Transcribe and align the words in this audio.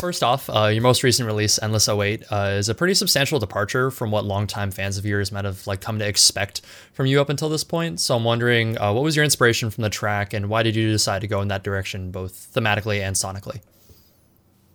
First 0.00 0.22
off, 0.22 0.48
uh, 0.48 0.68
your 0.68 0.80
most 0.80 1.02
recent 1.02 1.26
release, 1.26 1.58
Endless 1.62 1.86
08, 1.86 2.24
uh, 2.32 2.54
is 2.56 2.70
a 2.70 2.74
pretty 2.74 2.94
substantial 2.94 3.38
departure 3.38 3.90
from 3.90 4.10
what 4.10 4.24
longtime 4.24 4.70
fans 4.70 4.96
of 4.96 5.04
yours 5.04 5.30
might 5.30 5.44
have 5.44 5.66
like 5.66 5.82
come 5.82 5.98
to 5.98 6.08
expect 6.08 6.62
from 6.94 7.04
you 7.04 7.20
up 7.20 7.28
until 7.28 7.50
this 7.50 7.64
point. 7.64 8.00
So 8.00 8.16
I'm 8.16 8.24
wondering, 8.24 8.78
uh, 8.78 8.94
what 8.94 9.04
was 9.04 9.14
your 9.14 9.26
inspiration 9.26 9.68
from 9.68 9.82
the 9.82 9.90
track, 9.90 10.32
and 10.32 10.48
why 10.48 10.62
did 10.62 10.74
you 10.74 10.90
decide 10.90 11.20
to 11.20 11.28
go 11.28 11.42
in 11.42 11.48
that 11.48 11.62
direction, 11.62 12.10
both 12.10 12.50
thematically 12.54 13.02
and 13.02 13.14
sonically? 13.14 13.60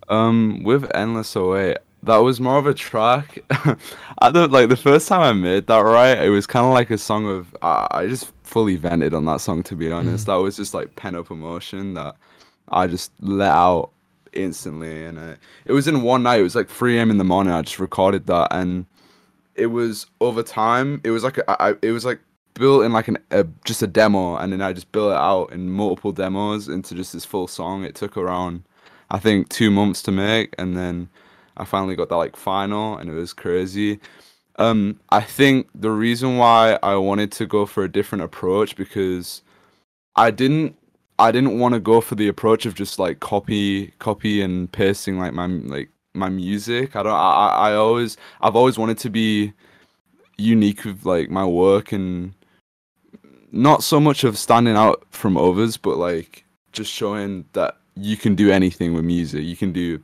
Um, 0.09 0.61
with 0.61 0.95
Endless 0.95 1.35
08, 1.35 1.79
that 2.03 2.17
was 2.17 2.39
more 2.39 2.59
of 2.59 2.67
a 2.67 2.75
track. 2.75 3.39
I 4.19 4.29
don't 4.29 4.51
like 4.51 4.69
the 4.69 4.77
first 4.77 5.07
time 5.07 5.21
I 5.21 5.33
made 5.33 5.65
that 5.65 5.79
right. 5.79 6.23
It 6.23 6.29
was 6.29 6.45
kind 6.45 6.67
of 6.67 6.71
like 6.71 6.91
a 6.91 6.99
song 6.99 7.27
of 7.27 7.57
I 7.63 8.05
just 8.05 8.31
fully 8.43 8.75
vented 8.75 9.15
on 9.15 9.25
that 9.25 9.41
song 9.41 9.63
to 9.63 9.75
be 9.75 9.91
honest. 9.91 10.25
Mm. 10.25 10.27
That 10.27 10.35
was 10.35 10.55
just 10.55 10.75
like 10.75 10.95
pent 10.95 11.15
up 11.15 11.31
emotion 11.31 11.95
that 11.95 12.15
I 12.69 12.85
just 12.85 13.11
let 13.21 13.49
out 13.49 13.89
instantly, 14.35 15.05
and 15.05 15.17
uh, 15.17 15.35
it 15.65 15.73
was 15.73 15.87
in 15.87 16.01
one 16.01 16.23
night. 16.23 16.39
It 16.39 16.43
was 16.43 16.55
like 16.55 16.69
3 16.69 16.97
a.m. 16.97 17.11
in 17.11 17.17
the 17.17 17.23
morning. 17.23 17.53
I 17.53 17.61
just 17.61 17.79
recorded 17.79 18.27
that, 18.27 18.49
and 18.51 18.85
it 19.55 19.67
was 19.67 20.07
over 20.21 20.43
time. 20.43 21.01
It 21.03 21.11
was 21.11 21.23
like 21.23 21.39
I, 21.47 21.75
it 21.81 21.91
was 21.91 22.05
like 22.05 22.19
built 22.53 22.83
in 22.83 22.93
like 22.93 23.07
an 23.07 23.17
a, 23.31 23.45
just 23.65 23.81
a 23.81 23.87
demo, 23.87 24.37
and 24.37 24.51
then 24.51 24.61
I 24.61 24.73
just 24.73 24.91
built 24.91 25.11
it 25.11 25.17
out 25.17 25.51
in 25.51 25.69
multiple 25.69 26.11
demos 26.11 26.67
into 26.67 26.95
just 26.95 27.13
this 27.13 27.25
full 27.25 27.47
song. 27.47 27.83
It 27.83 27.95
took 27.95 28.17
around, 28.17 28.63
I 29.09 29.19
think, 29.19 29.49
two 29.49 29.71
months 29.71 30.01
to 30.03 30.11
make, 30.11 30.53
and 30.57 30.75
then 30.75 31.09
I 31.57 31.65
finally 31.65 31.95
got 31.95 32.09
that 32.09 32.17
like 32.17 32.35
final, 32.35 32.97
and 32.97 33.09
it 33.09 33.13
was 33.13 33.33
crazy. 33.33 33.99
Um, 34.57 34.99
I 35.09 35.21
think 35.21 35.69
the 35.75 35.91
reason 35.91 36.37
why 36.37 36.79
I 36.81 36.95
wanted 36.95 37.31
to 37.33 37.45
go 37.45 37.65
for 37.65 37.83
a 37.83 37.91
different 37.91 38.23
approach 38.23 38.75
because 38.75 39.41
I 40.15 40.31
didn't 40.31 40.77
I 41.17 41.31
didn't 41.31 41.59
want 41.59 41.73
to 41.73 41.79
go 41.79 42.01
for 42.01 42.15
the 42.15 42.27
approach 42.27 42.65
of 42.65 42.75
just 42.75 42.99
like 42.99 43.19
copy, 43.19 43.87
copy 43.99 44.41
and 44.41 44.71
pasting 44.71 45.17
like 45.17 45.33
my 45.33 45.47
like 45.47 45.89
my 46.13 46.29
music. 46.29 46.95
I 46.95 47.03
don't. 47.03 47.13
I 47.13 47.47
I 47.47 47.73
always 47.75 48.17
I've 48.41 48.55
always 48.55 48.77
wanted 48.77 48.97
to 48.99 49.09
be 49.09 49.53
unique 50.37 50.83
with 50.83 51.05
like 51.05 51.29
my 51.29 51.45
work 51.45 51.91
and 51.91 52.33
not 53.51 53.83
so 53.83 53.99
much 53.99 54.23
of 54.25 54.37
standing 54.37 54.75
out 54.75 55.05
from 55.11 55.37
others, 55.37 55.77
but 55.77 55.97
like 55.97 56.43
just 56.73 56.91
showing 56.91 57.45
that 57.53 57.77
you 57.95 58.17
can 58.17 58.35
do 58.35 58.51
anything 58.51 58.93
with 58.93 59.05
music. 59.05 59.43
You 59.43 59.55
can 59.55 59.71
do 59.71 60.01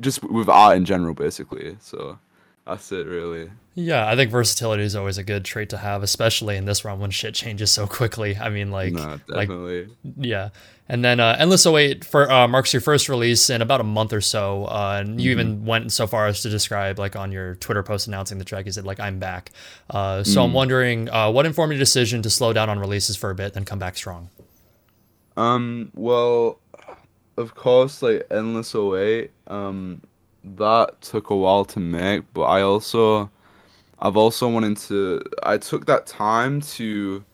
just 0.00 0.22
with 0.24 0.48
art 0.48 0.76
in 0.76 0.84
general, 0.84 1.14
basically. 1.14 1.76
So 1.80 2.18
that's 2.66 2.90
it, 2.92 3.06
really. 3.06 3.50
Yeah, 3.78 4.08
I 4.08 4.16
think 4.16 4.32
versatility 4.32 4.82
is 4.82 4.96
always 4.96 5.18
a 5.18 5.22
good 5.22 5.44
trait 5.44 5.68
to 5.68 5.78
have, 5.78 6.02
especially 6.02 6.56
in 6.56 6.64
this 6.64 6.84
run 6.84 6.98
when 6.98 7.12
shit 7.12 7.32
changes 7.32 7.70
so 7.70 7.86
quickly. 7.86 8.36
I 8.36 8.48
mean, 8.48 8.72
like, 8.72 8.92
no, 8.92 9.20
definitely. 9.28 9.84
Like, 9.84 9.90
yeah. 10.16 10.48
And 10.88 11.04
then 11.04 11.20
uh, 11.20 11.36
Endless 11.38 11.64
08 11.64 12.04
for, 12.04 12.28
uh, 12.28 12.48
marks 12.48 12.72
your 12.72 12.80
first 12.80 13.08
release 13.08 13.48
in 13.50 13.62
about 13.62 13.80
a 13.80 13.84
month 13.84 14.12
or 14.12 14.20
so. 14.20 14.64
Uh, 14.64 14.98
and 15.00 15.20
you 15.20 15.30
mm-hmm. 15.30 15.40
even 15.40 15.64
went 15.64 15.92
so 15.92 16.08
far 16.08 16.26
as 16.26 16.42
to 16.42 16.50
describe, 16.50 16.98
like, 16.98 17.14
on 17.14 17.30
your 17.30 17.54
Twitter 17.54 17.84
post 17.84 18.08
announcing 18.08 18.38
the 18.38 18.44
track, 18.44 18.66
you 18.66 18.72
said, 18.72 18.84
like, 18.84 18.98
I'm 18.98 19.20
back. 19.20 19.52
Uh, 19.88 20.24
so 20.24 20.40
mm. 20.40 20.46
I'm 20.46 20.52
wondering, 20.54 21.08
uh, 21.08 21.30
what 21.30 21.46
informed 21.46 21.72
your 21.72 21.78
decision 21.78 22.20
to 22.22 22.30
slow 22.30 22.52
down 22.52 22.68
on 22.68 22.80
releases 22.80 23.16
for 23.16 23.30
a 23.30 23.34
bit, 23.36 23.54
then 23.54 23.64
come 23.64 23.78
back 23.78 23.96
strong? 23.96 24.28
Um, 25.36 25.92
well, 25.94 26.58
of 27.36 27.54
course, 27.54 28.02
like, 28.02 28.26
Endless 28.28 28.74
08, 28.74 29.30
um, 29.46 30.02
that 30.42 31.00
took 31.00 31.30
a 31.30 31.36
while 31.36 31.64
to 31.66 31.78
make, 31.78 32.24
but 32.34 32.42
I 32.42 32.62
also 32.62 33.30
I've 34.00 34.16
also 34.16 34.48
wanted 34.48 34.76
to. 34.88 35.22
I 35.42 35.58
took 35.58 35.86
that 35.86 36.06
time 36.06 36.60
to 36.62 37.24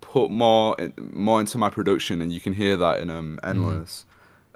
put 0.00 0.30
more 0.30 0.76
more 1.12 1.40
into 1.40 1.58
my 1.58 1.70
production, 1.70 2.20
and 2.20 2.32
you 2.32 2.40
can 2.40 2.52
hear 2.52 2.76
that 2.76 3.00
in 3.00 3.10
um 3.10 3.38
mm-hmm. 3.42 3.48
endless. 3.48 4.06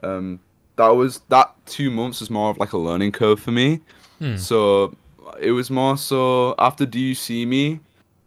Mm. 0.03 0.09
Um, 0.09 0.41
that 0.77 0.89
was 0.89 1.21
that 1.29 1.55
two 1.67 1.91
months 1.91 2.21
was 2.21 2.31
more 2.31 2.51
of 2.51 2.59
like 2.59 2.73
a 2.73 2.79
learning 2.79 3.13
curve 3.13 3.41
for 3.41 3.53
me. 3.53 3.81
Mm. 4.21 4.39
So 4.39 4.97
it 5.41 5.53
was 5.53 5.71
more 5.71 5.97
so 5.97 6.55
after 6.59 6.85
Do 6.87 6.99
You 6.99 7.15
See 7.15 7.47
Me 7.47 7.81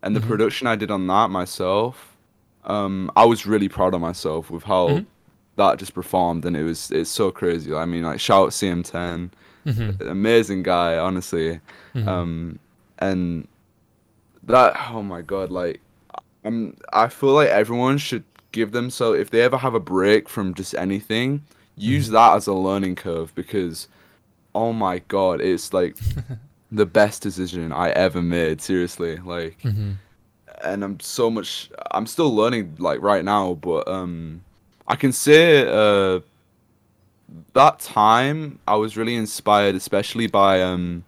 and 0.03 0.15
the 0.15 0.19
mm-hmm. 0.19 0.29
production 0.29 0.67
I 0.67 0.75
did 0.75 0.91
on 0.91 1.07
that 1.07 1.29
myself. 1.29 2.15
Um, 2.63 3.11
I 3.15 3.25
was 3.25 3.45
really 3.45 3.69
proud 3.69 3.93
of 3.93 4.01
myself 4.01 4.49
with 4.49 4.63
how 4.63 4.89
mm-hmm. 4.89 5.05
that 5.55 5.79
just 5.79 5.93
performed, 5.93 6.45
and 6.45 6.55
it 6.55 6.63
was 6.63 6.91
it's 6.91 7.09
so 7.09 7.31
crazy. 7.31 7.73
I 7.73 7.85
mean, 7.85 8.03
like 8.03 8.19
shout 8.19 8.47
out 8.47 8.51
CM10, 8.51 9.31
mm-hmm. 9.65 10.07
amazing 10.07 10.63
guy, 10.63 10.97
honestly. 10.97 11.59
Mm-hmm. 11.95 12.07
Um, 12.07 12.59
and 12.99 13.47
that 14.43 14.73
oh 14.91 15.03
my 15.03 15.21
god 15.21 15.51
like 15.51 15.81
i'm 16.43 16.75
i 16.93 17.07
feel 17.07 17.33
like 17.33 17.49
everyone 17.49 17.97
should 17.97 18.23
give 18.51 18.71
themselves 18.71 19.19
if 19.19 19.29
they 19.29 19.41
ever 19.41 19.57
have 19.57 19.73
a 19.73 19.79
break 19.79 20.29
from 20.29 20.53
just 20.53 20.73
anything 20.75 21.43
use 21.75 22.05
mm-hmm. 22.05 22.15
that 22.15 22.35
as 22.35 22.47
a 22.47 22.53
learning 22.53 22.95
curve 22.95 23.33
because 23.35 23.87
oh 24.55 24.73
my 24.73 24.99
god 25.07 25.41
it's 25.41 25.73
like 25.73 25.95
the 26.71 26.85
best 26.85 27.21
decision 27.21 27.71
i 27.71 27.89
ever 27.91 28.21
made 28.21 28.61
seriously 28.61 29.17
like 29.17 29.59
mm-hmm. 29.61 29.91
and 30.63 30.83
i'm 30.83 30.99
so 30.99 31.29
much 31.29 31.69
i'm 31.91 32.07
still 32.07 32.33
learning 32.33 32.75
like 32.79 33.01
right 33.01 33.23
now 33.23 33.53
but 33.55 33.87
um 33.87 34.41
i 34.87 34.95
can 34.95 35.11
say 35.11 35.67
uh 35.67 36.19
that 37.53 37.79
time 37.79 38.57
i 38.67 38.75
was 38.75 38.95
really 38.95 39.15
inspired 39.15 39.75
especially 39.75 40.27
by 40.27 40.61
um 40.61 41.03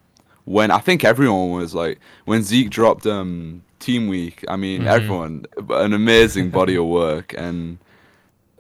when 0.50 0.72
I 0.72 0.80
think 0.80 1.06
everyone 1.06 1.52
was 1.52 1.76
like 1.76 2.00
when 2.26 2.42
Zeke 2.42 2.72
dropped 2.72 3.06
um 3.06 3.62
Team 3.78 4.08
Week. 4.08 4.44
I 4.48 4.56
mean, 4.56 4.80
mm-hmm. 4.82 4.90
everyone 4.90 5.46
an 5.70 5.94
amazing 5.94 6.50
body 6.50 6.76
of 6.76 6.86
work, 6.86 7.36
and 7.38 7.78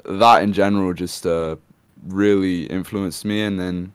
that 0.06 0.44
in 0.44 0.54
general 0.54 0.94
just 0.94 1.26
uh, 1.26 1.56
really 2.06 2.66
influenced 2.66 3.26
me. 3.26 3.42
And 3.42 3.60
then 3.60 3.94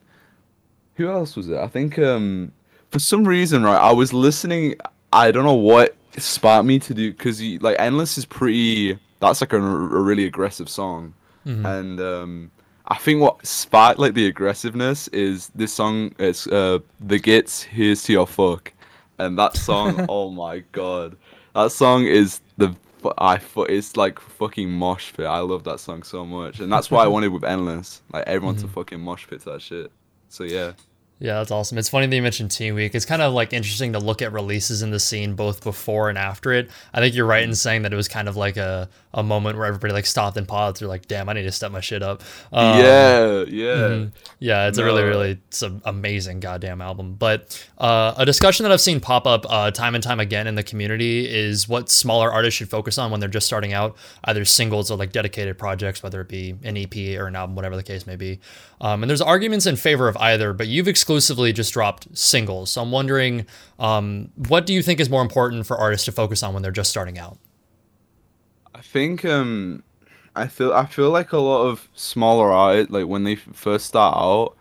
who 0.96 1.08
else 1.08 1.36
was 1.36 1.48
it? 1.48 1.56
I 1.56 1.68
think 1.68 1.96
um 2.00 2.50
for 2.90 2.98
some 2.98 3.26
reason, 3.28 3.62
right, 3.62 3.80
I 3.80 3.92
was 3.92 4.12
listening. 4.12 4.74
I 5.12 5.30
don't 5.30 5.44
know 5.44 5.54
what 5.54 5.94
sparked 6.18 6.66
me 6.66 6.80
to 6.80 6.94
do 6.94 7.12
because 7.12 7.40
like 7.62 7.76
Endless 7.78 8.18
is 8.18 8.24
pretty. 8.26 8.98
That's 9.20 9.40
like 9.40 9.52
a, 9.52 9.56
a 9.56 10.00
really 10.00 10.26
aggressive 10.26 10.68
song, 10.68 11.14
mm-hmm. 11.46 11.64
and 11.64 12.00
um 12.00 12.50
I 12.86 12.96
think 12.96 13.20
what 13.20 13.46
sparked 13.46 13.98
like 13.98 14.14
the 14.14 14.26
aggressiveness 14.26 15.08
is 15.08 15.50
this 15.54 15.72
song. 15.72 16.14
It's 16.18 16.46
uh 16.46 16.80
the 17.00 17.18
Gits. 17.18 17.62
Here's 17.62 18.02
to 18.04 18.12
your 18.12 18.26
fuck, 18.26 18.72
and 19.18 19.38
that 19.38 19.56
song. 19.56 20.06
oh 20.08 20.30
my 20.30 20.60
god, 20.72 21.16
that 21.54 21.72
song 21.72 22.04
is 22.04 22.40
the 22.58 22.74
I 23.18 23.40
it's 23.68 23.96
like 23.96 24.18
fucking 24.18 24.70
mosh 24.70 25.12
pit. 25.12 25.26
I 25.26 25.38
love 25.38 25.64
that 25.64 25.80
song 25.80 26.02
so 26.02 26.24
much, 26.24 26.60
and 26.60 26.72
that's 26.72 26.90
why 26.90 27.04
I 27.04 27.06
wanted 27.06 27.28
with 27.28 27.44
Endless. 27.44 28.02
Like 28.12 28.24
everyone 28.26 28.56
mm-hmm. 28.56 28.66
to 28.66 28.72
fucking 28.72 29.00
mosh 29.00 29.26
pit 29.28 29.40
to 29.42 29.50
that 29.50 29.62
shit. 29.62 29.90
So 30.28 30.44
yeah. 30.44 30.72
Yeah, 31.20 31.34
that's 31.34 31.52
awesome. 31.52 31.78
It's 31.78 31.88
funny 31.88 32.06
that 32.06 32.16
you 32.16 32.22
mentioned 32.22 32.50
Team 32.50 32.74
Week. 32.74 32.92
It's 32.92 33.04
kind 33.04 33.22
of 33.22 33.32
like 33.32 33.52
interesting 33.52 33.92
to 33.92 34.00
look 34.00 34.20
at 34.20 34.32
releases 34.32 34.82
in 34.82 34.90
the 34.90 34.98
scene 34.98 35.34
both 35.34 35.62
before 35.62 36.08
and 36.08 36.18
after 36.18 36.52
it. 36.52 36.68
I 36.92 37.00
think 37.00 37.14
you're 37.14 37.26
right 37.26 37.44
in 37.44 37.54
saying 37.54 37.82
that 37.82 37.92
it 37.92 37.96
was 37.96 38.08
kind 38.08 38.28
of 38.28 38.36
like 38.36 38.56
a, 38.56 38.88
a 39.12 39.22
moment 39.22 39.56
where 39.56 39.66
everybody 39.66 39.92
like 39.92 40.06
stopped 40.06 40.36
and 40.36 40.46
paused. 40.46 40.80
They're 40.80 40.88
like, 40.88 41.06
"Damn, 41.06 41.28
I 41.28 41.34
need 41.34 41.44
to 41.44 41.52
step 41.52 41.70
my 41.70 41.80
shit 41.80 42.02
up." 42.02 42.22
Um, 42.52 42.80
yeah, 42.80 43.44
yeah, 43.46 43.74
mm-hmm. 43.76 44.08
yeah. 44.40 44.66
It's 44.66 44.76
no. 44.76 44.82
a 44.82 44.86
really, 44.86 45.04
really, 45.04 45.30
it's 45.48 45.62
an 45.62 45.80
amazing 45.84 46.40
goddamn 46.40 46.82
album. 46.82 47.14
But 47.14 47.64
uh, 47.78 48.14
a 48.16 48.26
discussion 48.26 48.64
that 48.64 48.72
I've 48.72 48.80
seen 48.80 48.98
pop 48.98 49.24
up 49.24 49.46
uh, 49.48 49.70
time 49.70 49.94
and 49.94 50.02
time 50.02 50.18
again 50.18 50.48
in 50.48 50.56
the 50.56 50.64
community 50.64 51.32
is 51.32 51.68
what 51.68 51.90
smaller 51.90 52.32
artists 52.32 52.58
should 52.58 52.68
focus 52.68 52.98
on 52.98 53.12
when 53.12 53.20
they're 53.20 53.28
just 53.28 53.46
starting 53.46 53.72
out, 53.72 53.96
either 54.24 54.44
singles 54.44 54.90
or 54.90 54.98
like 54.98 55.12
dedicated 55.12 55.58
projects, 55.58 56.02
whether 56.02 56.20
it 56.20 56.28
be 56.28 56.56
an 56.64 56.76
EP 56.76 57.18
or 57.18 57.28
an 57.28 57.36
album, 57.36 57.54
whatever 57.54 57.76
the 57.76 57.84
case 57.84 58.04
may 58.04 58.16
be. 58.16 58.40
Um, 58.84 59.02
and 59.02 59.08
there's 59.08 59.22
arguments 59.22 59.64
in 59.64 59.76
favor 59.76 60.08
of 60.08 60.16
either, 60.18 60.52
but 60.52 60.68
you've 60.68 60.88
exclusively 60.88 61.54
just 61.54 61.72
dropped 61.72 62.06
singles. 62.16 62.70
So 62.72 62.82
I'm 62.82 62.90
wondering, 62.90 63.46
um, 63.78 64.30
what 64.36 64.66
do 64.66 64.74
you 64.74 64.82
think 64.82 65.00
is 65.00 65.08
more 65.08 65.22
important 65.22 65.66
for 65.66 65.78
artists 65.78 66.04
to 66.04 66.12
focus 66.12 66.42
on 66.42 66.52
when 66.52 66.62
they're 66.62 66.70
just 66.70 66.90
starting 66.90 67.18
out? 67.18 67.38
I 68.74 68.82
think 68.82 69.24
um, 69.24 69.82
I 70.36 70.48
feel 70.48 70.74
I 70.74 70.84
feel 70.84 71.08
like 71.08 71.32
a 71.32 71.38
lot 71.38 71.62
of 71.64 71.88
smaller 71.94 72.52
artists, 72.52 72.92
like 72.92 73.06
when 73.06 73.24
they 73.24 73.36
first 73.36 73.86
start 73.86 74.18
out, 74.18 74.54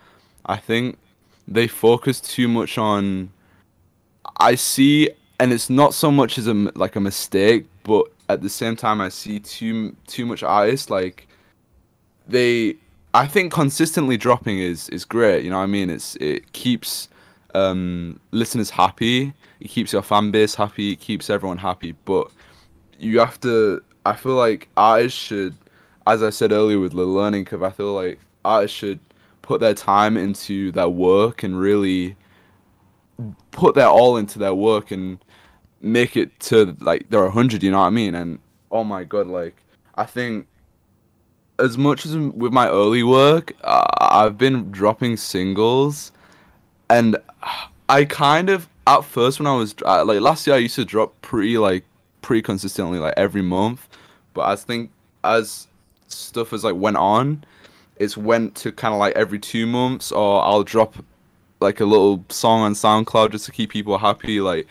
I 0.45 0.55
think 0.55 0.97
they 1.45 1.67
focus 1.67 2.22
too 2.22 2.47
much 2.47 2.78
on. 2.78 3.29
I 4.37 4.55
see, 4.55 5.09
and 5.37 5.52
it's 5.52 5.69
not 5.69 5.93
so 5.93 6.09
much 6.09 6.37
as 6.37 6.47
a 6.47 6.53
like 6.76 6.96
a 6.96 7.02
mistake, 7.02 7.66
but 7.84 8.05
at 8.29 8.41
the 8.41 8.49
same 8.49 8.78
time, 8.78 9.02
I 9.02 9.09
see 9.09 9.40
too 9.41 9.97
too 10.08 10.26
much 10.26 10.43
artists 10.43 10.90
like 10.90 11.28
they 12.26 12.78
I 13.14 13.28
think 13.28 13.54
consistently 13.54 14.18
dropping 14.18 14.60
is 14.60 14.90
is 14.90 15.06
great. 15.06 15.44
You 15.44 15.52
know 15.52 15.58
what 15.58 15.64
I 15.64 15.68
mean? 15.68 15.90
It's 15.90 16.16
it 16.16 16.52
keeps 16.54 17.10
um, 17.54 18.20
listeners 18.32 18.70
happy. 18.72 19.34
It 19.60 19.68
keeps 19.70 19.94
your 19.94 20.02
fan 20.02 20.32
base 20.32 20.56
happy. 20.56 20.94
It 20.94 21.00
keeps 21.00 21.30
everyone 21.30 21.60
happy. 21.60 21.94
But 22.06 22.32
you 23.00 23.20
have 23.20 23.40
to. 23.42 23.82
I 24.06 24.14
feel 24.16 24.36
like 24.36 24.68
artists 24.76 25.20
should, 25.20 25.56
as 26.08 26.24
I 26.24 26.30
said 26.30 26.52
earlier 26.52 26.80
with 26.80 26.94
the 26.94 27.04
learning 27.04 27.46
curve. 27.46 27.64
I 27.64 27.70
feel 27.70 27.94
like 27.94 28.20
artists 28.44 28.76
should 28.76 29.00
put 29.42 29.62
their 29.62 29.74
time 29.74 30.18
into 30.18 30.72
their 30.72 30.90
work 30.90 31.44
and 31.44 31.60
really 31.60 32.16
put 33.52 33.76
their 33.76 33.88
all 33.88 34.18
into 34.18 34.40
their 34.40 34.54
work 34.56 34.90
and 34.90 35.24
make 35.82 36.18
it 36.18 36.38
to 36.40 36.76
like 36.80 37.10
they're 37.10 37.30
hundred. 37.30 37.62
You 37.62 37.72
know 37.72 37.80
what 37.80 37.88
I 37.88 37.92
mean? 37.92 38.16
And 38.16 38.40
oh 38.72 38.84
my 38.84 39.04
god, 39.04 39.28
like 39.28 39.56
I 39.96 40.06
think 40.06 40.48
as 41.59 41.78
much 41.78 42.05
as 42.05 42.16
with 42.16 42.52
my 42.53 42.67
early 42.67 43.03
work, 43.03 43.53
I've 43.64 44.38
been 44.38 44.72
dropping 44.72 45.17
singles, 45.17 46.11
and 46.90 47.17
I 47.90 48.05
kind 48.05 48.50
of 48.50 48.67
at 48.88 49.05
first 49.05 49.40
when 49.40 49.47
I 49.47 49.55
was 49.55 49.79
like 49.82 50.20
last 50.20 50.46
year 50.46 50.55
I 50.55 50.59
used 50.59 50.76
to 50.76 50.85
drop 50.85 51.20
pretty 51.22 51.58
like 51.58 51.85
pretty 52.22 52.41
consistently 52.41 53.00
like 53.00 53.14
every 53.17 53.41
month, 53.41 53.88
but 54.34 54.41
I 54.41 54.55
think 54.55 54.91
as 55.23 55.67
stuff 56.08 56.52
has 56.52 56.64
like 56.64 56.76
went 56.76 56.97
on, 56.97 57.44
it's 57.97 58.17
went 58.17 58.55
to 58.55 58.72
kind 58.72 58.94
of 58.94 59.00
like 59.00 59.16
every 59.16 59.40
two 59.40 59.67
months, 59.67 60.11
or 60.11 60.44
I'll 60.44 60.64
drop 60.64 60.96
like 61.59 61.79
a 61.79 61.85
little 61.85 62.26
song 62.29 62.61
on 62.61 62.73
SoundCloud 62.73 63.32
just 63.32 63.46
to 63.46 63.52
keep 63.52 63.70
people 63.70 63.97
happy. 63.97 64.41
Like 64.41 64.67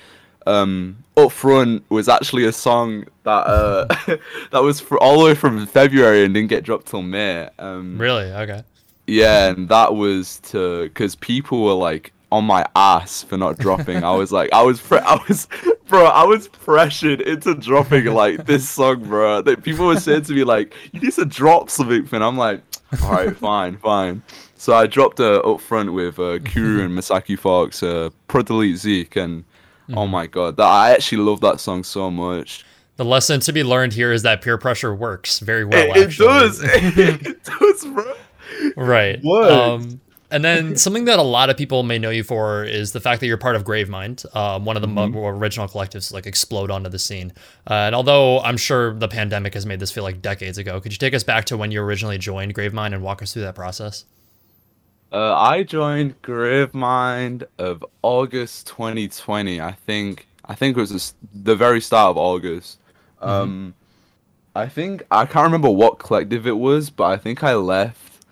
um 0.47 0.97
up 1.17 1.31
front 1.31 1.85
was 1.91 2.09
actually 2.09 2.44
a 2.44 2.53
song 2.53 3.05
that 3.25 3.31
uh 3.47 3.87
that 4.50 4.62
was 4.62 4.81
for 4.81 5.03
all 5.03 5.19
the 5.19 5.25
way 5.27 5.35
from 5.35 5.67
February 5.67 6.25
and 6.25 6.35
didn't 6.35 6.49
get 6.49 6.65
dropped 6.65 6.87
till 6.87 7.03
May. 7.03 7.49
Um 7.59 7.99
Really? 7.99 8.33
Okay. 8.33 8.62
yeah, 9.06 9.50
and 9.50 9.69
that 9.69 9.94
was 9.94 10.39
to 10.50 10.85
because 10.85 11.15
people 11.17 11.62
were 11.65 11.75
like 11.75 12.12
on 12.33 12.44
my 12.47 12.65
ass 12.75 13.23
for 13.23 13.37
not 13.37 13.59
dropping. 13.59 14.03
I 14.03 14.12
was 14.12 14.33
like, 14.33 14.50
I 14.55 14.62
was, 14.62 14.81
pre- 14.81 15.00
I 15.00 15.23
was, 15.29 15.47
bro, 15.89 16.06
I 16.06 16.25
was 16.25 16.49
pressured 16.49 17.21
into 17.21 17.55
dropping 17.55 18.06
like 18.06 18.47
this 18.47 18.67
song, 18.67 19.05
bro. 19.05 19.43
That 19.43 19.62
people 19.62 19.87
were 19.87 20.00
saying 20.00 20.23
to 20.23 20.33
me 20.33 20.43
like, 20.43 20.75
you 20.93 21.00
need 21.00 21.12
to 21.12 21.27
drop 21.27 21.69
something, 21.69 22.09
and 22.11 22.25
I'm 22.25 22.39
like, 22.39 22.62
all 23.03 23.12
right, 23.12 23.37
fine, 23.49 23.77
fine. 23.77 24.23
So 24.56 24.73
I 24.73 24.87
dropped 24.87 25.21
uh, 25.21 25.41
up 25.41 25.61
front 25.61 25.93
with 25.93 26.19
uh, 26.19 26.39
Kuru 26.39 26.83
and 26.85 26.97
Masaki 26.99 27.39
Fox, 27.39 27.83
uh, 27.83 28.09
Pro 28.29 28.41
Delete 28.41 28.79
Zeke, 28.79 29.17
and 29.17 29.44
oh 29.97 30.06
my 30.06 30.27
god, 30.27 30.56
that 30.56 30.67
I 30.67 30.93
actually 30.93 31.19
love 31.23 31.41
that 31.41 31.61
song 31.61 31.85
so 31.85 32.11
much. 32.11 32.65
The 32.97 33.05
lesson 33.05 33.41
to 33.41 33.53
be 33.53 33.65
learned 33.65 33.94
here 33.94 34.12
is 34.12 34.23
that 34.23 34.43
peer 34.43 34.59
pressure 34.59 34.94
works 34.94 35.39
very 35.41 35.65
well. 35.65 35.91
it, 35.97 36.12
it 36.12 36.19
does, 36.19 36.61
it 36.62 37.43
does, 37.44 37.85
bro. 37.87 38.12
Right. 38.77 39.19
What? 39.23 39.50
Um, 39.50 40.00
and 40.31 40.43
then 40.44 40.77
something 40.77 41.05
that 41.06 41.19
a 41.19 41.23
lot 41.23 41.50
of 41.50 41.56
people 41.59 41.83
may 41.83 41.99
know 41.99 42.09
you 42.11 42.23
for 42.23 42.65
is 42.65 42.93
the 42.93 43.00
fact 43.00 43.21
that 43.21 43.27
you're 43.27 43.37
part 43.37 43.55
of 43.56 43.65
Gravemind, 43.65 44.25
um, 44.37 44.65
one 44.65 44.77
of 44.77 44.83
the 44.83 44.89
Mm-hmm. 44.89 45.12
more 45.12 45.35
original 45.35 45.69
collectives 45.69 46.09
to 46.09 46.15
like 46.15 46.27
explode 46.27 46.71
onto 46.71 46.89
the 46.89 46.99
scene. 46.99 47.33
Uh, 47.69 47.75
and 47.75 47.94
although 47.94 48.41
I'm 48.41 48.56
sure 48.56 48.94
the 48.94 49.09
pandemic 49.09 49.53
has 49.55 49.67
made 49.67 49.79
this 49.81 49.91
feel 49.91 50.05
like 50.05 50.23
decades 50.23 50.56
ago, 50.59 50.81
could 50.81 50.93
you 50.93 50.99
take 50.99 51.12
us 51.15 51.23
back 51.25 51.44
to 51.47 51.56
when 51.56 51.71
you 51.71 51.83
originally 51.83 52.17
joined 52.19 52.55
Gravemind 52.55 52.94
and 52.94 53.03
walk 53.03 53.21
us 53.23 53.33
through 53.33 53.43
that 53.43 53.55
process? 53.55 54.05
Uh, 55.12 55.35
I 55.37 55.62
joined 55.62 56.20
Gravemind 56.23 57.44
of 57.59 57.85
August 58.00 58.67
2020. 58.69 59.61
I 59.61 59.73
think 59.73 60.26
I 60.47 60.55
think 60.55 60.76
it 60.76 60.81
was 60.81 61.14
the 61.35 61.55
very 61.55 61.82
start 61.82 62.11
of 62.11 62.17
August. 62.17 62.79
Um, 63.20 63.75
I 64.56 64.69
think 64.69 65.03
I 65.11 65.26
can't 65.26 65.44
remember 65.44 65.69
what 65.69 65.99
collective 65.99 66.47
it 66.47 66.56
was, 66.56 66.88
but 66.88 67.05
I 67.05 67.19
think 67.19 67.44
I 67.44 67.55
left. 67.55 68.25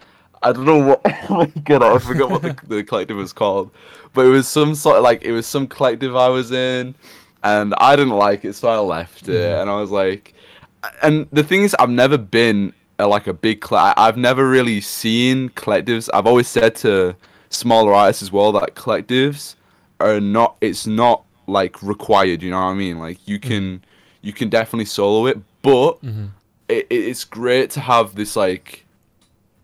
I 0.43 0.53
don't 0.53 0.65
know 0.65 0.79
what. 0.79 1.03
Oh 1.31 1.37
my 1.37 1.47
god, 1.65 1.83
I 1.83 1.99
forgot 1.99 2.31
what 2.31 2.43
the, 2.43 2.57
the 2.67 2.83
collective 2.83 3.17
was 3.17 3.33
called, 3.33 3.71
but 4.15 4.25
it 4.25 4.31
was 4.31 4.49
some 4.49 4.75
sort 4.75 4.97
of 4.97 5.05
like 5.05 5.23
it 5.23 5.33
was 5.33 5.47
some 5.47 5.69
collective 5.69 6.17
I 6.17 6.29
was 6.29 6.51
in, 6.51 6.95
and 7.45 7.75
I 7.77 7.95
didn't 7.95 8.15
like 8.15 8.45
it, 8.45 8.55
so 8.55 8.69
I 8.69 8.79
left 8.79 9.29
it. 9.29 9.61
And 9.61 9.69
I 9.71 9.77
was 9.77 9.91
like, 9.91 10.35
and 11.03 11.29
the 11.31 11.45
thing 11.45 11.63
is, 11.63 11.77
I've 11.79 11.91
never 11.91 12.19
been 12.19 12.73
a, 13.01 13.07
like 13.07 13.27
a 13.27 13.33
big. 13.33 13.65
Cl- 13.65 13.95
I've 13.97 14.17
never 14.17 14.49
really 14.49 14.81
seen 14.81 15.51
collectives. 15.51 16.09
I've 16.13 16.27
always 16.27 16.49
said 16.49 16.75
to 16.77 17.17
smaller 17.49 17.93
artists 17.95 18.23
as 18.23 18.31
well 18.33 18.53
that 18.53 18.75
collectives 18.75 19.57
are 19.99 20.21
not. 20.21 20.57
It's 20.61 20.87
not 20.87 21.25
like 21.47 21.83
required. 21.83 22.43
You 22.43 22.51
know 22.51 22.61
what 22.61 22.71
I 22.71 22.75
mean? 22.75 22.99
Like 22.99 23.19
you 23.27 23.39
can, 23.39 23.79
mm-hmm. 23.79 23.85
you 24.23 24.33
can 24.33 24.49
definitely 24.49 24.85
solo 24.85 25.27
it, 25.27 25.39
but 25.63 26.03
mm-hmm. 26.03 26.27
it, 26.69 26.87
it- 26.91 27.05
it's 27.11 27.25
great 27.25 27.71
to 27.71 27.81
have 27.81 28.15
this 28.15 28.37
like 28.37 28.87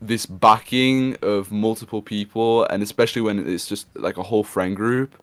this 0.01 0.27
backing 0.27 1.17
of 1.23 1.51
multiple 1.51 2.03
people 2.03 2.65
and 2.67 2.83
especially 2.83 3.23
when 3.23 3.47
it's 3.49 3.67
just 3.67 3.87
like 3.97 4.19
a 4.19 4.23
whole 4.23 4.45
friend 4.45 4.77
group 4.77 5.15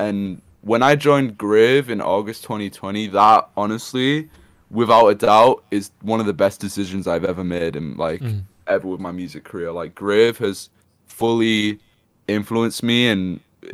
and 0.00 0.42
when 0.62 0.82
i 0.82 0.96
joined 0.96 1.38
grave 1.38 1.88
in 1.88 2.00
august 2.00 2.42
2020 2.42 3.06
that 3.06 3.48
honestly 3.56 4.28
without 4.70 5.06
a 5.08 5.14
doubt 5.14 5.62
is 5.70 5.90
one 6.02 6.18
of 6.20 6.26
the 6.26 6.32
best 6.32 6.60
decisions 6.60 7.06
i've 7.06 7.24
ever 7.24 7.44
made 7.44 7.76
and 7.76 7.96
like 7.98 8.22
ever 8.66 8.88
with 8.88 9.00
my 9.00 9.12
music 9.12 9.44
career. 9.44 9.70
Like 9.70 9.94
grave 9.94 10.38
has 10.38 10.70
fully 11.06 11.78
influenced 12.26 12.82
me 12.82 13.08
and 13.08 13.40
uh, 13.64 13.68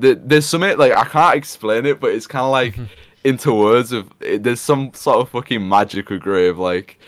th- 0.00 0.18
there's 0.24 0.44
something 0.44 0.76
like 0.76 0.92
i 0.92 1.04
can't 1.04 1.36
explain 1.36 1.86
it 1.86 2.00
but 2.00 2.10
it's 2.10 2.26
kind 2.26 2.44
of 2.44 2.50
like 2.50 2.76
into 3.22 3.54
words 3.54 3.92
of 3.92 4.10
it, 4.20 4.42
there's 4.42 4.60
some 4.60 4.92
sort 4.92 5.18
of 5.18 5.28
fucking 5.30 5.66
magic 5.66 6.10
with 6.10 6.20
grave 6.20 6.58
like 6.58 6.98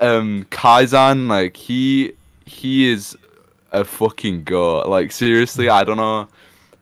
um 0.00 0.46
Kaizen, 0.50 1.28
like 1.28 1.56
he 1.56 2.12
he 2.46 2.90
is 2.90 3.16
a 3.72 3.84
fucking 3.84 4.44
god. 4.44 4.88
Like 4.88 5.12
seriously, 5.12 5.68
I 5.68 5.84
don't 5.84 5.96
know 5.98 6.28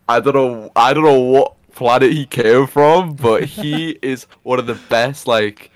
I 0.09 0.21
don't 0.21 0.35
know 0.35 0.71
I 0.77 0.95
don't 0.95 1.05
know 1.05 1.21
what 1.21 1.55
planet 1.75 2.13
he 2.13 2.25
came 2.27 2.67
from, 2.67 3.15
but 3.17 3.45
he 3.45 3.91
is 4.03 4.27
one 4.45 4.59
of 4.61 4.67
the 4.67 4.79
best 4.89 5.27
like 5.27 5.71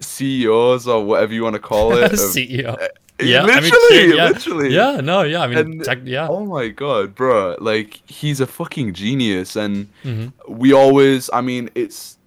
CEOs 0.00 0.86
or 0.86 1.04
whatever 1.04 1.32
you 1.34 1.42
want 1.42 1.54
to 1.54 1.60
call 1.60 1.92
it. 1.96 2.12
of- 2.12 2.18
CEO. 2.18 2.80
Uh, 2.80 2.88
Yeah, 3.18 3.44
I 3.44 3.60
mean, 3.60 3.70
literally, 3.72 4.16
yeah, 4.16 4.28
literally. 4.28 4.74
Yeah, 4.74 5.00
no, 5.00 5.22
yeah. 5.22 5.40
I 5.40 5.46
mean, 5.46 5.58
And- 5.58 5.84
tech, 5.84 6.00
yeah. 6.04 6.28
Oh 6.28 6.44
my 6.44 6.68
god, 6.68 7.14
bro! 7.14 7.56
Like 7.58 8.02
he's 8.06 8.40
a 8.40 8.46
fucking 8.46 8.92
genius, 8.92 9.56
and 9.56 9.88
Mhm. 10.04 10.32
we 10.48 10.74
always. 10.74 11.30
I 11.32 11.40
mean, 11.40 11.70
it's 11.74 12.18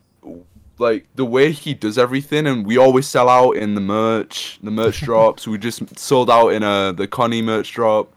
like 0.79 1.05
the 1.15 1.25
way 1.25 1.51
he 1.51 1.75
does 1.75 1.97
everything, 1.99 2.47
and 2.47 2.65
we 2.65 2.77
always 2.77 3.05
sell 3.07 3.29
out 3.29 3.51
in 3.55 3.75
the 3.75 3.81
merch. 3.81 4.57
The 4.63 4.71
merch 4.71 5.01
drops. 5.07 5.45
We 5.47 5.59
just 5.59 5.99
sold 5.99 6.29
out 6.31 6.49
in 6.53 6.63
a 6.63 6.91
the 6.91 7.05
Connie 7.07 7.43
merch 7.43 7.71
drop. 7.73 8.11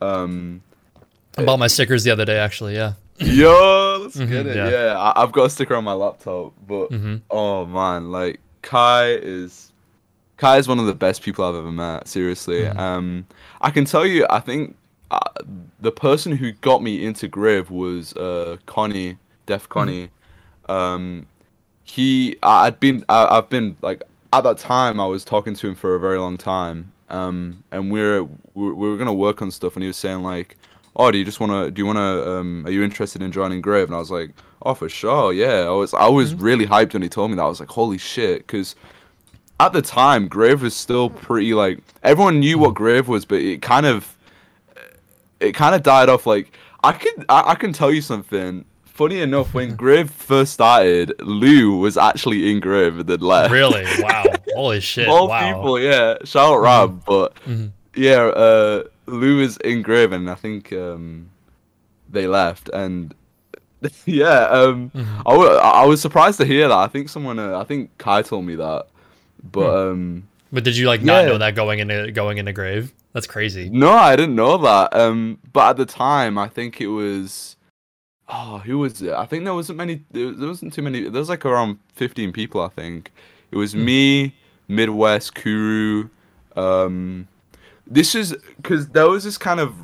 Um, 0.00 0.62
I 1.36 1.44
bought 1.44 1.58
my 1.58 1.66
stickers 1.66 2.04
the 2.04 2.12
other 2.12 2.24
day, 2.24 2.38
actually. 2.38 2.74
Yeah. 2.76 2.92
yo, 3.18 3.98
let's 4.02 4.16
get 4.16 4.46
it. 4.46 4.54
yeah. 4.56 4.70
Yeah, 4.70 4.96
I, 4.98 5.22
I've 5.22 5.32
got 5.32 5.44
a 5.46 5.50
sticker 5.50 5.74
on 5.74 5.82
my 5.84 5.92
laptop, 5.94 6.52
but 6.68 6.90
Mhm. 6.92 7.22
oh 7.30 7.66
man, 7.66 8.12
like 8.12 8.38
Kai 8.62 9.10
is. 9.14 9.68
Kai 10.38 10.56
is 10.56 10.66
one 10.66 10.80
of 10.80 10.86
the 10.86 10.94
best 10.94 11.22
people 11.22 11.44
I've 11.44 11.54
ever 11.54 11.70
met. 11.70 12.08
Seriously, 12.08 12.66
um, 12.66 13.26
I 13.60 13.70
can 13.70 13.84
tell 13.84 14.04
you. 14.06 14.26
I 14.28 14.40
think 14.40 14.76
uh, 15.10 15.18
the 15.80 15.92
person 15.92 16.32
who 16.36 16.52
got 16.52 16.82
me 16.82 17.04
into 17.04 17.28
Grave 17.28 17.70
was 17.70 18.12
uh, 18.16 18.56
Connie, 18.66 19.18
Def 19.46 19.68
Connie. 19.68 20.08
Um, 20.68 21.26
he, 21.84 22.36
I- 22.42 22.66
I'd 22.66 22.80
been, 22.80 23.04
I, 23.08 23.38
I've 23.38 23.48
been 23.50 23.76
like 23.82 24.02
at 24.32 24.42
that 24.44 24.58
time. 24.58 24.98
I 25.00 25.06
was 25.06 25.24
talking 25.24 25.54
to 25.54 25.68
him 25.68 25.74
for 25.74 25.94
a 25.94 26.00
very 26.00 26.18
long 26.18 26.36
time, 26.36 26.92
um, 27.10 27.62
and 27.70 27.90
we 27.92 28.00
we're 28.00 28.22
we 28.54 28.72
we 28.72 28.88
were 28.90 28.96
gonna 28.96 29.14
work 29.14 29.42
on 29.42 29.50
stuff, 29.50 29.76
and 29.76 29.82
he 29.82 29.86
was 29.88 29.96
saying 29.96 30.22
like, 30.22 30.56
"Oh, 30.96 31.10
do 31.10 31.18
you 31.18 31.24
just 31.24 31.40
wanna? 31.40 31.70
Do 31.70 31.80
you 31.80 31.86
wanna? 31.86 32.22
Um, 32.22 32.66
are 32.66 32.70
you 32.70 32.82
interested 32.82 33.22
in 33.22 33.32
joining 33.32 33.60
Grave?" 33.60 33.86
And 33.88 33.94
I 33.94 33.98
was 33.98 34.10
like, 34.10 34.30
"Oh, 34.62 34.74
for 34.74 34.88
sure, 34.88 35.32
yeah." 35.32 35.62
I 35.66 35.70
was, 35.70 35.94
I 35.94 36.08
was 36.08 36.34
really 36.34 36.66
hyped 36.66 36.92
when 36.92 37.02
he 37.02 37.08
told 37.08 37.30
me 37.30 37.36
that. 37.36 37.42
I 37.42 37.48
was 37.48 37.60
like, 37.60 37.70
"Holy 37.70 37.98
shit!" 37.98 38.46
Because 38.46 38.74
at 39.60 39.72
the 39.72 39.82
time, 39.82 40.28
Grave 40.28 40.62
was 40.62 40.74
still 40.74 41.08
pretty 41.10 41.54
like 41.54 41.78
everyone 42.02 42.40
knew 42.40 42.58
what 42.58 42.74
Grave 42.74 43.08
was, 43.08 43.24
but 43.24 43.40
it 43.40 43.62
kind 43.62 43.86
of 43.86 44.16
it 45.40 45.52
kind 45.54 45.74
of 45.74 45.82
died 45.82 46.08
off. 46.08 46.26
Like 46.26 46.56
I 46.84 46.92
can 46.92 47.24
I, 47.28 47.42
I 47.52 47.54
can 47.54 47.72
tell 47.72 47.92
you 47.92 48.02
something. 48.02 48.64
Funny 48.84 49.20
enough, 49.20 49.54
when 49.54 49.74
Grave 49.84 50.10
first 50.10 50.52
started, 50.52 51.14
Lou 51.20 51.78
was 51.78 51.96
actually 51.96 52.50
in 52.50 52.60
Grave 52.60 52.98
and 52.98 53.08
then 53.08 53.20
left. 53.20 53.50
Really? 53.50 53.84
Wow. 54.00 54.24
Holy 54.54 54.80
shit. 54.80 55.08
All 55.08 55.28
wow. 55.28 55.54
people, 55.54 55.80
yeah. 55.80 56.16
Shout 56.24 56.50
out 56.52 56.58
Rab, 56.60 57.04
but 57.06 57.34
Mhm. 57.48 57.70
yeah, 57.96 58.18
uh, 58.26 58.82
Lou 59.06 59.40
is 59.40 59.56
in 59.58 59.82
Grave, 59.82 60.12
and 60.12 60.30
I 60.30 60.34
think 60.34 60.72
um, 60.72 61.28
they 62.10 62.26
left, 62.26 62.68
and 62.72 63.14
yeah, 64.06 64.44
um, 64.44 64.90
Mhm. 64.94 65.22
I, 65.26 65.82
I 65.82 65.86
was 65.86 66.00
surprised 66.00 66.38
to 66.38 66.44
hear 66.44 66.68
that. 66.68 66.78
I 66.78 66.86
think 66.88 67.08
someone, 67.08 67.38
uh, 67.38 67.58
I 67.58 67.64
think 67.64 67.90
Kai 67.98 68.22
told 68.22 68.44
me 68.44 68.54
that, 68.56 68.86
but 69.50 69.90
um, 69.90 70.22
But 70.52 70.64
did 70.64 70.76
you 70.76 70.86
like 70.86 71.02
not 71.02 71.22
Yeah. 71.24 71.30
know 71.30 71.38
that 71.38 71.54
going 71.54 71.80
into 71.80 72.12
going 72.12 72.38
into 72.38 72.52
grave? 72.52 72.92
That's 73.12 73.26
crazy. 73.26 73.68
no, 73.68 73.90
I 73.90 74.16
didn't 74.16 74.36
know 74.36 74.56
that. 74.58 74.94
Um, 74.94 75.38
but 75.52 75.70
at 75.70 75.76
the 75.76 75.86
time, 75.86 76.38
I 76.38 76.48
think 76.48 76.80
it 76.80 76.86
was. 76.86 77.56
Oh, 78.28 78.58
who 78.64 78.78
was 78.78 79.02
it? 79.02 79.12
I 79.12 79.26
think 79.26 79.44
there 79.44 79.52
wasn't 79.52 79.76
many. 79.78 80.02
There 80.12 80.32
wasn't 80.32 80.72
too 80.72 80.80
many. 80.80 81.02
There 81.02 81.20
was 81.20 81.28
like 81.28 81.44
around 81.44 81.78
fifteen 81.94 82.32
people. 82.32 82.62
I 82.62 82.68
think 82.68 83.10
it 83.50 83.56
was 83.56 83.74
me, 83.74 84.34
Midwest, 84.68 85.34
Kuru. 85.34 86.08
Um, 86.56 87.28
this 87.86 88.14
is 88.14 88.34
because 88.56 88.88
there 88.88 89.08
was 89.08 89.24
this 89.24 89.38
kind 89.38 89.60
of 89.60 89.74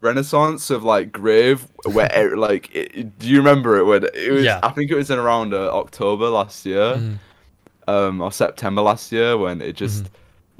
renaissance 0.00 0.70
of 0.70 0.84
like 0.84 1.10
grave 1.12 1.66
where 1.86 2.36
like 2.48 2.74
it, 2.74 3.18
do 3.18 3.28
you 3.28 3.38
remember 3.38 3.78
it 3.78 3.84
when 3.84 4.04
it 4.14 4.32
was? 4.32 4.44
Yeah. 4.44 4.60
I 4.62 4.70
think 4.70 4.90
it 4.90 4.94
was 4.96 5.10
in 5.10 5.18
around 5.18 5.54
uh, 5.54 5.70
October 5.72 6.28
last 6.28 6.64
year, 6.66 6.94
Mhm. 6.96 7.18
um, 7.88 8.20
or 8.20 8.30
September 8.32 8.82
last 8.82 9.10
year 9.12 9.36
when 9.36 9.60
it 9.60 9.74
just, 9.76 10.10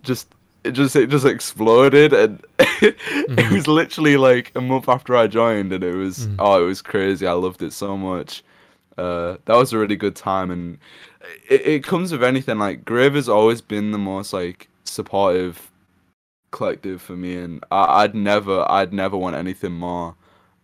just. 0.02 0.28
It 0.64 0.73
just 0.73 0.97
it 0.97 1.11
just 1.11 1.25
exploded 1.25 2.12
and 2.12 2.45
it 2.59 3.52
was 3.52 3.68
literally 3.68 4.16
like 4.16 4.50
a 4.56 4.61
month 4.61 4.88
after 4.88 5.14
I 5.14 5.28
joined 5.28 5.73
and 5.73 5.85
it 5.85 5.95
was 5.95 6.26
Mhm. 6.26 6.35
oh 6.40 6.61
it 6.64 6.66
was 6.66 6.83
crazy 6.83 7.25
I 7.25 7.35
loved 7.35 7.62
it 7.62 7.73
so 7.73 7.97
much 7.97 8.42
uh, 8.99 9.37
that 9.45 9.54
was 9.54 9.73
a 9.73 9.78
really 9.78 9.95
good 9.95 10.16
time 10.16 10.50
and 10.50 10.78
it, 11.49 11.61
it 11.64 11.85
comes 11.85 12.11
with 12.11 12.25
anything 12.25 12.59
like 12.59 12.85
Grave 12.85 13.14
has 13.14 13.28
always 13.28 13.61
been 13.61 13.92
the 13.92 13.99
most 13.99 14.33
like 14.33 14.66
supportive 14.83 15.71
collective 16.50 17.03
for 17.03 17.17
me, 17.17 17.37
and 17.37 17.65
I, 17.71 18.03
I'd 18.03 18.15
never, 18.15 18.71
I'd 18.71 18.93
never 18.93 19.17
want 19.17 19.37
anything 19.37 19.73
more. 19.73 20.17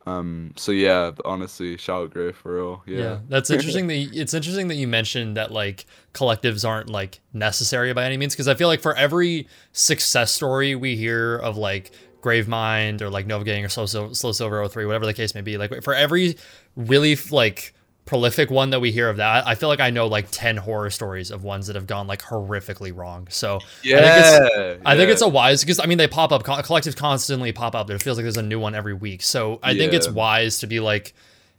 Um, 0.04 0.52
so 0.56 0.72
yeah, 0.72 1.12
honestly, 1.24 1.76
shout 1.76 2.02
out 2.02 2.10
Gray 2.10 2.32
for 2.32 2.56
real. 2.56 2.82
Yeah, 2.86 2.98
yeah 2.98 3.18
that's 3.28 3.50
interesting. 3.50 3.86
that 3.86 3.94
you, 3.94 4.20
it's 4.20 4.34
interesting 4.34 4.68
that 4.68 4.74
you 4.74 4.88
mentioned 4.88 5.36
that 5.36 5.52
like 5.52 5.86
collectives 6.12 6.68
aren't 6.68 6.90
like 6.90 7.20
necessary 7.32 7.92
by 7.92 8.04
any 8.04 8.16
means 8.16 8.34
because 8.34 8.48
I 8.48 8.54
feel 8.54 8.68
like 8.68 8.80
for 8.80 8.96
every 8.96 9.46
success 9.72 10.32
story 10.32 10.74
we 10.74 10.96
hear 10.96 11.36
of 11.36 11.56
like 11.56 11.92
Gravemind 12.20 13.00
or 13.00 13.10
like 13.10 13.26
Nova 13.26 13.44
Gang 13.44 13.64
or 13.64 13.68
Slow, 13.68 13.86
Slow 13.86 14.32
Silver 14.32 14.66
03, 14.66 14.86
whatever 14.86 15.06
the 15.06 15.14
case 15.14 15.34
may 15.34 15.40
be, 15.40 15.56
like 15.56 15.82
for 15.82 15.94
every 15.94 16.36
really 16.76 17.16
like 17.30 17.74
prolific 18.04 18.50
one 18.50 18.70
that 18.70 18.80
we 18.80 18.90
hear 18.90 19.08
of 19.08 19.18
that, 19.18 19.46
I 19.46 19.54
feel 19.54 19.68
like 19.68 19.80
I 19.80 19.90
know 19.90 20.06
like 20.06 20.28
10 20.30 20.56
horror 20.56 20.90
stories 20.90 21.30
of 21.30 21.44
ones 21.44 21.68
that 21.68 21.76
have 21.76 21.86
gone 21.86 22.06
like 22.06 22.22
horrifically 22.22 22.94
wrong. 22.94 23.28
So 23.30 23.60
yeah, 23.82 23.96
I 23.96 24.00
think 24.00 24.16
it's, 24.16 24.56
yeah. 24.56 24.76
I 24.84 24.96
think 24.96 25.10
it's 25.10 25.22
a 25.22 25.28
wise 25.28 25.62
because 25.62 25.78
I 25.78 25.86
mean 25.86 25.98
they 25.98 26.08
pop 26.08 26.32
up 26.32 26.42
collectives 26.42 26.96
constantly 26.96 27.52
pop 27.52 27.74
up. 27.74 27.86
There 27.86 27.98
feels 27.98 28.18
like 28.18 28.24
there's 28.24 28.36
a 28.36 28.42
new 28.42 28.58
one 28.58 28.74
every 28.74 28.94
week. 28.94 29.22
So 29.22 29.60
I 29.62 29.70
yeah. 29.70 29.78
think 29.78 29.92
it's 29.92 30.08
wise 30.08 30.58
to 30.60 30.66
be 30.66 30.80
like, 30.80 31.14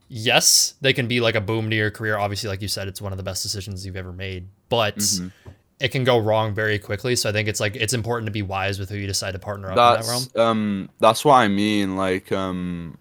yes, 0.09 0.75
they 0.81 0.93
can 0.93 1.07
be 1.07 1.21
like 1.21 1.35
a 1.35 1.41
boom 1.41 1.69
to 1.69 1.75
your 1.75 1.91
career. 1.91 2.17
Obviously, 2.17 2.50
like 2.50 2.62
you 2.62 2.67
said, 2.67 2.88
it's 2.88 3.01
one 3.01 3.13
of 3.13 3.17
the 3.17 3.23
best 3.23 3.41
decisions 3.41 3.85
you've 3.85 3.95
ever 3.95 4.12
made, 4.12 4.47
but 4.69 4.97
mm-hmm. 4.97 5.50
it 5.79 5.89
can 5.89 6.03
go 6.03 6.17
wrong 6.17 6.53
very 6.53 6.77
quickly. 6.77 7.15
So 7.15 7.29
I 7.29 7.31
think 7.31 7.47
it's 7.47 7.59
like 7.59 7.75
it's 7.75 7.93
important 7.93 8.27
to 8.27 8.31
be 8.31 8.41
wise 8.41 8.79
with 8.79 8.89
who 8.89 8.97
you 8.97 9.07
decide 9.07 9.31
to 9.31 9.39
partner 9.39 9.71
up 9.71 9.75
that's, 9.75 10.07
in 10.07 10.13
that 10.13 10.39
realm. 10.39 10.50
Um, 10.50 10.89
that's 11.00 11.23
what 11.23 11.35
I 11.35 11.47
mean. 11.47 11.95
Like, 11.95 12.31
um, 12.31 12.97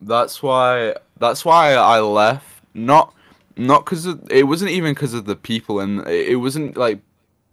that's 0.00 0.42
why 0.42 0.94
that's 1.18 1.44
why 1.44 1.74
I 1.74 2.00
left. 2.00 2.62
Not 2.74 3.14
not 3.56 3.84
because 3.84 4.06
it 4.30 4.46
wasn't 4.46 4.70
even 4.70 4.92
because 4.94 5.14
of 5.14 5.24
the 5.24 5.36
people, 5.36 5.80
and 5.80 6.06
it 6.06 6.36
wasn't 6.36 6.76
like 6.76 7.00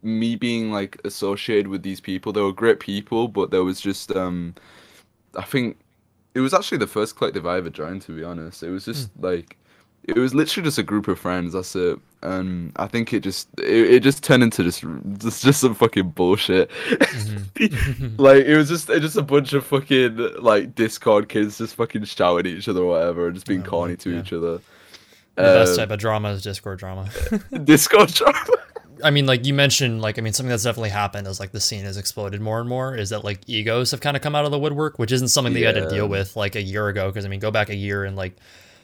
me 0.02 0.36
being 0.36 0.72
like 0.72 1.00
associated 1.06 1.68
with 1.68 1.84
these 1.84 2.02
people. 2.02 2.34
They 2.34 2.42
were 2.42 2.52
great 2.52 2.80
people, 2.80 3.28
but 3.28 3.52
there 3.52 3.64
was 3.64 3.80
just 3.80 4.12
um, 4.16 4.56
I 5.36 5.44
think 5.44 5.78
it 6.36 6.42
was 6.42 6.54
actually 6.54 6.80
the 6.80 6.88
first 6.88 7.16
collective 7.16 7.46
I 7.46 7.58
ever 7.58 7.70
joined. 7.70 8.02
To 8.04 8.16
be 8.16 8.24
honest, 8.24 8.64
it 8.64 8.70
was 8.70 8.86
just 8.86 9.18
mm. 9.18 9.24
like 9.24 9.58
it 10.06 10.18
was 10.18 10.36
literally 10.36 10.68
just 10.68 10.78
a 10.78 10.84
group 10.84 11.08
of 11.08 11.20
friends. 11.20 11.54
That's 11.54 11.76
it. 11.76 11.98
And 12.22 12.72
I 12.76 12.88
think 12.88 13.14
it 13.14 13.22
just 13.22 13.48
it, 13.58 13.92
it 13.92 14.04
just 14.04 14.24
turned 14.24 14.44
into 14.44 14.64
just 14.64 14.84
just 15.18 15.44
just 15.44 15.62
some 15.62 15.76
fucking 15.76 16.10
bullshit. 16.10 16.70
Mm-hmm. 16.70 18.16
like 18.22 18.46
it 18.46 18.58
was 18.58 18.70
just 18.70 18.90
it 18.90 19.00
just 19.00 19.18
a 19.18 19.22
bunch 19.22 19.54
of 19.54 19.66
fucking 19.66 20.18
like 20.40 20.76
Discord 20.76 21.30
kids 21.30 21.58
just 21.58 21.76
fucking 21.76 22.04
shouting 22.06 22.52
at 22.52 22.58
each 22.58 22.68
other 22.68 22.82
or 22.82 22.90
whatever, 22.92 23.28
and 23.28 23.36
just 23.36 23.48
being 23.48 23.64
oh, 23.66 23.70
corny 23.70 23.96
to 23.98 24.12
yeah. 24.12 24.20
each 24.20 24.34
other. 24.34 24.60
The 25.36 25.44
uh, 25.44 25.66
best 25.66 25.78
type 25.78 25.90
of 25.90 26.00
drama 26.00 26.30
is 26.30 26.44
Discord 26.44 26.80
drama. 26.80 27.10
Discord 27.64 28.10
drama. 28.14 28.46
I 29.04 29.10
mean, 29.10 29.26
like 29.26 29.46
you 29.46 29.54
mentioned, 29.54 30.02
like 30.02 30.18
I 30.18 30.22
mean, 30.22 30.34
something 30.34 30.50
that's 30.50 30.64
definitely 30.64 30.90
happened 30.90 31.28
as 31.28 31.40
like 31.40 31.52
the 31.52 31.60
scene 31.62 31.84
has 31.86 31.98
exploded 31.98 32.40
more 32.40 32.60
and 32.60 32.70
more 32.70 32.96
is 32.96 33.10
that 33.10 33.24
like 33.24 33.42
egos 33.48 33.92
have 33.92 34.02
kind 34.02 34.16
of 34.16 34.24
come 34.24 34.36
out 34.36 34.46
of 34.46 34.52
the 34.52 34.60
woodwork, 34.60 35.00
which 35.00 35.12
isn't 35.12 35.30
something 35.30 35.54
that 35.54 35.60
yeah. 35.60 35.70
you 35.72 35.76
had 35.76 35.90
to 35.90 35.96
deal 35.96 36.08
with 36.08 36.36
like 36.36 36.56
a 36.56 36.62
year 36.62 36.88
ago. 36.88 37.10
Because 37.10 37.26
I 37.26 37.30
mean, 37.30 37.40
go 37.40 37.52
back 37.52 37.70
a 37.70 37.76
year 37.76 38.06
and 38.06 38.16
like 38.16 38.38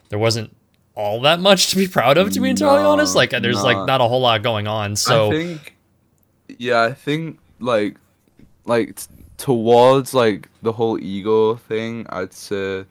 there 0.09 0.19
wasn't 0.19 0.55
all 0.99 1.21
that 1.21 1.39
much 1.39 1.69
to 1.69 1.77
be 1.77 1.87
proud 1.87 2.17
of, 2.17 2.31
to 2.33 2.41
be 2.41 2.49
entirely 2.49 2.83
no, 2.83 2.91
honest. 2.91 3.15
Like 3.15 3.31
there's 3.31 3.63
like 3.63 3.87
not 3.87 4.01
a 4.01 4.03
whole 4.03 4.21
lot 4.21 4.43
going 4.43 4.67
on. 4.67 4.95
So 4.97 5.27
I 5.27 5.31
think, 5.31 5.75
yeah, 6.57 6.81
I 6.81 6.93
think 6.93 7.39
like 7.59 7.95
like 8.65 8.95
t- 8.95 9.07
towards 9.37 10.13
like 10.13 10.49
the 10.61 10.73
whole 10.73 10.99
ego 10.99 11.55
thing, 11.55 12.05
I'd 12.09 12.33
say, 12.33 12.85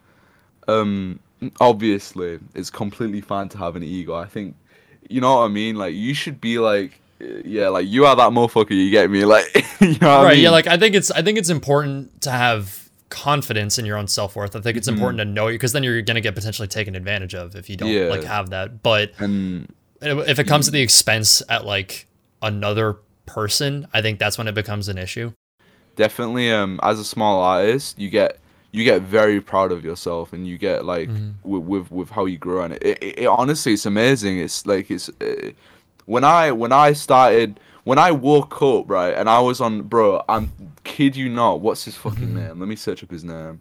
um, 0.67 1.21
obviously 1.61 2.41
it's 2.55 2.71
completely 2.71 3.21
fine 3.21 3.51
to 3.51 3.59
have 3.59 3.77
an 3.77 3.83
ego. 3.83 4.15
I 4.15 4.25
think 4.25 4.57
you 5.09 5.21
know 5.21 5.37
what 5.37 5.45
I 5.45 5.49
mean. 5.49 5.77
Like 5.77 5.95
you 5.95 6.15
should 6.15 6.41
be 6.41 6.59
like, 6.59 7.01
yeah, 7.21 7.69
like 7.69 7.87
you 7.87 8.07
are 8.07 8.17
that 8.17 8.31
motherfucker. 8.31 8.71
You 8.71 8.91
get 8.91 9.11
me? 9.11 9.27
Like 9.27 9.45
you 9.81 9.99
know 10.01 10.23
right? 10.23 10.31
I 10.31 10.35
mean? 10.35 10.45
Yeah. 10.45 10.51
Like 10.51 10.67
I 10.67 10.79
think 10.79 10.95
it's 10.95 11.11
I 11.11 11.21
think 11.21 11.37
it's 11.37 11.51
important 11.51 12.23
to 12.23 12.31
have 12.31 12.88
confidence 13.11 13.79
in 13.79 13.87
your 13.87 13.97
own 13.97 14.07
self 14.07 14.37
worth. 14.37 14.55
I 14.55 14.61
think 14.61 14.77
it's 14.77 14.89
mm-hmm. 14.89 14.97
important 14.97 15.19
to 15.19 15.25
know 15.25 15.49
you 15.49 15.55
because 15.55 15.73
then 15.73 15.83
you're 15.83 16.03
gonna 16.03 16.21
get 16.21 16.35
potentially 16.35 16.69
taken 16.69 16.95
advantage 16.95 17.35
of 17.35 17.55
if 17.57 17.71
you 17.71 17.77
don't 17.77 17.91
yeah. 17.91 18.09
like 18.09 18.25
have 18.25 18.51
that. 18.51 18.83
But 18.83 19.13
and 19.19 19.73
if 20.01 20.39
it 20.39 20.45
comes 20.45 20.67
to 20.67 20.73
the 20.73 20.81
expense 20.81 21.43
at 21.49 21.65
like 21.65 22.07
another 22.43 22.99
person, 23.27 23.89
I 23.93 24.03
think 24.03 24.19
that's 24.19 24.39
when 24.39 24.49
it 24.49 24.55
becomes 24.55 24.89
an 24.89 24.99
issue. 24.99 25.33
Definitely. 25.97 26.53
Um, 26.53 26.79
as 26.83 27.01
a 27.01 27.05
small 27.05 27.43
artist, 27.43 27.99
you 27.99 28.09
get 28.09 28.39
you 28.73 28.85
get 28.85 29.03
very 29.03 29.41
proud 29.41 29.73
of 29.73 29.85
yourself 29.85 30.33
and 30.33 30.47
you 30.47 30.59
get 30.59 30.85
like 30.85 31.09
mm-hmm. 31.09 31.31
with, 31.43 31.63
with, 31.63 31.91
with 31.91 32.11
how 32.11 32.27
you 32.27 32.39
grow 32.39 32.63
and 32.63 32.75
it, 32.75 32.83
it, 32.83 33.19
it, 33.21 33.27
honestly 33.27 33.73
it's 33.73 33.87
amazing 33.87 34.39
it's 34.39 34.67
like 34.67 34.91
it's 34.91 35.09
uh, 35.21 35.51
when 36.05 36.23
i 36.23 36.53
when 36.53 36.73
i 36.73 36.93
started 36.93 37.59
when 37.85 37.99
i 37.99 38.11
woke 38.11 38.61
up 38.61 38.89
right 38.91 39.15
and 39.15 39.29
i 39.29 39.41
was 39.41 39.61
on 39.61 39.83
bro 39.83 40.23
i'm 40.29 40.53
kid 40.99 41.15
you 41.15 41.29
not 41.29 41.61
what's 41.61 41.85
his 41.85 41.95
fucking 41.95 42.27
mm-hmm. 42.27 42.49
name 42.49 42.59
let 42.59 42.69
me 42.69 42.75
search 42.75 43.05
up 43.05 43.11
his 43.13 43.23
name 43.23 43.61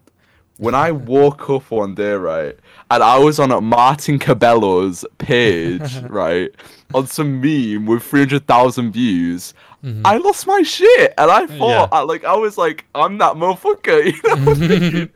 when 0.57 0.73
i 0.73 0.91
woke 0.91 1.47
up 1.51 1.69
one 1.69 1.93
day 1.93 2.13
right 2.13 2.57
and 2.89 3.03
i 3.03 3.15
was 3.15 3.39
on 3.39 3.63
martin 3.63 4.17
cabello's 4.17 5.05
page 5.19 5.97
right 6.09 6.49
on 6.95 7.05
some 7.05 7.39
meme 7.39 7.85
with 7.85 8.01
300000 8.01 8.91
views 8.91 9.53
Mm-hmm. 9.83 10.01
I 10.05 10.17
lost 10.17 10.47
my 10.47 10.63
shit, 10.63 11.13
and 11.19 11.29
I 11.29 11.45
thought, 11.45 11.89
yeah. 11.91 11.97
I, 11.97 12.01
like, 12.01 12.25
I 12.25 12.35
was 12.35 12.57
like, 12.57 12.85
I'm 12.95 13.19
that 13.19 13.35
motherfucker, 13.35 14.05
you 14.91 15.01
know. 15.01 15.07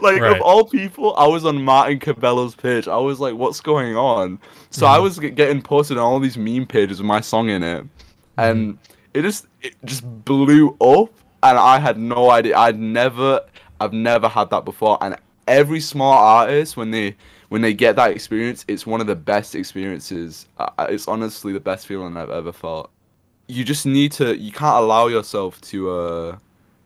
like 0.00 0.22
right. 0.22 0.34
of 0.34 0.40
all 0.40 0.64
people, 0.64 1.14
I 1.16 1.26
was 1.26 1.44
on 1.44 1.62
Martin 1.62 1.98
Cabello's 1.98 2.54
page. 2.54 2.88
I 2.88 2.96
was 2.96 3.20
like, 3.20 3.34
what's 3.34 3.60
going 3.60 3.94
on? 3.94 4.40
So 4.70 4.86
mm-hmm. 4.86 4.94
I 4.94 4.98
was 4.98 5.18
getting 5.18 5.60
posted 5.60 5.98
on 5.98 6.02
all 6.02 6.18
these 6.18 6.38
meme 6.38 6.66
pages 6.66 6.98
with 6.98 7.06
my 7.06 7.20
song 7.20 7.50
in 7.50 7.62
it, 7.62 7.84
mm-hmm. 7.84 8.40
and 8.40 8.78
it 9.12 9.20
just 9.20 9.46
it 9.60 9.76
just 9.84 10.02
blew 10.24 10.74
up, 10.80 11.10
and 11.50 11.58
I 11.58 11.78
had 11.78 11.98
no 11.98 12.30
idea. 12.30 12.56
I'd 12.56 12.78
never, 12.78 13.40
I've 13.80 13.92
never 13.92 14.28
had 14.28 14.50
that 14.50 14.64
before, 14.64 14.98
and 15.00 15.16
every 15.46 15.80
small 15.80 16.12
artist 16.12 16.76
when 16.76 16.90
they 16.90 17.16
when 17.48 17.62
they 17.62 17.72
get 17.72 17.96
that 17.96 18.10
experience, 18.10 18.64
it's 18.66 18.86
one 18.86 19.00
of 19.00 19.06
the 19.06 19.14
best 19.14 19.54
experiences. 19.54 20.46
It's 20.80 21.06
honestly 21.06 21.52
the 21.52 21.60
best 21.60 21.86
feeling 21.86 22.16
I've 22.16 22.30
ever 22.30 22.52
felt. 22.52 22.90
You 23.46 23.64
just 23.64 23.86
need 23.86 24.12
to 24.12 24.36
you 24.36 24.52
can't 24.52 24.76
allow 24.76 25.06
yourself 25.06 25.60
to 25.62 25.90
uh 25.90 26.36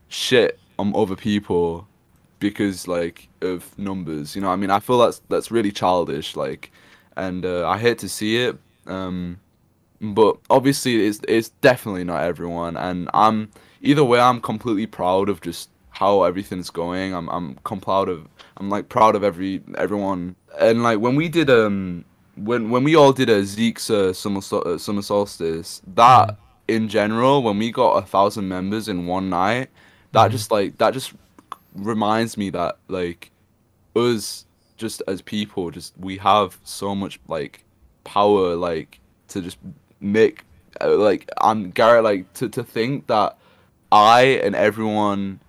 shit 0.09 0.59
on 0.79 0.93
other 0.95 1.17
people 1.17 1.87
because 2.39 2.87
like 2.87 3.29
of 3.41 3.77
numbers. 3.79 4.37
You 4.37 4.43
know 4.43 4.51
i 4.51 4.57
mean? 4.57 4.71
I 4.71 4.81
feel 4.81 4.99
that's 4.99 5.23
that's 5.29 5.51
really 5.51 5.73
childish 5.73 6.37
like 6.37 6.71
and 7.17 7.45
uh, 7.45 7.69
i 7.69 7.77
hate 7.77 7.99
to 7.99 8.09
see 8.09 8.37
it 8.37 8.57
um 8.87 9.39
but 10.01 10.39
obviously 10.49 11.07
it's 11.07 11.21
it's 11.27 11.49
definitely 11.61 12.05
not 12.05 12.23
everyone. 12.23 12.77
And 12.77 13.09
i'm 13.15 13.51
either 13.83 14.05
way 14.05 14.21
i'm 14.21 14.41
completely 14.41 14.87
proud 14.87 15.29
of 15.29 15.41
just 15.41 15.71
how 15.93 16.23
everything's 16.23 16.71
going. 16.71 17.13
I'm 17.13 17.29
i'm 17.29 17.55
proud 17.81 18.09
of 18.09 18.27
i'm 18.57 18.71
like 18.71 18.89
proud 18.89 19.17
of 19.17 19.25
every 19.25 19.63
everyone. 19.77 20.37
And 20.59 20.83
like 20.83 20.99
when 20.99 21.17
we 21.17 21.29
did 21.29 21.51
um 21.51 22.05
when 22.37 22.71
when 22.71 22.85
we 22.85 22.95
all 22.95 23.13
did 23.13 23.29
a 23.29 23.45
Zeke's 23.45 23.91
uh, 23.91 24.13
summer 24.13 24.41
uh, 24.53 24.79
summer 24.79 25.03
solstice 25.03 25.83
that 25.95 26.31
mm 26.31 26.37
in 26.71 26.89
general, 26.89 27.43
when 27.43 27.59
we 27.59 27.73
got 27.73 27.97
a 27.97 28.03
thousand 28.07 28.49
members 28.49 28.89
in 28.89 29.07
one 29.07 29.29
night, 29.29 29.69
that 30.13 30.27
mm-hmm. 30.27 30.31
just 30.31 30.51
like 30.53 30.79
that 30.79 30.95
just 30.95 31.13
reminds 31.75 32.37
me 32.37 32.51
that 32.51 32.79
like 32.89 33.31
us 33.97 34.47
just 34.77 35.03
as 35.09 35.21
people, 35.21 35.71
just 35.71 35.93
we 35.99 36.17
have 36.19 36.59
so 36.65 36.95
much 36.95 37.19
like 37.27 37.65
power, 38.05 38.55
like 38.55 39.01
to 39.29 39.43
just 39.43 39.59
make 40.01 40.45
uh, 40.81 40.97
like 40.97 41.29
I'm 41.41 41.71
Garrett, 41.71 42.05
like 42.05 42.33
to 42.35 42.49
to 42.51 42.63
think 42.63 43.09
that 43.09 43.37
I 43.93 44.23
and 44.23 44.55
everyone 44.55 45.41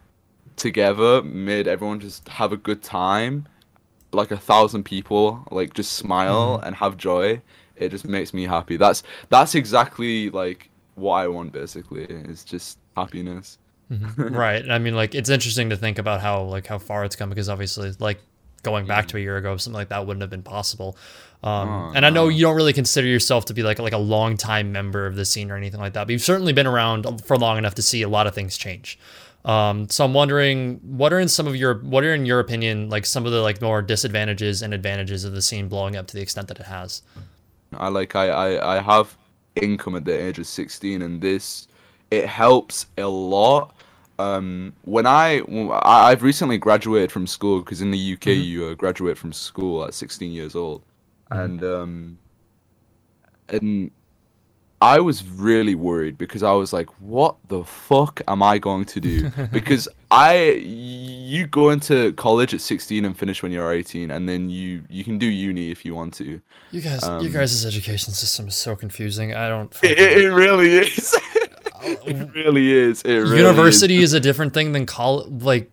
together 0.56 1.24
made 1.24 1.68
everyone 1.68 2.00
just 2.00 2.28
have 2.30 2.52
a 2.52 2.58
good 2.58 2.84
time 2.84 3.48
like 4.12 4.30
a 4.30 4.38
thousand 4.38 4.84
people 4.84 5.48
like 5.50 5.74
just 5.74 5.94
smile 5.94 6.58
mm-hmm. 6.58 6.68
and 6.68 6.76
have 6.76 6.98
joy 6.98 7.42
it 7.78 7.90
just 7.90 8.06
makes 8.06 8.34
me 8.34 8.44
happy 8.44 8.78
that's 8.78 9.02
that's 9.30 9.56
exactly 9.56 10.30
like 10.30 10.70
what 10.96 11.16
I 11.16 11.28
want 11.28 11.52
basically. 11.52 12.04
It's 12.04 12.44
just 12.44 12.80
happiness. 12.96 13.58
Mm-hmm. 13.92 14.34
right. 14.36 14.70
I 14.70 14.80
mean, 14.80 14.96
like 14.96 15.16
it's 15.16 15.30
interesting 15.30 15.70
to 15.70 15.78
think 15.78 15.98
about 16.00 16.22
how 16.22 16.44
like 16.44 16.68
how 16.68 16.78
far 16.78 17.04
it's 17.04 17.16
come 17.16 17.30
because 17.30 17.50
obviously, 17.50 17.92
like 18.00 18.20
going 18.64 18.86
back 18.86 19.08
to 19.10 19.18
a 19.18 19.20
year 19.20 19.38
ago, 19.38 19.58
something 19.58 19.78
like 19.78 19.90
that 19.90 20.06
wouldn't 20.06 20.22
have 20.22 20.30
been 20.30 20.44
possible. 20.44 20.98
Um, 21.44 21.70
oh, 21.70 21.92
and 21.96 22.06
I 22.06 22.10
know 22.12 22.28
you 22.28 22.42
don't 22.42 22.56
really 22.56 22.74
consider 22.74 23.08
yourself 23.08 23.46
to 23.46 23.54
be 23.54 23.64
like 23.64 23.80
like 23.80 23.94
a 23.94 23.98
long 23.98 24.38
time 24.38 24.72
member 24.72 25.08
of 25.08 25.16
the 25.16 25.26
scene 25.26 25.50
or 25.50 25.58
anything 25.58 25.80
like 25.80 25.94
that, 25.94 26.06
but 26.06 26.12
you've 26.12 26.22
certainly 26.22 26.54
been 26.54 26.68
around 26.68 27.26
for 27.26 27.38
long 27.38 27.58
enough 27.58 27.76
to 27.76 27.82
see 27.82 28.02
a 28.02 28.10
lot 28.10 28.28
of 28.28 28.36
things 28.36 28.58
change. 28.58 29.00
Um, 29.44 29.90
so 29.90 30.06
I'm 30.06 30.14
wondering, 30.14 30.80
what 30.84 31.12
are 31.12 31.20
in 31.20 31.28
some 31.28 31.48
of 31.48 31.56
your, 31.56 31.80
what 31.80 32.04
are 32.04 32.14
in 32.14 32.28
your 32.28 32.40
opinion, 32.40 32.90
like 32.90 33.08
some 33.08 33.26
of 33.26 33.32
the 33.32 33.42
like 33.42 33.60
more 33.60 33.82
disadvantages 33.82 34.62
and 34.62 34.72
advantages 34.72 35.24
of 35.24 35.34
the 35.34 35.42
scene 35.42 35.68
blowing 35.68 35.96
up 35.96 36.06
to 36.08 36.16
the 36.16 36.22
extent 36.22 36.48
that 36.50 36.60
it 36.60 36.68
has? 36.68 37.02
I 37.74 37.88
like 37.88 38.16
I 38.16 38.28
I, 38.28 38.78
I 38.78 38.82
have 38.82 39.18
income 39.56 39.96
at 39.96 40.06
the 40.06 40.14
age 40.14 40.40
of 40.40 40.48
16 40.48 41.02
and 41.02 41.22
this 41.22 41.68
it 42.10 42.26
helps 42.26 42.86
a 42.98 43.06
lot 43.06 43.74
um, 44.22 44.74
when 44.84 45.06
I 45.06 45.42
I've 45.84 46.24
recently 46.24 46.58
graduated 46.58 47.12
from 47.12 47.28
school 47.28 47.60
because 47.60 47.82
in 47.82 47.92
the 47.92 48.14
UK 48.14 48.20
mm-hmm. 48.20 48.42
you 48.44 48.66
uh, 48.66 48.74
graduate 48.76 49.18
from 49.18 49.34
school 49.34 49.84
at 49.86 49.94
16 49.94 50.32
years 50.32 50.56
old, 50.56 50.84
mm-hmm. 51.32 51.40
and 51.40 51.64
um, 51.64 52.18
and 53.50 53.92
I 54.82 55.00
was 55.00 55.24
really 55.24 55.76
worried 55.76 56.18
because 56.18 56.42
I 56.42 56.54
was 56.54 56.74
like, 56.74 56.90
what 57.00 57.36
the 57.50 57.64
fuck 57.64 58.22
am 58.28 58.42
I 58.42 58.58
going 58.58 58.86
to 58.86 59.00
do? 59.00 59.30
because 59.52 59.88
I 60.10 60.54
you 60.64 61.46
go 61.46 61.70
into 61.70 62.14
college 62.14 62.54
at 62.54 62.62
16 62.62 63.06
and 63.06 63.16
finish 63.16 63.44
when 63.44 63.52
you're 63.52 63.72
18 63.72 64.10
and 64.10 64.28
then 64.28 64.50
you 64.50 64.84
you 64.90 65.04
can 65.04 65.20
do 65.20 65.28
uni 65.28 65.70
if 65.70 65.86
you 65.86 65.94
want 65.94 66.16
to. 66.16 66.42
You 66.72 66.82
guys 66.82 67.04
you 67.04 67.10
Um, 67.10 67.32
guys' 67.32 67.66
education 67.66 68.14
system 68.14 68.48
is 68.48 68.56
so 68.56 68.76
confusing. 68.76 69.36
I 69.36 69.48
don't 69.50 69.72
it, 69.84 70.00
it 70.00 70.34
really 70.34 70.78
is. 70.78 71.16
it 72.06 72.34
really 72.34 72.72
is. 72.72 73.02
It 73.04 73.14
really 73.14 73.38
University 73.40 73.98
is. 73.98 74.06
is 74.06 74.14
a 74.14 74.20
different 74.20 74.54
thing 74.54 74.72
than 74.74 74.86
college 74.86 75.44
like 75.44 75.72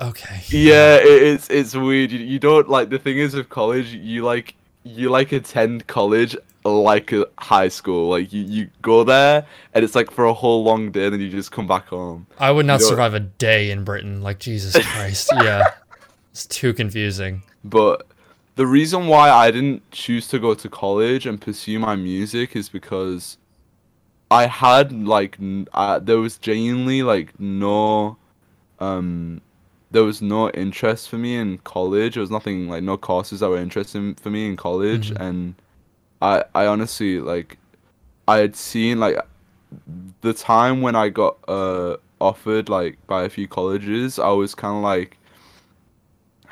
okay. 0.00 0.40
Yeah, 0.48 0.96
it, 0.96 1.22
it's 1.22 1.50
it's 1.50 1.74
weird. 1.74 2.12
You, 2.12 2.18
you 2.20 2.38
don't 2.38 2.68
like 2.68 2.90
the 2.90 2.98
thing 2.98 3.18
is 3.18 3.34
with 3.34 3.48
college, 3.48 3.92
you 3.92 4.24
like 4.24 4.54
you 4.84 5.10
like 5.10 5.32
attend 5.32 5.86
college 5.86 6.36
like 6.64 7.12
a 7.12 7.26
high 7.38 7.68
school. 7.68 8.08
Like 8.08 8.32
you, 8.32 8.42
you 8.42 8.70
go 8.82 9.04
there 9.04 9.46
and 9.74 9.84
it's 9.84 9.94
like 9.94 10.10
for 10.10 10.24
a 10.24 10.34
whole 10.34 10.64
long 10.64 10.90
day, 10.90 11.04
and 11.04 11.14
then 11.14 11.20
you 11.20 11.30
just 11.30 11.52
come 11.52 11.66
back 11.66 11.88
home. 11.88 12.26
I 12.38 12.50
would 12.50 12.66
not 12.66 12.80
know- 12.80 12.86
survive 12.86 13.14
a 13.14 13.20
day 13.20 13.70
in 13.70 13.84
Britain. 13.84 14.22
Like 14.22 14.38
Jesus 14.38 14.76
Christ. 14.92 15.30
yeah. 15.34 15.64
It's 16.32 16.46
too 16.46 16.74
confusing. 16.74 17.42
But 17.64 18.06
the 18.56 18.66
reason 18.66 19.06
why 19.06 19.30
I 19.30 19.50
didn't 19.50 19.90
choose 19.90 20.28
to 20.28 20.38
go 20.38 20.54
to 20.54 20.68
college 20.68 21.24
and 21.26 21.40
pursue 21.40 21.78
my 21.78 21.96
music 21.96 22.54
is 22.54 22.68
because 22.68 23.38
I 24.30 24.46
had 24.46 24.92
like 24.92 25.36
n- 25.40 25.68
uh, 25.72 25.98
there 26.00 26.18
was 26.18 26.38
genuinely 26.38 27.02
like 27.02 27.38
no 27.40 28.16
um 28.80 29.40
there 29.90 30.04
was 30.04 30.20
no 30.22 30.50
interest 30.50 31.08
for 31.08 31.18
me 31.18 31.36
in 31.36 31.58
college. 31.58 32.14
There 32.14 32.20
was 32.20 32.30
nothing 32.30 32.68
like 32.68 32.82
no 32.82 32.96
courses 32.98 33.40
that 33.40 33.48
were 33.50 33.58
interesting 33.58 34.14
for 34.16 34.30
me 34.30 34.48
in 34.48 34.56
college 34.56 35.10
Mhm. 35.12 35.20
and 35.20 35.54
I 36.22 36.44
I 36.54 36.66
honestly 36.66 37.20
like 37.20 37.58
I 38.28 38.38
had 38.38 38.56
seen 38.56 39.00
like 39.00 39.16
the 40.22 40.32
time 40.34 40.82
when 40.82 40.96
I 40.96 41.08
got 41.10 41.36
uh 41.48 41.96
offered 42.20 42.68
like 42.68 42.98
by 43.06 43.24
a 43.24 43.28
few 43.28 43.46
colleges, 43.48 44.18
I 44.18 44.30
was 44.30 44.54
kind 44.54 44.76
of 44.76 44.82
like 44.82 45.18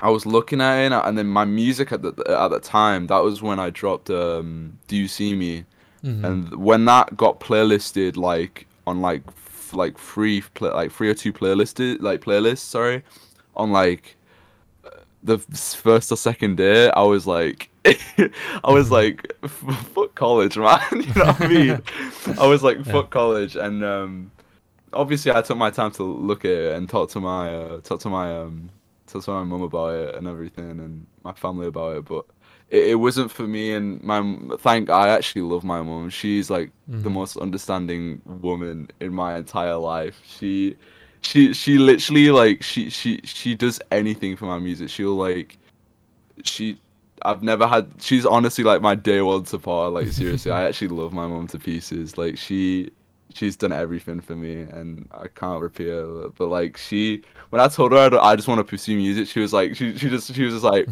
I 0.00 0.10
was 0.10 0.26
looking 0.26 0.60
at 0.60 0.78
it, 0.86 0.92
and 0.92 1.16
then 1.16 1.26
my 1.28 1.44
music 1.44 1.92
at 1.92 2.02
the 2.02 2.12
at 2.28 2.48
the 2.48 2.60
time 2.60 3.06
that 3.06 3.18
was 3.22 3.42
when 3.42 3.58
I 3.58 3.70
dropped 3.70 4.10
um 4.10 4.78
"Do 4.88 4.96
You 4.96 5.08
See 5.08 5.34
Me," 5.34 5.64
Mhm. 6.04 6.24
and 6.24 6.56
when 6.56 6.84
that 6.84 7.16
got 7.16 7.40
playlisted 7.40 8.16
like 8.16 8.66
on 8.86 9.00
like 9.00 9.22
f- 9.26 9.72
like 9.74 9.96
free 9.98 10.42
play, 10.54 10.70
like 10.70 10.92
three 10.92 11.08
or 11.08 11.14
two 11.14 11.32
playlisted 11.32 12.00
like 12.02 12.20
playlists 12.20 12.58
sorry 12.58 13.02
on 13.56 13.72
like 13.72 14.16
uh, 14.84 14.90
the 15.22 15.38
first 15.38 16.12
or 16.12 16.16
second 16.16 16.56
day 16.56 16.90
I 16.90 17.02
was 17.02 17.26
like 17.26 17.70
I 17.86 18.70
was 18.72 18.90
like 18.90 19.32
"F- 19.42 19.88
fuck 19.94 20.14
college 20.14 20.56
man 20.58 20.80
you 20.92 21.14
know 21.16 21.26
what 21.26 21.40
I 21.40 21.48
mean 21.48 21.82
I 22.38 22.46
was 22.46 22.62
like 22.62 22.78
Yeah. 22.78 22.92
fuck 22.92 23.10
college 23.10 23.56
and 23.56 23.82
um 23.84 24.30
obviously 24.92 25.32
I 25.32 25.40
took 25.42 25.56
my 25.58 25.70
time 25.70 25.90
to 25.92 26.02
look 26.04 26.44
at 26.44 26.50
it 26.50 26.72
and 26.76 26.88
talk 26.88 27.10
to 27.10 27.20
my 27.20 27.48
uh, 27.54 27.80
talk 27.80 28.00
to 28.00 28.08
my 28.10 28.26
um 28.40 28.70
talk 29.06 29.22
to 29.24 29.30
my 29.32 29.44
mum 29.44 29.62
about 29.62 29.94
it 29.94 30.14
and 30.16 30.26
everything 30.28 30.70
and 30.84 31.06
my 31.24 31.32
family 31.32 31.66
about 31.68 31.96
it 31.96 32.04
but 32.04 32.24
it, 32.70 32.84
it 32.88 32.94
wasn't 32.96 33.30
for 33.30 33.46
me 33.46 33.72
and 33.74 34.02
my 34.02 34.22
thank 34.58 34.90
I 34.90 35.08
actually 35.08 35.42
love 35.42 35.64
my 35.64 35.82
mom. 35.82 36.10
she's 36.10 36.50
like 36.50 36.70
the 37.02 37.08
Mhm. 37.10 37.12
most 37.12 37.36
understanding 37.36 38.20
woman 38.24 38.88
in 39.00 39.14
my 39.14 39.36
entire 39.36 39.76
life. 39.76 40.20
She 40.26 40.76
she 41.22 41.52
she 41.54 41.78
literally 41.78 42.30
like 42.30 42.62
she 42.62 42.90
she 42.90 43.20
she 43.24 43.54
does 43.54 43.80
anything 43.90 44.36
for 44.36 44.46
my 44.46 44.58
music. 44.58 44.88
She'll 44.90 45.14
like 45.16 45.58
she 46.42 46.78
I've 47.24 47.42
never 47.42 47.66
had 47.66 47.90
she's 48.00 48.26
honestly 48.26 48.64
like 48.64 48.82
my 48.82 48.94
day 48.94 49.22
one 49.22 49.46
support 49.46 49.92
like 49.92 50.08
seriously 50.08 50.50
I 50.52 50.64
actually 50.68 50.88
love 50.88 51.12
my 51.12 51.26
mom 51.26 51.46
to 51.48 51.58
pieces. 51.58 52.18
Like 52.18 52.36
she 52.38 52.90
she's 53.34 53.56
done 53.56 53.72
everything 53.72 54.20
for 54.20 54.36
me 54.36 54.60
and 54.62 55.08
I 55.12 55.26
can't 55.28 55.60
repeat 55.62 55.88
her 55.88 56.28
but 56.36 56.48
like 56.48 56.76
she 56.76 57.22
when 57.50 57.60
I 57.60 57.68
told 57.68 57.92
her 57.92 57.98
I, 57.98 58.30
I 58.32 58.36
just 58.36 58.46
want 58.48 58.58
to 58.60 58.64
pursue 58.64 58.96
music 58.96 59.26
she 59.28 59.40
was 59.40 59.52
like 59.52 59.74
she 59.76 59.96
she 59.98 60.08
just 60.08 60.32
she 60.34 60.44
was 60.44 60.54
just 60.54 60.64
like 60.64 60.88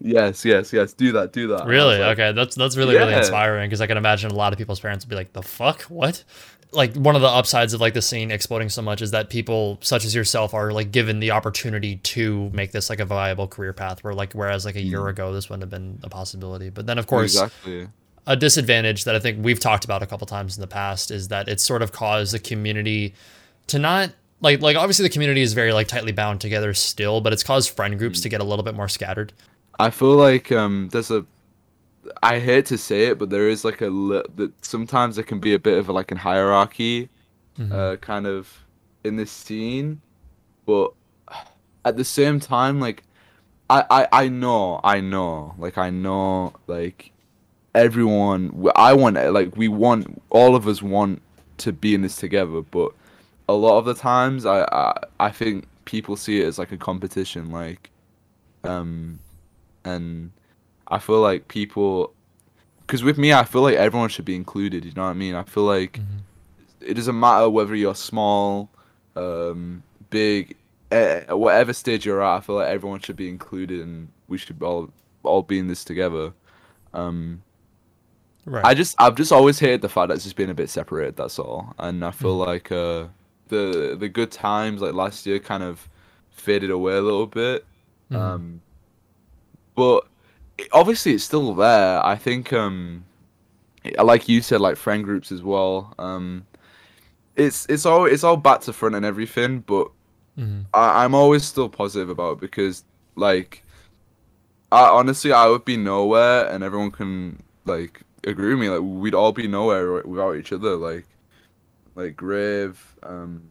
yes 0.00 0.44
yes 0.44 0.72
yes 0.72 0.92
do 0.92 1.12
that 1.12 1.32
do 1.32 1.48
that 1.48 1.62
And 1.62 1.62
I 1.62 1.64
was 1.66 1.70
Really? 1.74 1.98
like, 1.98 2.18
okay, 2.18 2.32
that's 2.32 2.54
that's 2.56 2.76
really 2.76 2.96
really 2.96 3.14
inspiring 3.14 3.68
because 3.68 3.80
I 3.80 3.86
can 3.86 3.96
imagine 3.96 4.30
a 4.30 4.34
lot 4.34 4.52
of 4.52 4.58
people's 4.58 4.80
parents 4.80 5.04
would 5.04 5.10
be 5.10 5.16
like, 5.16 5.32
"The 5.32 5.42
fuck? 5.42 5.82
What?" 5.82 6.24
Like 6.70 6.94
one 6.94 7.16
of 7.16 7.22
the 7.22 7.28
upsides 7.28 7.72
of 7.72 7.80
like 7.80 7.94
the 7.94 8.02
scene 8.02 8.30
exploding 8.30 8.68
so 8.68 8.82
much 8.82 9.00
is 9.00 9.10
that 9.12 9.30
people 9.30 9.78
such 9.80 10.04
as 10.04 10.14
yourself 10.14 10.52
are 10.52 10.70
like 10.70 10.92
given 10.92 11.18
the 11.18 11.30
opportunity 11.30 11.96
to 11.96 12.50
make 12.52 12.72
this 12.72 12.90
like 12.90 13.00
a 13.00 13.06
viable 13.06 13.48
career 13.48 13.72
path. 13.72 14.04
Where 14.04 14.12
like 14.14 14.34
whereas 14.34 14.64
like 14.66 14.76
a 14.76 14.82
year 14.82 15.00
Mm. 15.00 15.10
ago 15.10 15.32
this 15.32 15.48
wouldn't 15.48 15.62
have 15.62 15.70
been 15.70 15.98
a 16.02 16.10
possibility. 16.10 16.68
But 16.68 16.86
then 16.86 16.98
of 16.98 17.06
course 17.06 17.34
exactly 17.34 17.88
a 18.26 18.36
disadvantage 18.36 19.04
that 19.04 19.14
I 19.16 19.18
think 19.20 19.42
we've 19.42 19.58
talked 19.58 19.86
about 19.86 20.02
a 20.02 20.06
couple 20.06 20.26
times 20.26 20.58
in 20.58 20.60
the 20.60 20.66
past 20.66 21.10
is 21.10 21.28
that 21.28 21.48
it's 21.48 21.64
sort 21.64 21.80
of 21.80 21.92
caused 21.92 22.34
the 22.34 22.38
community 22.38 23.14
to 23.68 23.78
not 23.78 24.10
like 24.42 24.60
like 24.60 24.76
obviously 24.76 25.04
the 25.04 25.08
community 25.08 25.40
is 25.40 25.54
very 25.54 25.72
like 25.72 25.88
tightly 25.88 26.12
bound 26.12 26.40
together 26.42 26.74
still, 26.74 27.22
but 27.22 27.32
it's 27.32 27.42
caused 27.42 27.70
friend 27.70 27.98
groups 27.98 28.20
to 28.20 28.28
get 28.28 28.42
a 28.42 28.44
little 28.44 28.62
bit 28.62 28.74
more 28.74 28.88
scattered. 28.88 29.32
I 29.78 29.90
feel 29.90 30.16
like 30.16 30.50
um 30.52 30.88
there's 30.92 31.10
a 31.10 31.24
I 32.22 32.38
hate 32.38 32.66
to 32.66 32.78
say 32.78 33.06
it, 33.06 33.18
but 33.18 33.30
there 33.30 33.48
is 33.48 33.64
like 33.64 33.80
a 33.80 33.88
li- 33.88 34.22
that 34.36 34.52
sometimes 34.64 35.16
there 35.16 35.24
can 35.24 35.40
be 35.40 35.52
a 35.54 35.58
bit 35.58 35.76
of 35.78 35.88
a, 35.88 35.92
like 35.92 36.10
a 36.10 36.16
hierarchy, 36.16 37.10
Mhm. 37.58 37.72
uh, 37.72 37.96
kind 37.96 38.26
of 38.26 38.64
in 39.04 39.16
this 39.16 39.30
scene, 39.30 40.00
but 40.66 40.92
at 41.84 41.96
the 41.96 42.04
same 42.04 42.40
time, 42.40 42.80
like 42.80 43.02
I 43.70 43.84
I 43.90 44.08
I 44.24 44.28
know 44.28 44.80
I 44.82 45.00
know 45.00 45.54
like 45.58 45.76
I 45.78 45.90
know 45.90 46.54
like 46.66 47.12
everyone 47.74 48.68
I 48.74 48.94
want 48.94 49.16
like 49.32 49.56
we 49.56 49.68
want 49.68 50.20
all 50.30 50.56
of 50.56 50.66
us 50.66 50.82
want 50.82 51.20
to 51.58 51.72
be 51.72 51.94
in 51.94 52.02
this 52.02 52.16
together, 52.16 52.62
but 52.62 52.92
a 53.48 53.52
lot 53.54 53.78
of 53.78 53.84
the 53.84 53.94
times 53.94 54.46
I 54.46 54.62
I, 54.72 55.00
I 55.20 55.30
think 55.30 55.66
people 55.84 56.16
see 56.16 56.40
it 56.40 56.46
as 56.46 56.58
like 56.58 56.72
a 56.72 56.76
competition, 56.78 57.50
like 57.50 57.90
um 58.64 59.18
and 59.92 60.30
I 60.88 60.98
feel 60.98 61.20
like 61.20 61.48
people, 61.48 62.12
because 62.80 63.02
with 63.02 63.18
me, 63.18 63.32
I 63.32 63.44
feel 63.44 63.62
like 63.62 63.76
everyone 63.76 64.08
should 64.14 64.24
be 64.24 64.36
included. 64.36 64.84
You 64.84 64.92
know 64.96 65.04
what 65.04 65.10
I 65.10 65.14
mean? 65.24 65.34
I 65.34 65.44
feel 65.54 65.64
like 65.64 65.94
Mhm. 66.00 66.20
it 66.90 66.94
doesn't 66.94 67.18
matter 67.18 67.48
whether 67.50 67.74
you're 67.74 67.94
small, 68.10 68.70
um, 69.16 69.82
big, 70.10 70.56
eh, 70.90 71.20
whatever 71.44 71.72
stage 71.72 72.06
you're 72.06 72.22
at. 72.22 72.36
I 72.38 72.40
feel 72.40 72.56
like 72.56 72.68
everyone 72.68 73.00
should 73.00 73.16
be 73.16 73.28
included, 73.28 73.80
and 73.80 74.08
we 74.28 74.38
should 74.38 74.62
all 74.62 74.90
all 75.24 75.42
be 75.42 75.58
in 75.58 75.66
this 75.68 75.84
together. 75.84 76.32
Um, 76.94 77.42
Right. 78.46 78.64
I 78.64 78.72
just 78.72 78.94
I've 78.98 79.14
just 79.14 79.30
always 79.32 79.58
hated 79.58 79.82
the 79.82 79.90
fact 79.90 80.08
that 80.08 80.14
it's 80.14 80.24
just 80.24 80.36
been 80.36 80.48
a 80.48 80.54
bit 80.54 80.70
separated. 80.70 81.16
That's 81.16 81.38
all, 81.38 81.74
and 81.78 82.02
I 82.02 82.12
feel 82.12 82.36
like 82.36 82.72
uh, 82.72 83.08
the 83.48 83.94
the 83.98 84.08
good 84.08 84.30
times 84.30 84.80
like 84.80 84.94
last 84.94 85.26
year 85.26 85.38
kind 85.38 85.62
of 85.62 85.86
faded 86.30 86.70
away 86.70 86.94
a 86.96 87.02
little 87.02 87.26
bit. 87.26 87.66
Mhm. 88.10 88.16
Um, 88.16 88.60
but 89.78 90.06
obviously 90.72 91.14
it's 91.14 91.24
still 91.24 91.54
there. 91.54 92.04
I 92.04 92.16
think, 92.16 92.52
um, 92.52 93.04
like 94.02 94.28
you 94.28 94.42
said, 94.42 94.60
like 94.60 94.76
friend 94.76 95.04
groups 95.04 95.30
as 95.32 95.42
well. 95.42 95.94
Um, 95.98 96.46
it's 97.36 97.66
it's 97.68 97.86
all 97.86 98.06
it's 98.06 98.24
all 98.24 98.36
back 98.36 98.60
to 98.62 98.72
front 98.72 98.96
and 98.96 99.06
everything, 99.06 99.60
but 99.60 99.88
Mhm. 100.38 100.66
I, 100.74 101.04
I'm 101.04 101.14
always 101.14 101.44
still 101.44 101.68
positive 101.68 102.10
about 102.10 102.34
it 102.34 102.40
because, 102.40 102.84
like, 103.16 103.62
I 104.72 104.88
honestly 104.88 105.32
I 105.32 105.46
would 105.48 105.64
be 105.64 105.76
nowhere, 105.76 106.46
and 106.48 106.62
everyone 106.64 106.90
can 106.90 107.42
like 107.64 108.02
agree 108.24 108.50
with 108.54 108.60
me. 108.60 108.68
Like, 108.70 108.82
we'd 108.82 109.14
all 109.14 109.32
be 109.32 109.46
nowhere 109.48 110.02
without 110.02 110.34
each 110.36 110.52
other. 110.52 110.76
Like, 110.76 111.06
like 111.94 112.16
Grave, 112.16 112.96
um, 113.02 113.50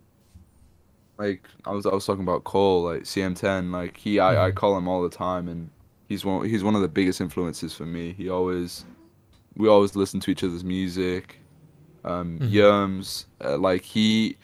like 1.17 1.43
I 1.65 1.71
was 1.71 1.85
I 1.85 1.93
was 1.93 2.05
talking 2.05 2.23
about 2.23 2.43
Cole, 2.43 2.83
like 2.83 3.05
CM10. 3.05 3.71
Like 3.71 3.97
he, 3.97 4.19
I, 4.19 4.47
I 4.47 4.51
Mhm. 4.51 4.55
call 4.55 4.77
him 4.77 4.87
all 4.87 5.01
the 5.01 5.09
time, 5.09 5.47
and 5.47 5.69
he's 6.07 6.25
one 6.25 6.47
he's 6.47 6.63
one 6.63 6.75
of 6.75 6.81
the 6.81 6.87
biggest 6.87 7.21
influences 7.21 7.73
for 7.73 7.85
me. 7.85 8.13
He 8.13 8.29
always, 8.29 8.85
we 9.55 9.67
always 9.67 9.95
listen 9.95 10.19
to 10.21 10.31
each 10.31 10.43
other's 10.43 10.63
music. 10.63 11.39
Um, 12.05 12.39
Mhm. 12.39 12.51
Yerms, 12.51 13.25
uh, 13.43 13.57
like 13.57 13.81
he, 13.83 14.37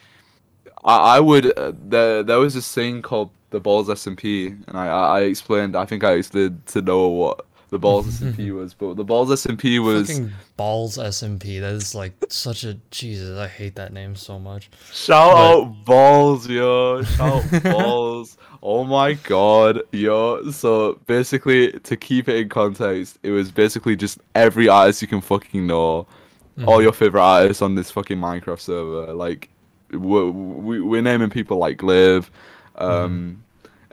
I, 0.84 1.16
I 1.16 1.20
would. 1.20 1.56
Uh, 1.58 1.72
there 1.88 2.22
there 2.22 2.38
was 2.38 2.54
this 2.54 2.72
thing 2.72 3.00
called 3.02 3.30
the 3.50 3.60
balls 3.60 3.88
SMP, 3.88 4.48
and 4.68 4.76
I 4.76 4.86
I 4.88 5.18
I 5.18 5.20
explained. 5.22 5.76
I 5.76 5.84
think 5.86 6.04
I 6.04 6.12
explained 6.14 6.66
to 6.66 6.82
Noah 6.82 7.08
what 7.10 7.46
the 7.70 7.78
balls 7.78 8.06
SMP 8.20 8.54
was, 8.58 8.74
but 8.74 8.96
the 8.96 9.04
balls 9.04 9.30
SMP 9.30 9.82
was. 9.82 10.08
Fucking 10.08 10.32
balls 10.56 10.96
SMP. 10.98 11.60
That 11.60 11.72
is 11.72 11.94
like 11.94 12.12
such 12.28 12.64
a 12.64 12.74
Jesus. 12.90 13.38
I 13.38 13.48
hate 13.48 13.74
that 13.76 13.92
name 13.92 14.14
so 14.16 14.38
much. 14.38 14.70
Shout 14.92 15.32
But- 15.32 15.36
out 15.36 15.84
balls, 15.84 16.48
yo! 16.48 17.02
Shout 17.02 17.52
out 17.52 17.62
balls! 17.64 18.36
Oh 18.62 18.84
my 18.84 19.12
god, 19.14 19.82
yo! 19.92 20.50
So 20.50 20.98
basically, 21.06 21.72
to 21.72 21.96
keep 21.96 22.28
it 22.28 22.36
in 22.36 22.48
context, 22.48 23.18
it 23.22 23.30
was 23.30 23.50
basically 23.50 23.94
just 23.96 24.18
every 24.34 24.68
artist 24.68 25.02
you 25.02 25.08
can 25.08 25.20
fucking 25.20 25.66
know, 25.66 26.06
all 26.66 26.78
Mhm. 26.78 26.82
your 26.84 26.92
favorite 26.92 27.20
artists 27.22 27.60
on 27.62 27.74
this 27.74 27.90
fucking 27.90 28.18
Minecraft 28.18 28.60
server. 28.60 29.12
Like, 29.12 29.50
we're, 29.92 30.30
we, 30.30 30.80
we're 30.80 31.02
naming 31.02 31.28
people 31.30 31.58
like 31.58 31.82
Liv, 31.82 32.30
um, 32.76 33.43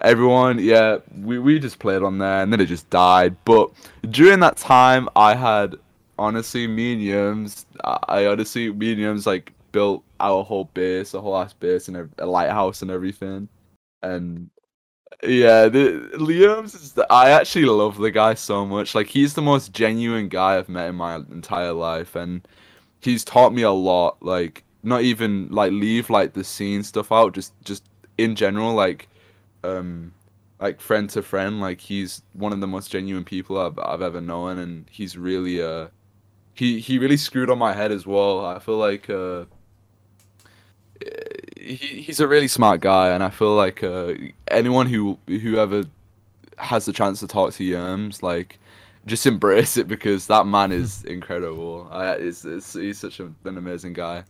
everyone. 0.01 0.59
Yeah, 0.59 0.97
we 1.21 1.39
we 1.39 1.59
just 1.59 1.79
played 1.79 2.03
on 2.03 2.17
there, 2.17 2.41
and 2.43 2.51
then 2.51 2.59
it 2.59 2.65
just 2.67 2.89
died. 2.89 3.35
But 3.45 3.71
during 4.09 4.39
that 4.41 4.57
time, 4.57 5.09
I 5.15 5.35
had 5.35 5.75
honestly, 6.17 6.67
me 6.67 6.93
and 6.93 7.01
Yums, 7.01 7.65
I, 7.83 8.27
honestly, 8.27 8.71
me 8.71 8.93
and 8.93 9.01
Yums 9.01 9.25
like 9.25 9.53
built 9.71 10.03
our 10.19 10.43
whole 10.43 10.65
base, 10.65 11.13
a 11.13 11.21
whole 11.21 11.37
ass 11.37 11.53
base, 11.53 11.87
and 11.87 11.97
a, 11.97 12.09
a 12.19 12.25
lighthouse 12.25 12.81
and 12.81 12.91
everything. 12.91 13.49
And 14.03 14.49
yeah, 15.23 15.67
the 15.67 16.09
Liam's 16.15 16.73
is 16.73 16.93
the, 16.93 17.05
I 17.11 17.31
actually 17.31 17.65
love 17.65 17.97
the 17.97 18.11
guy 18.11 18.33
so 18.35 18.65
much. 18.65 18.95
Like 18.95 19.07
he's 19.07 19.33
the 19.33 19.41
most 19.41 19.73
genuine 19.73 20.29
guy 20.29 20.57
I've 20.57 20.69
met 20.69 20.89
in 20.89 20.95
my 20.95 21.15
entire 21.15 21.73
life, 21.73 22.15
and 22.15 22.47
he's 23.01 23.23
taught 23.23 23.53
me 23.53 23.63
a 23.63 23.71
lot. 23.71 24.17
Like 24.21 24.63
not 24.83 25.01
even 25.01 25.47
like 25.49 25.71
leave 25.71 26.09
like 26.09 26.33
the 26.33 26.43
scene 26.43 26.83
stuff 26.83 27.11
out, 27.11 27.33
just 27.33 27.53
just 27.63 27.83
in 28.17 28.35
general, 28.35 28.73
like 28.73 29.07
um 29.63 30.13
like 30.59 30.81
friend 30.81 31.09
to 31.11 31.21
friend. 31.21 31.59
Like 31.59 31.81
he's 31.81 32.21
one 32.33 32.53
of 32.53 32.61
the 32.61 32.67
most 32.67 32.91
genuine 32.91 33.23
people 33.23 33.59
I've 33.59 33.79
I've 33.79 34.01
ever 34.01 34.21
known, 34.21 34.59
and 34.59 34.85
he's 34.89 35.17
really 35.17 35.61
uh 35.61 35.87
he 36.53 36.79
he 36.79 36.99
really 36.99 37.17
screwed 37.17 37.49
on 37.49 37.57
my 37.57 37.73
head 37.73 37.91
as 37.91 38.05
well. 38.05 38.45
I 38.45 38.59
feel 38.59 38.77
like 38.77 39.09
uh 39.09 39.45
he, 41.61 41.75
he's 41.75 42.19
a 42.19 42.27
really 42.27 42.47
smart 42.47 42.81
guy, 42.81 43.09
and 43.09 43.23
I 43.23 43.29
feel 43.29 43.55
like 43.55 43.83
uh, 43.83 44.13
anyone 44.49 44.87
who 44.87 45.17
whoever 45.27 45.83
has 46.57 46.85
the 46.85 46.93
chance 46.93 47.19
to 47.21 47.27
talk 47.27 47.53
to 47.53 47.63
Yerms, 47.63 48.21
like 48.21 48.59
just 49.05 49.25
embrace 49.25 49.77
it 49.77 49.87
because 49.87 50.27
that 50.27 50.45
man 50.45 50.71
is 50.71 51.03
incredible. 51.05 51.87
I, 51.91 52.13
it's, 52.13 52.45
it's, 52.45 52.73
he's 52.73 52.99
such 52.99 53.19
a, 53.19 53.31
an 53.45 53.57
amazing 53.57 53.93
guy. 53.93 54.23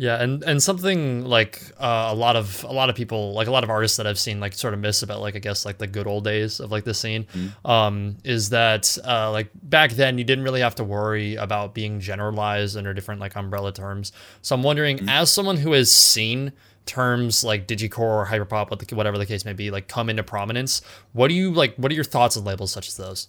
Yeah, 0.00 0.22
and 0.22 0.42
and 0.44 0.62
something 0.62 1.26
like 1.26 1.60
uh, 1.78 2.08
a 2.10 2.14
lot 2.14 2.34
of 2.34 2.64
a 2.64 2.72
lot 2.72 2.88
of 2.88 2.96
people, 2.96 3.34
like 3.34 3.48
a 3.48 3.50
lot 3.50 3.64
of 3.64 3.68
artists 3.68 3.98
that 3.98 4.06
I've 4.06 4.18
seen, 4.18 4.40
like 4.40 4.54
sort 4.54 4.72
of 4.72 4.80
miss 4.80 5.02
about 5.02 5.20
like 5.20 5.36
I 5.36 5.40
guess 5.40 5.66
like 5.66 5.76
the 5.76 5.86
good 5.86 6.06
old 6.06 6.24
days 6.24 6.58
of 6.58 6.72
like 6.72 6.84
the 6.84 6.94
scene, 6.94 7.24
mm-hmm. 7.24 7.70
um, 7.70 8.16
is 8.24 8.48
that 8.48 8.96
uh, 9.06 9.30
like 9.30 9.50
back 9.62 9.90
then 9.90 10.16
you 10.16 10.24
didn't 10.24 10.42
really 10.42 10.62
have 10.62 10.74
to 10.76 10.84
worry 10.84 11.34
about 11.34 11.74
being 11.74 12.00
generalized 12.00 12.78
under 12.78 12.94
different 12.94 13.20
like 13.20 13.36
umbrella 13.36 13.74
terms. 13.74 14.10
So 14.40 14.54
I'm 14.54 14.62
wondering, 14.62 14.96
mm-hmm. 14.96 15.08
as 15.10 15.30
someone 15.30 15.58
who 15.58 15.72
has 15.72 15.94
seen 15.94 16.52
terms 16.86 17.44
like 17.44 17.68
digicore 17.68 17.98
or 17.98 18.26
hyperpop, 18.26 18.90
whatever 18.94 19.18
the 19.18 19.26
case 19.26 19.44
may 19.44 19.52
be, 19.52 19.70
like 19.70 19.86
come 19.86 20.08
into 20.08 20.22
prominence, 20.22 20.80
what 21.12 21.28
do 21.28 21.34
you 21.34 21.52
like? 21.52 21.76
What 21.76 21.92
are 21.92 21.94
your 21.94 22.04
thoughts 22.04 22.38
on 22.38 22.44
labels 22.44 22.72
such 22.72 22.88
as 22.88 22.96
those? 22.96 23.28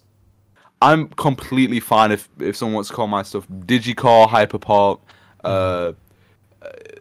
I'm 0.81 1.09
completely 1.09 1.81
fine 1.81 2.13
if 2.13 2.29
if 2.39 2.55
someone 2.55 2.75
wants 2.75 2.89
to 2.91 2.95
call 2.95 3.07
my 3.07 3.23
stuff 3.23 3.45
digicore, 3.49 4.29
hyperpop. 4.29 5.01
Uh, 5.43 5.93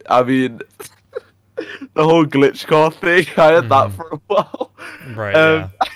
I 0.09 0.23
mean, 0.23 0.61
the 1.93 2.03
whole 2.03 2.25
glitchcore 2.25 2.93
thing. 2.93 3.25
I 3.37 3.53
had 3.53 3.65
mm. 3.65 3.69
that 3.69 3.89
mm-hmm. 3.89 3.95
for 3.95 4.09
a 4.13 4.19
while. 4.27 4.71
Right. 5.15 5.35
Um, 5.35 5.59
yeah. 5.59 5.87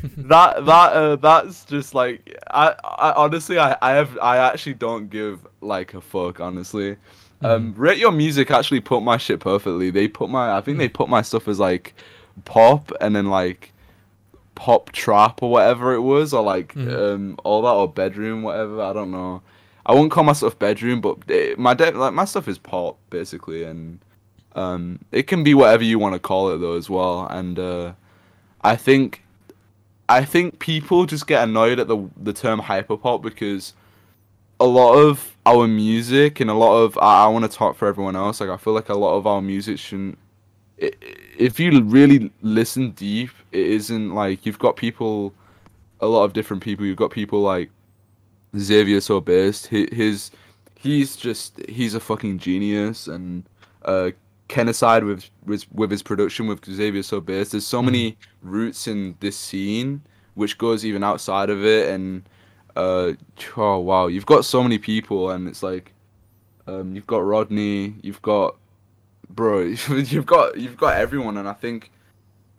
that 0.16 0.64
that 0.64 0.92
uh, 0.92 1.16
that's 1.16 1.64
just 1.64 1.94
like 1.94 2.36
I, 2.50 2.74
I 2.84 3.12
honestly 3.12 3.58
I, 3.58 3.76
I 3.82 3.92
have 3.92 4.16
I 4.18 4.36
actually 4.38 4.74
don't 4.74 5.10
give 5.10 5.46
like 5.60 5.94
a 5.94 6.00
fuck 6.00 6.40
honestly. 6.40 6.96
Mm. 7.42 7.48
Um, 7.48 7.74
rate 7.76 7.98
your 7.98 8.12
music 8.12 8.50
actually 8.50 8.80
put 8.80 9.02
my 9.02 9.16
shit 9.16 9.40
perfectly. 9.40 9.90
They 9.90 10.08
put 10.08 10.30
my 10.30 10.56
I 10.56 10.60
think 10.60 10.76
mm. 10.76 10.80
they 10.80 10.88
put 10.88 11.08
my 11.08 11.22
stuff 11.22 11.48
as 11.48 11.58
like 11.58 11.94
pop 12.44 12.92
and 13.00 13.16
then 13.16 13.26
like 13.26 13.72
pop 14.54 14.92
trap 14.92 15.42
or 15.42 15.50
whatever 15.50 15.94
it 15.94 16.00
was 16.00 16.32
or 16.32 16.42
like 16.42 16.74
mm. 16.74 17.14
um 17.14 17.38
all 17.44 17.62
that 17.62 17.68
or 17.68 17.88
bedroom 17.88 18.42
whatever 18.42 18.80
I 18.80 18.92
don't 18.92 19.10
know. 19.10 19.42
I 19.88 19.92
wouldn't 19.92 20.12
call 20.12 20.24
myself 20.24 20.58
bedroom, 20.58 21.00
but 21.00 21.18
it, 21.28 21.58
my 21.58 21.72
de- 21.72 21.92
like 21.92 22.12
my 22.12 22.26
stuff 22.26 22.46
is 22.46 22.58
pop 22.58 22.98
basically, 23.08 23.64
and 23.64 23.98
um, 24.54 24.98
it 25.12 25.26
can 25.26 25.42
be 25.42 25.54
whatever 25.54 25.82
you 25.82 25.98
want 25.98 26.14
to 26.14 26.18
call 26.18 26.50
it 26.50 26.58
though 26.58 26.76
as 26.76 26.90
well. 26.90 27.26
And 27.26 27.58
uh, 27.58 27.94
I 28.60 28.76
think 28.76 29.24
I 30.08 30.26
think 30.26 30.58
people 30.58 31.06
just 31.06 31.26
get 31.26 31.42
annoyed 31.42 31.80
at 31.80 31.88
the 31.88 32.06
the 32.18 32.34
term 32.34 32.60
hyperpop 32.60 33.22
because 33.22 33.72
a 34.60 34.66
lot 34.66 34.94
of 34.94 35.36
our 35.46 35.66
music 35.66 36.40
and 36.40 36.50
a 36.50 36.54
lot 36.54 36.82
of 36.82 36.98
I, 36.98 37.24
I 37.24 37.28
want 37.28 37.50
to 37.50 37.56
talk 37.56 37.74
for 37.76 37.88
everyone 37.88 38.14
else. 38.14 38.42
Like 38.42 38.50
I 38.50 38.58
feel 38.58 38.74
like 38.74 38.90
a 38.90 38.94
lot 38.94 39.16
of 39.16 39.26
our 39.26 39.40
music 39.40 39.78
shouldn't. 39.78 40.18
if 40.76 41.58
you 41.58 41.82
really 41.82 42.30
listen 42.42 42.90
deep, 42.90 43.30
it 43.52 43.66
isn't 43.66 44.14
like 44.14 44.44
you've 44.44 44.58
got 44.58 44.76
people, 44.76 45.32
a 46.00 46.06
lot 46.06 46.24
of 46.24 46.34
different 46.34 46.62
people. 46.62 46.84
You've 46.84 46.98
got 46.98 47.10
people 47.10 47.40
like 47.40 47.70
Xavier 48.56 49.00
So 49.00 49.20
Based. 49.20 49.66
His 49.66 50.30
he's 50.78 51.16
just 51.16 51.60
he's 51.68 51.94
a 51.94 52.00
fucking 52.00 52.38
genius 52.38 53.08
and 53.08 53.44
uh 53.84 54.10
Kenacide 54.48 55.04
with 55.04 55.28
with 55.44 55.66
with 55.72 55.90
his 55.90 56.02
production 56.02 56.46
with 56.46 56.64
Xavier 56.64 57.02
So 57.02 57.20
Based. 57.20 57.52
There's 57.52 57.66
so 57.66 57.82
mm. 57.82 57.86
many 57.86 58.18
roots 58.42 58.86
in 58.86 59.16
this 59.20 59.36
scene 59.36 60.02
which 60.34 60.56
goes 60.56 60.84
even 60.86 61.02
outside 61.02 61.50
of 61.50 61.64
it 61.64 61.90
and 61.90 62.22
uh 62.76 63.12
oh 63.56 63.78
wow 63.78 64.06
you've 64.06 64.26
got 64.26 64.44
so 64.44 64.62
many 64.62 64.78
people 64.78 65.30
and 65.30 65.48
it's 65.48 65.62
like 65.64 65.92
um 66.68 66.94
you've 66.94 67.06
got 67.08 67.18
Rodney 67.18 67.96
you've 68.02 68.22
got 68.22 68.56
bro 69.30 69.60
you've 69.88 70.26
got 70.26 70.56
you've 70.56 70.76
got 70.76 70.96
everyone 70.96 71.36
and 71.36 71.48
I 71.48 71.54
think 71.54 71.90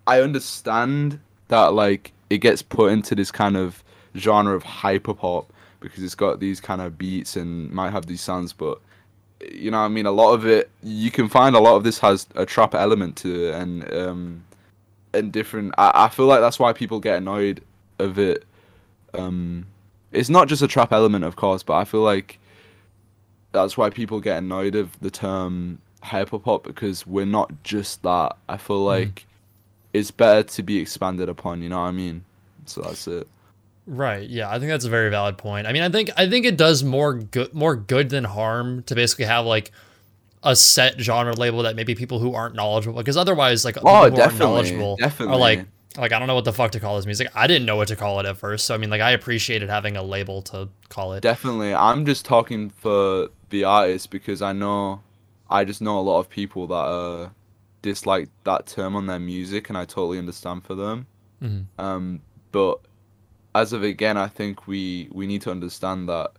I 0.06 0.21
understand 0.21 1.19
that 1.47 1.73
like 1.73 2.12
it 2.30 2.39
gets 2.39 2.62
put 2.62 2.91
into 2.91 3.15
this 3.15 3.32
kind 3.32 3.56
of 3.56 3.84
genre 4.15 4.56
of 4.56 4.63
hyperpop 4.63 5.45
because 5.80 6.04
it's 6.04 6.15
got 6.15 6.39
these 6.39 6.60
kind 6.60 6.82
of 6.82 6.98
beats 6.98 7.36
and 7.36 7.72
might 7.72 7.92
have 7.92 8.06
these 8.06 8.22
sounds, 8.22 8.54
but 8.54 8.80
you 9.52 9.72
know, 9.72 9.80
I 9.80 9.88
mean, 9.88 10.06
a 10.06 10.12
lot 10.12 10.34
of 10.34 10.46
it 10.46 10.70
you 10.84 11.12
can 11.12 11.30
find 11.30 11.56
a 11.56 11.60
lot 11.60 11.76
of 11.76 11.84
this 11.84 12.00
has 12.00 12.28
a 12.36 12.46
trap 12.46 12.76
element 12.76 13.15
to 13.18 13.48
it, 13.48 13.56
and 13.56 13.94
um, 13.94 14.44
and 15.13 15.32
different. 15.32 15.74
I, 15.78 15.92
I 16.06 16.10
feel 16.10 16.26
like 16.26 16.42
that's 16.42 16.60
why 16.60 16.74
people 16.74 17.00
get 17.00 17.18
annoyed 17.18 17.63
of 18.00 18.20
it. 18.20 18.46
Um, 19.13 19.68
it's 20.12 20.30
not 20.30 20.48
just 20.48 20.62
a 20.62 20.68
trap 20.68 20.92
element, 20.92 21.24
of 21.24 21.36
course, 21.36 21.63
but 21.63 21.76
I 21.76 21.86
feel 21.86 22.02
like 22.02 22.39
that's 23.52 23.78
why 23.78 23.89
people 23.89 24.20
get 24.20 24.38
annoyed 24.38 24.76
of 24.76 25.00
the 25.00 25.10
term 25.10 25.80
hyperpop 26.04 26.63
because 26.63 27.06
we're 27.06 27.26
not 27.26 27.63
just 27.63 28.04
that. 28.04 28.36
I 28.48 28.58
feel 28.58 28.80
hmm. 28.80 28.86
like 28.86 29.08
mm. 29.08 29.24
it's 29.94 30.12
better 30.12 30.44
to 30.44 30.63
be 30.63 30.78
expanded 30.78 31.30
upon. 31.30 31.62
You 31.62 31.70
know 31.70 31.80
what 31.80 31.88
I 31.88 31.92
mean? 31.92 32.24
So 32.65 32.82
that's 32.82 33.08
it. 33.08 33.28
Right. 33.89 34.30
Yeah, 34.30 34.52
I 34.52 34.60
think 34.60 34.69
that's 34.69 34.86
a 34.86 34.89
very 34.89 35.10
valid 35.10 35.39
point. 35.39 35.65
I 35.65 35.73
mean, 35.73 35.82
I 35.82 35.89
think 35.89 36.12
I 36.15 36.30
think 36.30 36.45
it 36.45 36.58
does 36.58 36.84
more 36.84 37.15
good 37.15 37.56
more 37.56 37.75
good 37.75 38.10
than 38.10 38.23
harm 38.23 38.84
to 38.84 38.93
basically 38.93 39.25
have 39.25 39.47
like 39.47 39.71
a 40.43 40.56
set 40.56 41.02
genre 41.02 41.34
label 41.34 41.63
that 41.63 41.75
maybe 41.75 41.95
people 41.95 42.19
who 42.19 42.36
aren't 42.36 42.54
knowledgeable 42.54 42.99
because 42.99 43.17
otherwise 43.17 43.65
like 43.65 43.78
oh, 43.78 43.82
people 43.82 44.17
definitely, 44.17 44.19
who 44.19 44.21
aren't 44.21 44.39
knowledgeable 44.39 44.95
definitely. 44.97 45.34
are 45.34 45.39
like 45.39 45.65
like 45.97 46.12
I 46.12 46.19
don't 46.19 46.28
know 46.28 46.36
what 46.36 46.45
the 46.45 46.54
fuck 46.54 46.71
to 46.73 46.80
call 46.80 46.97
this 46.97 47.08
music. 47.08 47.30
I 47.34 47.47
didn't 47.47 47.65
know 47.65 47.78
what 47.78 47.88
to 47.88 47.95
call 47.95 48.19
it 48.19 48.28
at 48.28 48.38
first. 48.38 48.65
So 48.65 48.75
I 48.75 48.78
mean 48.78 48.91
like 48.91 49.02
I 49.02 49.10
appreciated 49.10 49.69
having 49.69 49.97
a 49.97 50.04
label 50.04 50.43
to 50.43 50.69
call 50.89 51.13
it. 51.13 51.21
Definitely. 51.21 51.73
I'm 51.73 52.06
just 52.06 52.25
talking 52.25 52.69
for 52.69 53.30
the 53.49 53.63
artist 53.63 54.12
because 54.12 54.43
I 54.43 54.54
know 54.54 55.02
I 55.49 55.65
just 55.65 55.82
know 55.82 55.97
a 55.97 56.02
lot 56.02 56.19
of 56.19 56.30
people 56.30 56.67
that 56.67 56.75
uh 56.75 57.30
dislike 57.82 58.30
that 58.43 58.67
term 58.67 58.95
on 58.95 59.08
their 59.08 59.19
music 59.19 59.69
and 59.69 59.78
I 59.80 59.86
totally 59.86 60.19
understand 60.19 60.63
for 60.63 60.75
them. 60.75 61.08
Mm-hmm. 61.41 61.82
Um 61.82 62.21
but 62.52 62.82
as 63.55 63.73
of 63.73 63.83
again, 63.83 64.17
I 64.17 64.27
think 64.27 64.67
we 64.67 65.09
we 65.12 65.27
need 65.27 65.41
to 65.43 65.51
understand 65.51 66.09
that 66.09 66.31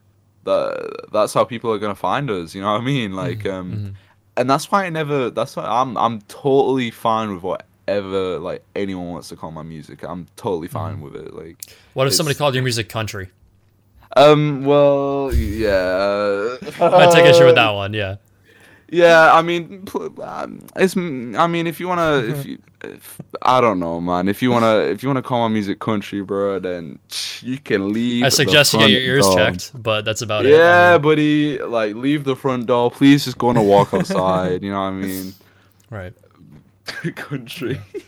that 0.44 1.06
that's 1.12 1.34
how 1.34 1.44
people 1.44 1.72
are 1.72 1.78
gonna 1.78 1.94
find 1.94 2.30
us. 2.30 2.54
You 2.54 2.62
know 2.62 2.72
what 2.72 2.80
I 2.80 2.84
mean? 2.84 3.14
Like, 3.14 3.40
mm-hmm. 3.40 3.50
um, 3.50 3.72
mm-hmm. 3.72 3.88
and 4.36 4.50
that's 4.50 4.70
why 4.70 4.84
I 4.84 4.90
never. 4.90 5.30
That's 5.30 5.56
why 5.56 5.64
I'm 5.64 5.96
I'm 5.96 6.20
totally 6.22 6.90
fine 6.90 7.34
with 7.34 7.42
whatever 7.42 8.38
like 8.38 8.64
anyone 8.76 9.08
wants 9.08 9.28
to 9.30 9.36
call 9.36 9.50
my 9.50 9.62
music. 9.62 10.02
I'm 10.02 10.26
totally 10.36 10.68
fine 10.68 10.94
mm-hmm. 10.94 11.02
with 11.02 11.16
it. 11.16 11.34
Like, 11.34 11.64
what 11.94 12.06
if 12.06 12.14
somebody 12.14 12.36
called 12.36 12.54
your 12.54 12.62
music 12.62 12.88
country? 12.88 13.30
Um. 14.16 14.64
Well, 14.64 15.32
yeah. 15.34 16.56
I 16.80 17.10
take 17.12 17.26
issue 17.26 17.46
with 17.46 17.56
that 17.56 17.70
one. 17.74 17.94
Yeah. 17.94 18.16
Yeah, 18.92 19.32
I 19.32 19.42
mean, 19.42 19.86
um, 20.20 20.66
it's. 20.74 20.96
I 20.96 21.46
mean, 21.46 21.68
if 21.68 21.78
you 21.78 21.86
wanna, 21.86 22.24
if 22.26 22.44
you, 22.44 22.58
if, 22.82 23.20
I 23.40 23.60
don't 23.60 23.78
know, 23.78 24.00
man. 24.00 24.28
If 24.28 24.42
you 24.42 24.50
wanna, 24.50 24.78
if 24.78 25.04
you 25.04 25.08
wanna 25.08 25.22
call 25.22 25.48
my 25.48 25.52
music 25.52 25.78
country, 25.78 26.22
bro, 26.22 26.58
then 26.58 26.98
you 27.40 27.58
can 27.58 27.92
leave. 27.92 28.24
I 28.24 28.30
suggest 28.30 28.72
you 28.72 28.80
get 28.80 28.90
your 28.90 29.00
ears 29.00 29.26
door. 29.26 29.36
checked, 29.36 29.80
but 29.80 30.04
that's 30.04 30.22
about 30.22 30.44
yeah, 30.44 30.50
it. 30.50 30.56
Yeah, 30.56 30.98
buddy, 30.98 31.58
like 31.58 31.94
leave 31.94 32.24
the 32.24 32.34
front 32.34 32.66
door. 32.66 32.90
Please, 32.90 33.24
just 33.24 33.38
go 33.38 33.48
on 33.48 33.56
a 33.56 33.62
walk 33.62 33.94
outside. 33.94 34.64
you 34.64 34.70
know 34.70 34.80
what 34.80 34.88
I 34.88 34.90
mean? 34.92 35.34
Right. 35.90 36.14
country. 37.16 37.80
yeah. 37.94 38.00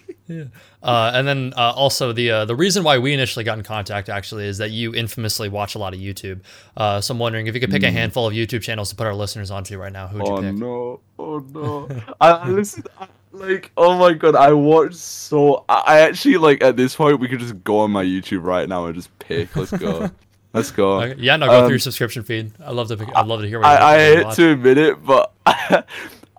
Uh, 0.83 1.11
and 1.15 1.27
then 1.27 1.53
uh, 1.57 1.73
also 1.73 2.13
the 2.13 2.31
uh, 2.31 2.45
the 2.45 2.55
reason 2.55 2.85
why 2.85 2.99
we 2.99 3.13
initially 3.13 3.45
got 3.45 3.59
in 3.59 3.65
contact 3.65 4.09
actually 4.09 4.47
is 4.47 4.59
that 4.59 4.71
you 4.71 4.95
infamously 4.95 5.49
watch 5.49 5.75
a 5.75 5.79
lot 5.79 5.95
of 5.95 6.01
YouTube. 6.01 6.41
Uh, 6.77 7.01
so 7.01 7.13
I'm 7.13 7.19
wondering 7.19 7.47
if 7.47 7.55
you 7.55 7.61
could 7.61 7.71
pick 7.71 7.83
mm. 7.83 7.89
a 7.89 7.91
handful 7.91 8.27
of 8.27 8.35
YouTube 8.35 8.63
channels 8.63 8.91
to 8.91 8.97
put 8.97 9.07
our 9.07 9.15
listeners 9.15 9.51
onto 9.51 9.79
right 9.79 9.93
now. 9.93 10.07
Who'd 10.09 10.27
you 10.27 10.33
oh, 10.33 10.43
pick? 10.43 10.55
no! 10.55 11.01
Oh 11.19 11.39
no! 11.39 12.03
I 12.21 12.49
listen. 12.49 12.85
I, 12.99 13.09
like 13.33 13.73
oh 13.77 13.99
my 13.99 14.13
god! 14.13 14.37
I 14.37 14.53
watch 14.53 14.95
so. 14.95 15.65
I, 15.69 15.83
I 15.87 16.01
actually 16.01 16.37
like 16.37 16.63
at 16.63 16.77
this 16.77 16.95
point 16.95 17.19
we 17.19 17.29
could 17.29 17.41
just 17.41 17.63
go 17.65 17.81
on 17.81 17.91
my 17.91 18.05
YouTube 18.05 18.45
right 18.45 18.69
now 18.69 18.87
and 18.87 18.95
just 18.95 19.17
pick. 19.19 19.55
Let's 19.57 19.73
go. 19.73 20.11
Let's 20.53 20.71
go. 20.71 21.01
Okay. 21.03 21.19
Yeah, 21.19 21.37
no, 21.37 21.47
go 21.47 21.61
um, 21.61 21.65
through 21.65 21.73
your 21.73 21.79
subscription 21.79 22.25
feed. 22.25 22.53
I 22.63 22.73
love 22.73 22.89
to. 22.89 22.97
Pick, 22.99 23.09
I'd 23.17 23.27
love 23.27 23.41
to 23.41 23.49
hear. 23.49 23.59
What 23.59 23.69
I, 23.69 23.95
I 23.95 23.99
hate 23.99 24.35
to 24.37 24.53
admit 24.53 24.77
it, 24.77 25.03
but 25.03 25.33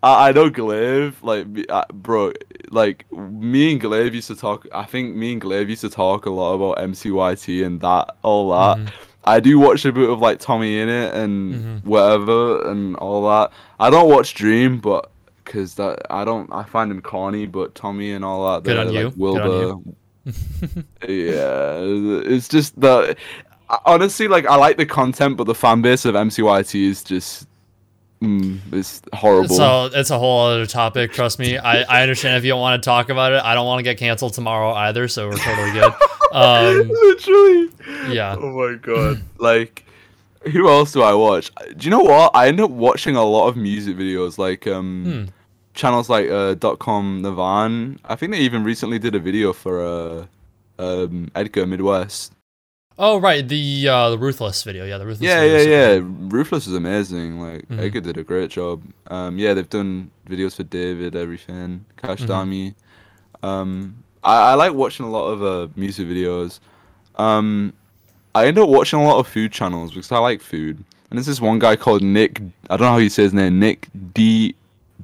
I, 0.04 0.28
I 0.30 0.32
know 0.34 0.50
Glaive, 0.50 1.24
like, 1.24 1.48
bro, 1.94 2.34
like, 2.74 3.06
me 3.12 3.72
and 3.72 3.80
Glaive 3.82 4.14
used 4.16 4.28
to 4.28 4.36
talk, 4.36 4.68
I 4.74 4.84
think 4.84 5.16
me 5.16 5.32
and 5.34 5.42
Glaive 5.42 5.70
used 5.70 5.82
to 5.82 5.90
talk 5.90 6.26
a 6.26 6.30
lot 6.30 6.54
about 6.54 6.78
MCYT 6.80 7.66
and 7.66 7.80
that, 7.82 8.16
all 8.24 8.52
that. 8.52 8.78
Mm. 8.86 8.92
I 9.26 9.40
do 9.40 9.58
watch 9.58 9.86
a 9.86 9.92
bit 9.94 10.10
of 10.10 10.20
like 10.20 10.40
TommyInnit 10.40 11.14
and 11.14 11.54
Mhm. 11.54 11.86
whatever 11.86 12.70
and 12.70 12.98
all 12.98 13.28
that. 13.30 13.52
I 13.80 13.90
don't 13.90 14.10
watch 14.10 14.34
Dream, 14.34 14.80
but 14.80 15.10
because 15.46 15.76
that 15.76 16.06
I 16.10 16.26
don't 16.26 16.52
I 16.52 16.64
find 16.64 16.92
him 16.92 17.02
corny. 17.02 17.46
But 17.46 17.74
Tommy 17.74 18.12
and 18.12 18.26
all 18.26 18.52
that. 18.52 18.64
Good 18.64 18.78
on. 18.78 18.94
Like, 18.94 19.06
on 19.06 19.14
Wilbur. 19.18 19.76
yeah, 21.08 21.78
it's 21.80 22.48
just 22.50 22.80
the 22.80 23.16
honestly 23.86 24.28
like 24.28 24.46
I 24.46 24.56
like 24.56 24.76
the 24.78 24.86
content, 24.86 25.38
but 25.38 25.46
the 25.46 25.56
fan 25.56 25.82
base 25.82 26.04
of 26.06 26.16
MCYT 26.16 26.84
is 26.90 27.04
just 27.04 27.48
mm, 28.24 28.60
it's 28.72 29.02
horrible. 29.14 29.56
So 29.56 29.86
it's 29.94 30.10
a 30.10 30.18
whole 30.18 30.48
other 30.48 30.66
topic. 30.66 31.12
Trust 31.14 31.40
me. 31.40 31.58
I, 31.58 31.82
I 31.84 32.02
understand 32.02 32.38
if 32.38 32.44
you 32.44 32.52
don't 32.52 32.62
want 32.62 32.82
to 32.82 32.86
talk 32.86 33.10
about 33.10 33.34
it. 33.34 33.44
I 33.44 33.54
don't 33.54 33.66
want 33.66 33.80
to 33.80 33.84
get 33.84 33.98
canceled 33.98 34.34
tomorrow 34.34 34.72
either, 34.74 35.08
so 35.08 35.30
we're 35.30 35.38
totally 35.38 35.72
good. 35.72 35.94
Um, 36.34 36.90
Literally. 36.90 37.70
yeah. 38.10 38.36
Oh 38.40 38.50
my 38.58 38.76
god. 38.82 39.22
like 39.38 39.86
who 40.52 40.68
else 40.68 40.92
do 40.92 41.04
I 41.04 41.14
watch? 41.14 41.52
Do 41.78 41.86
you 41.86 41.92
know 41.92 42.00
what? 42.00 42.32
I 42.34 42.48
end 42.48 42.60
up 42.60 42.72
watching 42.72 43.16
a 43.16 43.24
lot 43.24 43.50
of 43.50 43.56
music 43.56 43.96
videos 43.96 44.40
like 44.40 44.66
um 44.66 45.04
Hmm. 45.06 45.24
channels 45.76 46.10
like 46.10 46.26
uh 46.30 46.56
dotcomnirvan. 46.56 48.00
I 48.06 48.16
think 48.16 48.32
they 48.32 48.40
even 48.40 48.64
recently 48.64 48.98
did 48.98 49.14
a 49.14 49.20
video 49.20 49.54
for 49.54 49.86
uh 49.86 50.26
um 50.80 51.30
Edgar 51.36 51.68
Midwest. 51.68 52.34
Oh 52.98 53.18
right, 53.18 53.48
the 53.48 53.88
uh, 53.88 54.10
the 54.12 54.18
ruthless 54.20 54.62
video. 54.64 54.86
Yeah, 54.86 54.98
the 55.00 55.06
ruthless. 55.06 55.28
Yeah, 55.28 55.42
video 55.42 55.72
yeah, 55.72 55.94
yeah. 55.96 56.02
Ruthless 56.04 56.68
is 56.68 56.74
amazing. 56.76 57.40
Like 57.42 57.68
Mhm. 57.68 57.80
Edgar 57.80 58.02
did 58.02 58.18
a 58.18 58.24
great 58.24 58.52
job. 58.52 58.84
Um 59.08 59.38
yeah, 59.40 59.54
they've 59.54 59.70
done 59.70 60.12
videos 60.30 60.56
for 60.56 60.64
David, 60.64 61.16
everything. 61.16 61.86
Cash 61.98 62.22
Mhm. 62.22 62.28
Dami. 62.28 62.76
Um 63.48 63.96
I, 64.24 64.52
I 64.52 64.54
like 64.54 64.74
watching 64.74 65.06
a 65.06 65.10
lot 65.10 65.28
of 65.28 65.44
uh 65.44 65.68
music 65.76 66.08
videos. 66.08 66.60
Um 67.18 67.74
I 68.36 68.46
end 68.48 68.58
up 68.60 68.70
watching 68.70 69.00
a 69.00 69.04
lot 69.04 69.18
of 69.20 69.28
food 69.28 69.52
channels 69.52 69.92
because 69.92 70.12
I 70.12 70.20
like 70.20 70.42
food. 70.42 70.78
And 71.10 71.18
there's 71.18 71.26
this 71.28 71.42
one 71.42 71.60
guy 71.60 71.76
called 71.76 72.02
Nick 72.04 72.42
I 72.70 72.78
don't 72.78 72.82
know 72.88 72.92
how 72.94 72.98
you 72.98 73.10
say 73.10 73.24
his 73.24 73.34
name, 73.34 73.60
Nick 73.60 73.88
D 74.14 74.54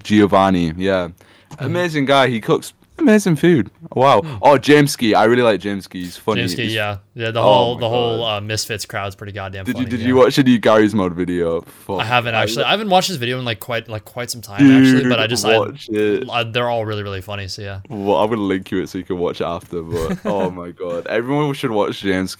Giovanni. 0.03 0.73
Yeah. 0.77 1.09
Amazing 1.57 2.05
guy. 2.05 2.27
He 2.27 2.39
cooks 2.39 2.73
amazing 2.99 3.35
food. 3.35 3.71
Wow. 3.95 4.21
Oh 4.41 4.57
James 4.57 4.91
Ski. 4.91 5.13
I 5.15 5.25
really 5.25 5.41
like 5.41 5.59
James 5.59 5.85
Ski. 5.85 6.03
He's 6.03 6.17
funny. 6.17 6.41
James 6.41 6.55
Key, 6.55 6.61
He's- 6.63 6.73
yeah, 6.73 6.97
yeah. 7.15 7.31
The 7.31 7.39
Oh 7.39 7.43
whole 7.43 7.75
my 7.75 7.79
the 7.81 7.89
whole 7.89 8.23
uh, 8.23 8.41
Misfits 8.41 8.85
crowd's 8.85 9.15
pretty 9.15 9.31
goddamn 9.33 9.65
Did 9.65 9.73
funny. 9.73 9.85
you 9.85 9.89
did 9.91 9.99
yeah. 10.01 10.07
you 10.07 10.15
watch 10.15 10.37
any 10.39 10.57
Garry's 10.57 10.93
Mod 10.93 11.13
video? 11.13 11.61
Fuck, 11.61 11.99
I 12.01 12.05
haven't 12.05 12.35
actually. 12.35 12.65
I 12.65 12.71
haven't 12.71 12.89
watched 12.89 13.07
this 13.09 13.17
video 13.17 13.39
in 13.39 13.45
like 13.45 13.59
quite 13.59 13.87
like 13.87 14.05
quite 14.05 14.29
some 14.29 14.41
time 14.41 14.59
Dude, 14.59 14.85
actually, 14.95 15.09
but 15.09 15.19
I 15.19 15.27
just 15.27 15.45
I, 15.45 15.57
it. 15.89 16.29
I 16.29 16.43
they're 16.43 16.69
all 16.69 16.85
really 16.85 17.03
really 17.03 17.21
funny. 17.21 17.47
So 17.47 17.61
yeah. 17.61 17.81
Well, 17.89 18.17
I'm 18.17 18.29
gonna 18.29 18.41
link 18.41 18.71
you 18.71 18.81
it 18.81 18.89
so 18.89 18.97
you 18.97 19.03
can 19.03 19.17
watch 19.17 19.41
it 19.41 19.45
after. 19.45 19.81
But 19.81 20.19
oh 20.25 20.49
my 20.49 20.71
god, 20.71 21.07
everyone 21.07 21.53
should 21.53 21.71
watch 21.71 22.01
James 22.01 22.31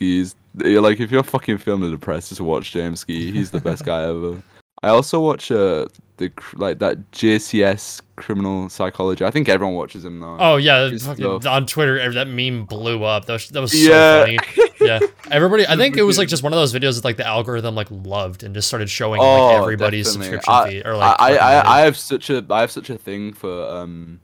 like, 0.82 1.00
if 1.00 1.12
you're 1.12 1.24
fucking 1.24 1.60
feeling 1.60 1.90
depressed, 1.92 2.30
just 2.30 2.42
watch 2.42 2.72
James 2.72 3.02
Ski. 3.02 3.32
He's 3.32 3.52
the 3.52 3.62
best 3.62 3.86
guy 3.86 4.04
ever. 4.04 4.42
I 4.82 4.90
also 4.90 5.20
watch 5.20 5.52
uh 5.52 5.86
the 6.18 6.32
like 6.56 6.80
that 6.80 7.12
JCS 7.12 8.02
criminal 8.18 8.70
psychology. 8.70 9.24
I 9.26 9.32
think 9.32 9.48
everyone 9.50 9.76
watches 9.76 10.04
him 10.06 10.20
now. 10.20 10.38
Oh 10.40 10.56
yeah, 10.58 10.90
fucking, 10.98 11.48
on 11.48 11.66
Twitter 11.66 12.12
that 12.14 12.28
meme 12.28 12.66
blew 12.66 13.04
up. 13.04 13.26
That 13.26 13.34
was, 13.34 13.50
that 13.50 13.62
was 13.62 13.74
Yeah. 13.74 13.90
so 14.26 14.26
funny. 14.26 14.40
Yeah, 14.82 15.00
everybody. 15.32 15.66
I 15.68 15.76
think 15.78 15.98
it 15.98 16.04
was 16.04 16.18
like 16.18 16.28
just 16.28 16.44
one 16.44 16.54
of 16.54 16.58
those 16.60 16.74
videos 16.74 16.96
that 16.96 17.06
like 17.06 17.18
the 17.18 17.26
algorithm 17.28 17.76
like 17.76 17.88
loved 17.92 18.44
and 18.44 18.54
just 18.54 18.68
started 18.68 18.90
showing 18.90 19.22
Oh, 19.22 19.48
like 19.48 19.62
everybody's 19.62 20.08
definitely. 20.08 20.38
subscription 20.38 20.54
I, 20.54 20.70
feed 20.70 20.86
or 20.88 20.96
like. 20.98 21.16
I, 21.20 21.26
I, 21.26 21.32
recommended. 21.32 21.68
I 21.70 21.80
have 21.82 21.98
such 21.98 22.30
a 22.30 22.46
I 22.50 22.62
have 22.62 22.72
such 22.72 22.90
a 22.90 22.98
thing 22.98 23.34
for 23.34 23.70
um 23.70 24.20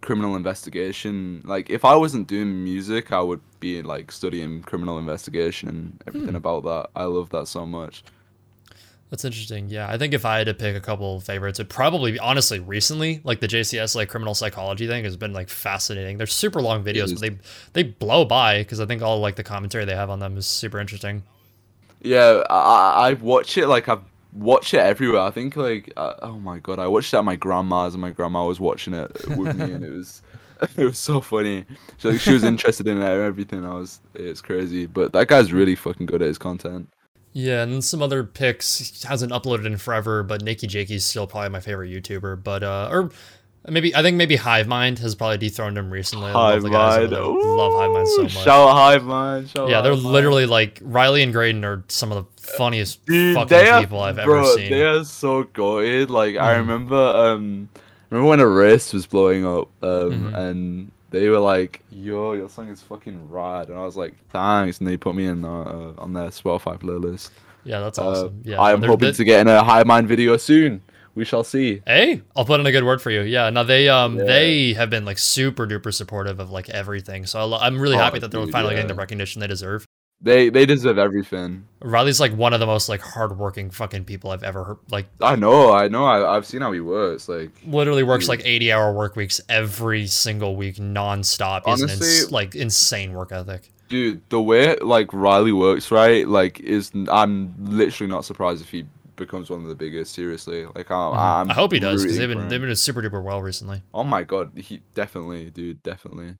criminal 0.00 0.36
investigation. 0.36 1.42
Like 1.44 1.70
if 1.70 1.84
I 1.84 1.96
wasn't 1.96 2.26
doing 2.28 2.62
music, 2.64 3.12
I 3.12 3.20
would 3.20 3.40
be 3.60 3.82
like 3.82 4.10
studying 4.12 4.62
criminal 4.62 4.98
investigation 4.98 5.68
and 5.68 6.02
everything 6.06 6.30
Hmm. 6.30 6.36
about 6.36 6.64
that. 6.64 6.90
I 6.96 7.04
love 7.04 7.30
that 7.30 7.48
so 7.48 7.64
much. 7.66 8.02
That's 9.10 9.24
interesting. 9.24 9.68
Yeah, 9.68 9.88
I 9.88 9.98
think 9.98 10.12
if 10.12 10.24
I 10.24 10.38
had 10.38 10.46
to 10.46 10.54
pick 10.54 10.74
a 10.74 10.80
couple 10.80 11.20
favorites, 11.20 11.60
it'd 11.60 11.70
probably 11.70 12.12
be 12.12 12.18
honestly 12.18 12.58
recently 12.58 13.20
like 13.22 13.40
the 13.40 13.46
JCS 13.46 13.94
like 13.94 14.08
criminal 14.08 14.34
psychology 14.34 14.86
thing 14.86 15.04
has 15.04 15.16
been 15.16 15.32
like 15.32 15.48
fascinating. 15.48 16.18
They're 16.18 16.26
super 16.26 16.60
long 16.60 16.82
videos, 16.82 17.12
but 17.12 17.20
they 17.20 17.38
they 17.74 17.82
blow 17.84 18.24
by 18.24 18.58
because 18.58 18.80
I 18.80 18.86
think 18.86 19.02
all 19.02 19.20
like 19.20 19.36
the 19.36 19.44
commentary 19.44 19.84
they 19.84 19.94
have 19.94 20.10
on 20.10 20.18
them 20.18 20.36
is 20.36 20.46
super 20.46 20.80
interesting. 20.80 21.22
Yeah, 22.00 22.42
I, 22.50 22.56
I 22.56 23.08
I 23.10 23.12
watch 23.14 23.56
it 23.56 23.68
like 23.68 23.88
I've 23.88 24.02
watched 24.32 24.74
it 24.74 24.78
everywhere. 24.78 25.20
I 25.20 25.30
think 25.30 25.56
like 25.56 25.92
uh, 25.96 26.14
oh 26.22 26.40
my 26.40 26.58
god, 26.58 26.78
I 26.78 26.86
watched 26.86 27.14
it 27.14 27.18
at 27.18 27.24
my 27.24 27.36
grandma's 27.36 27.94
and 27.94 28.00
my 28.00 28.10
grandma 28.10 28.46
was 28.46 28.58
watching 28.58 28.94
it 28.94 29.12
with 29.28 29.56
me 29.56 29.72
and 29.72 29.84
it 29.84 29.92
was 29.92 30.22
it 30.76 30.84
was 30.84 30.98
so 30.98 31.20
funny. 31.20 31.64
So 31.98 32.10
like, 32.10 32.20
she 32.20 32.32
was 32.32 32.44
interested 32.52 32.86
in 32.88 32.98
it 32.98 33.04
and 33.04 33.22
everything. 33.22 33.64
I 33.64 33.74
was 33.74 34.00
it's 34.14 34.40
crazy, 34.40 34.86
but 34.86 35.12
that 35.12 35.28
guy's 35.28 35.52
really 35.52 35.74
fucking 35.74 36.06
good 36.06 36.22
at 36.22 36.28
his 36.28 36.38
content. 36.38 36.88
Yeah, 37.36 37.62
and 37.64 37.72
then 37.72 37.82
some 37.82 38.00
other 38.00 38.22
picks 38.22 39.02
hasn't 39.02 39.32
uploaded 39.32 39.66
in 39.66 39.76
forever, 39.76 40.22
but 40.22 40.40
Nikki 40.42 40.68
Jakey's 40.68 41.04
still 41.04 41.26
probably 41.26 41.48
my 41.50 41.58
favorite 41.60 41.90
YouTuber. 41.90 42.42
But 42.44 42.62
uh, 42.62 42.88
or 42.92 43.10
maybe 43.68 43.92
I 43.94 44.02
think 44.02 44.16
maybe 44.16 44.36
Hive 44.36 44.68
Mind 44.68 45.00
has 45.00 45.16
probably 45.16 45.38
dethroned 45.38 45.76
him 45.76 45.90
recently. 45.90 46.30
I 46.30 46.54
love 46.54 46.62
Hive 46.62 47.12
over 47.12 47.32
Mind, 47.40 47.56
love 47.58 47.72
Hive 47.74 47.90
Mind 47.90 48.08
so 48.08 48.22
much. 48.22 48.30
Shout 48.32 48.68
out 48.68 48.72
Hive 48.74 49.02
Mind. 49.04 49.48
Shout 49.50 49.68
yeah, 49.68 49.80
they're 49.80 49.94
literally 49.94 50.46
like 50.46 50.78
Riley 50.80 51.24
and 51.24 51.32
Graydon 51.32 51.64
are 51.64 51.82
some 51.88 52.12
of 52.12 52.24
the 52.24 52.42
funniest 52.42 53.04
Dude, 53.04 53.34
fucking 53.34 53.48
they 53.48 53.68
are, 53.68 53.80
people 53.80 53.98
I've 54.00 54.14
bro, 54.16 54.38
ever 54.38 54.46
seen. 54.56 54.70
They 54.70 54.84
are 54.84 55.02
so 55.04 55.42
good. 55.42 56.10
Like 56.10 56.36
I 56.36 56.54
Mhm. 56.54 56.58
remember, 56.58 56.96
um, 56.96 57.68
remember 58.10 58.28
when 58.28 58.38
a 58.38 58.46
race 58.46 58.92
was 58.92 59.06
blowing 59.06 59.44
up, 59.44 59.68
um, 59.82 60.30
Mhm. 60.32 60.34
and 60.38 60.90
they 61.14 61.28
were 61.28 61.38
like, 61.38 61.80
"Yo, 61.90 62.32
your 62.34 62.48
song 62.48 62.68
is 62.68 62.82
fucking 62.82 63.30
rad," 63.30 63.68
and 63.68 63.78
I 63.78 63.84
was 63.84 63.96
like, 63.96 64.14
"Thanks," 64.30 64.78
and 64.78 64.86
they 64.88 64.96
put 64.96 65.14
me 65.14 65.26
in 65.26 65.44
uh, 65.44 65.92
on 65.98 66.12
their 66.12 66.28
Spotify 66.28 66.78
playlist. 66.78 67.30
Yeah, 67.64 67.80
that's 67.80 67.98
Uh, 67.98 68.08
awesome. 68.10 68.40
Yeah, 68.44 68.60
I 68.60 68.72
am 68.72 68.82
hoping 68.82 69.08
they- 69.08 69.12
to 69.12 69.24
get 69.24 69.40
in 69.40 69.48
a 69.48 69.62
Hive 69.64 69.86
Mind 69.86 70.06
video 70.08 70.36
soon. 70.36 70.82
We 71.14 71.24
shall 71.24 71.44
see. 71.44 71.80
Hey, 71.86 72.22
I'll 72.34 72.44
put 72.44 72.58
in 72.58 72.66
a 72.66 72.72
good 72.72 72.82
word 72.84 73.00
for 73.00 73.10
you. 73.10 73.20
Yeah, 73.22 73.48
now 73.48 73.62
they 73.62 73.88
um 73.88 74.18
Yeah. 74.18 74.24
they 74.24 74.72
have 74.74 74.90
been 74.90 75.04
like 75.04 75.16
super 75.18 75.64
duper 75.66 75.94
supportive 75.94 76.40
of 76.40 76.50
like 76.50 76.68
everything. 76.68 77.24
So 77.26 77.38
I 77.38 77.44
lo- 77.44 77.58
I'm 77.60 77.78
really 77.80 77.94
Oh, 77.94 78.00
happy 78.00 78.18
that 78.18 78.32
they're 78.32 78.42
dude, 78.44 78.50
finally 78.50 78.74
getting 78.74 78.88
the 78.88 78.94
recognition 78.94 79.40
they 79.40 79.46
deserve. 79.46 79.86
They 80.24 80.48
they 80.48 80.64
deserve 80.64 80.96
everything. 80.96 81.66
Riley's 81.82 82.18
like 82.18 82.32
one 82.32 82.54
of 82.54 82.60
the 82.60 82.66
most 82.66 82.88
like 82.88 83.02
hardworking 83.02 83.70
fucking 83.70 84.06
people 84.06 84.30
I've 84.30 84.42
ever 84.42 84.64
heard. 84.64 84.78
Like 84.90 85.06
I 85.20 85.36
know, 85.36 85.70
I 85.70 85.88
know. 85.88 86.06
I, 86.06 86.34
I've 86.34 86.46
seen 86.46 86.62
how 86.62 86.72
he 86.72 86.80
works. 86.80 87.28
Like 87.28 87.50
literally 87.66 88.02
works 88.02 88.26
like 88.26 88.40
80 88.42 88.72
hour 88.72 88.92
work 88.94 89.16
weeks 89.16 89.38
every 89.50 90.06
single 90.06 90.56
week 90.56 90.76
nonstop. 90.76 91.66
He's 91.66 91.82
an 91.82 91.90
ins- 91.90 92.00
Honestly- 92.00 92.32
like 92.32 92.54
insane 92.54 93.12
work 93.12 93.32
ethic. 93.32 93.70
Dude, 93.90 94.22
the 94.30 94.40
way 94.40 94.76
like 94.76 95.12
Riley 95.12 95.52
works, 95.52 95.90
right? 95.90 96.26
Like, 96.26 96.58
is 96.58 96.90
I'm 97.10 97.54
literally 97.58 98.10
not 98.10 98.24
surprised 98.24 98.62
if 98.62 98.70
he 98.70 98.86
becomes 99.16 99.50
one 99.50 99.60
of 99.60 99.68
the 99.68 99.74
biggest. 99.74 100.14
Seriously, 100.14 100.64
like, 100.64 100.90
I'm, 100.90 101.12
mm-hmm. 101.12 101.18
I'm 101.18 101.50
I 101.50 101.54
hope 101.54 101.72
he 101.72 101.80
does 101.80 102.02
because 102.02 102.16
they've 102.16 102.28
been 102.30 102.48
they've 102.48 102.60
been 102.60 102.68
doing 102.68 102.76
super 102.76 103.02
duper 103.02 103.22
well 103.22 103.42
recently. 103.42 103.82
Oh 103.92 104.04
my 104.04 104.22
god, 104.22 104.52
he 104.56 104.80
definitely, 104.94 105.50
dude, 105.50 105.82
definitely. 105.82 106.36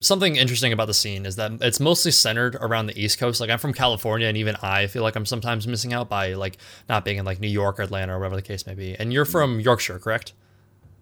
Something 0.00 0.36
interesting 0.36 0.74
about 0.74 0.88
the 0.88 0.94
scene 0.94 1.24
is 1.24 1.36
that 1.36 1.52
it's 1.62 1.80
mostly 1.80 2.10
centered 2.10 2.54
around 2.56 2.86
the 2.86 3.02
East 3.02 3.18
Coast. 3.18 3.40
Like 3.40 3.48
I'm 3.48 3.58
from 3.58 3.72
California, 3.72 4.28
and 4.28 4.36
even 4.36 4.54
I 4.62 4.88
feel 4.88 5.02
like 5.02 5.16
I'm 5.16 5.24
sometimes 5.24 5.66
missing 5.66 5.94
out 5.94 6.10
by 6.10 6.34
like 6.34 6.58
not 6.88 7.04
being 7.04 7.16
in 7.16 7.24
like 7.24 7.40
New 7.40 7.48
York 7.48 7.78
or 7.78 7.82
Atlanta 7.82 8.14
or 8.14 8.18
whatever 8.18 8.36
the 8.36 8.42
case 8.42 8.66
may 8.66 8.74
be. 8.74 8.94
And 8.94 9.10
you're 9.10 9.24
from 9.24 9.58
Yorkshire, 9.58 9.98
correct? 9.98 10.34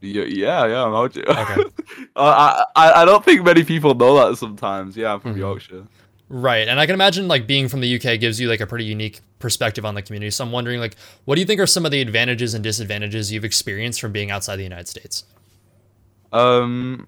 Yeah, 0.01 0.25
yeah, 0.25 0.67
yeah. 0.67 0.85
I'm 0.85 0.95
out. 0.95 1.17
Okay. 1.17 1.65
uh, 2.17 2.65
I, 2.77 3.03
I, 3.03 3.05
don't 3.05 3.25
think 3.25 3.43
many 3.43 3.65
people 3.65 3.95
know 3.95 4.29
that 4.29 4.37
sometimes. 4.37 4.97
Yeah, 4.97 5.15
I'm 5.15 5.21
from 5.21 5.35
Mhm. 5.35 5.39
Yorkshire. 5.39 5.87
Right. 6.29 6.69
And 6.69 6.79
I 6.79 6.87
can 6.87 6.95
imagine 6.95 7.27
like 7.27 7.47
being 7.47 7.69
from 7.69 7.81
the 7.81 7.97
UK 7.97 8.21
gives 8.21 8.41
you 8.41 8.49
like 8.49 8.61
a 8.61 8.67
pretty 8.67 8.85
unique 8.85 9.21
perspective 9.39 9.85
on 9.85 9.95
the 9.95 10.03
community. 10.03 10.31
So 10.31 10.45
I'm 10.45 10.53
wondering 10.53 10.81
like 10.81 10.97
what 11.25 11.35
do 11.35 11.41
you 11.41 11.47
think 11.47 11.61
are 11.61 11.67
some 11.67 11.85
of 11.85 11.91
the 11.91 12.01
advantages 12.01 12.55
and 12.55 12.63
disadvantages 12.63 13.33
you've 13.33 13.45
experienced 13.45 14.01
from 14.01 14.13
being 14.13 14.31
outside 14.31 14.57
the 14.57 14.63
United 14.63 14.89
States? 14.89 15.25
Um, 16.33 17.07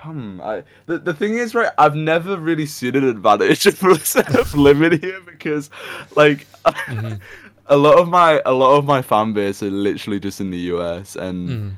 hmm, 0.00 0.40
I 0.42 0.64
the, 0.86 0.98
the 0.98 1.14
thing 1.14 1.34
is, 1.34 1.54
right? 1.54 1.70
I've 1.78 1.94
never 1.94 2.36
really 2.36 2.66
seen 2.66 2.96
an 2.96 3.04
advantage 3.04 3.66
of, 3.66 3.82
of 3.82 4.54
living 4.54 5.00
here 5.00 5.20
because, 5.26 5.70
like, 6.16 6.46
Mhm. 6.88 7.20
a 7.66 7.76
lot 7.76 7.98
of 7.98 8.08
my 8.08 8.42
a 8.44 8.52
lot 8.52 8.76
of 8.76 8.84
my 8.84 9.02
fan 9.02 9.32
base 9.32 9.62
are 9.62 9.70
literally 9.70 10.20
just 10.20 10.40
in 10.40 10.50
the 10.50 10.58
US, 10.74 11.16
and 11.16 11.48
Mhm. 11.48 11.72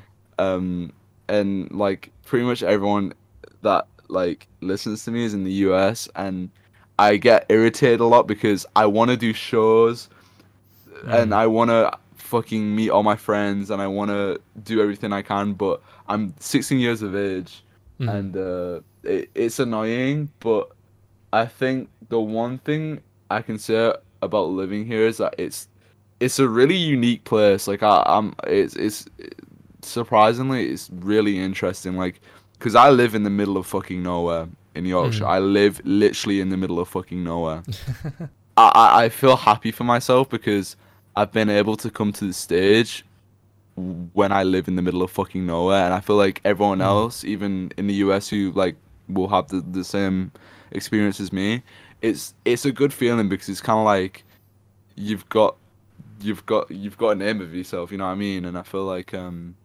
um, 0.45 0.93
and 1.29 1.71
like 1.71 2.11
pretty 2.25 2.45
much 2.47 2.63
everyone 2.63 3.13
that 3.63 3.87
like 4.09 4.47
listens 4.61 5.05
to 5.05 5.11
me 5.11 5.25
is 5.25 5.35
in 5.35 5.45
the 5.45 5.53
US, 5.69 6.09
and 6.17 6.51
I 6.99 7.17
get 7.17 7.47
irritated 7.49 8.01
a 8.01 8.07
lot 8.07 8.27
because 8.27 8.67
I 8.77 8.87
want 8.87 9.11
to 9.11 9.17
do 9.17 9.33
shows, 9.33 10.09
and 11.11 11.33
Mhm. 11.33 11.37
I 11.37 11.47
want 11.47 11.71
to 11.71 11.91
fucking 12.17 12.75
meet 12.75 12.91
all 12.91 13.03
my 13.03 13.17
friends, 13.17 13.71
and 13.71 13.83
I 13.83 13.87
want 13.87 14.11
to 14.11 14.41
do 14.63 14.81
everything 14.81 15.13
I 15.13 15.23
can, 15.23 15.53
but 15.53 15.83
I'm 16.09 16.35
16 16.41 16.79
years 16.79 17.03
of 17.03 17.15
age, 17.15 17.62
Mhm. 18.03 18.15
and 18.19 18.37
uh, 18.37 18.81
it, 19.05 19.31
it's 19.35 19.59
annoying. 19.59 20.29
But 20.41 20.71
I 21.33 21.47
think 21.47 21.89
the 22.09 22.21
one 22.21 22.59
thing 22.59 23.01
I 23.31 23.43
can 23.43 23.59
say 23.59 23.93
about 24.21 24.49
living 24.51 24.87
here 24.87 25.07
is 25.07 25.17
that 25.19 25.35
it's 25.39 25.69
it's 26.21 26.39
a 26.39 26.49
really 26.49 26.77
unique 26.77 27.25
place. 27.25 27.67
Like 27.67 27.83
I, 27.83 28.03
I'm, 28.07 28.35
it's 28.47 28.77
it's 28.77 29.07
surprisingly 29.83 30.69
it's 30.69 30.91
really 30.93 31.39
interesting. 31.39 31.97
Like 31.97 32.21
because 32.59 32.75
I 32.75 32.91
live 32.91 33.15
in 33.15 33.23
the 33.25 33.31
middle 33.31 33.57
of 33.57 33.67
fucking 33.67 34.03
nowhere 34.03 34.49
in 34.75 34.85
Yorkshire. 34.87 35.25
Mhm. 35.25 35.29
I 35.29 35.39
live 35.39 35.81
literally 35.85 36.41
in 36.41 36.49
the 36.51 36.57
middle 36.57 36.79
of 36.79 36.89
fucking 36.89 37.23
nowhere. 37.25 37.63
I 38.57 39.05
I 39.05 39.09
feel 39.09 39.37
happy 39.37 39.73
for 39.73 39.85
myself 39.85 40.29
because 40.29 40.77
I've 41.17 41.33
been 41.33 41.51
able 41.51 41.77
to 41.77 41.91
come 41.91 42.13
to 42.13 42.27
the 42.27 42.33
stage 42.33 43.05
when 43.77 44.33
I 44.33 44.43
live 44.45 44.69
in 44.69 44.77
the 44.77 44.83
middle 44.83 45.03
of 45.03 45.11
fucking 45.11 45.47
nowhere, 45.47 45.85
and 45.85 45.95
I 45.95 46.01
feel 46.01 46.17
like 46.17 46.41
everyone 46.45 46.81
Mm. 46.81 46.83
else, 46.83 47.25
even 47.25 47.73
in 47.77 47.87
the 47.87 47.95
US, 47.95 48.29
who 48.29 48.53
like 48.53 48.77
will 49.09 49.29
have 49.29 49.49
the, 49.49 49.61
the 49.61 49.85
same 49.85 50.33
experience 50.73 51.21
as 51.21 51.33
me, 51.33 51.63
it's 52.03 52.35
it's 52.45 52.65
a 52.65 52.73
good 52.73 52.93
feeling 52.93 53.29
because 53.29 53.49
it's 53.49 53.61
kind 53.61 53.79
of 53.79 53.85
like 53.85 54.25
you've 54.97 55.29
got 55.31 55.57
you've 56.21 56.47
got 56.47 56.71
you've 56.71 56.99
got 56.99 57.11
a 57.11 57.15
name 57.17 57.41
of 57.41 57.55
yourself, 57.55 57.93
you 57.93 57.99
know 57.99 58.07
what 58.07 58.13
I 58.13 58.17
mean? 58.17 58.45
And 58.47 58.59
I 58.59 58.63
feel 58.63 58.85
like 58.85 59.15
um, 59.15 59.57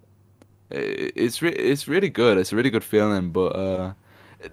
i 0.72 0.76
it's 1.16 1.42
re- 1.42 1.52
it's 1.54 1.88
really 1.88 2.10
good. 2.10 2.38
It's 2.38 2.54
a 2.54 2.56
really 2.56 2.70
good 2.70 2.84
feeling, 2.84 3.32
but 3.32 3.56
uh, 3.56 3.94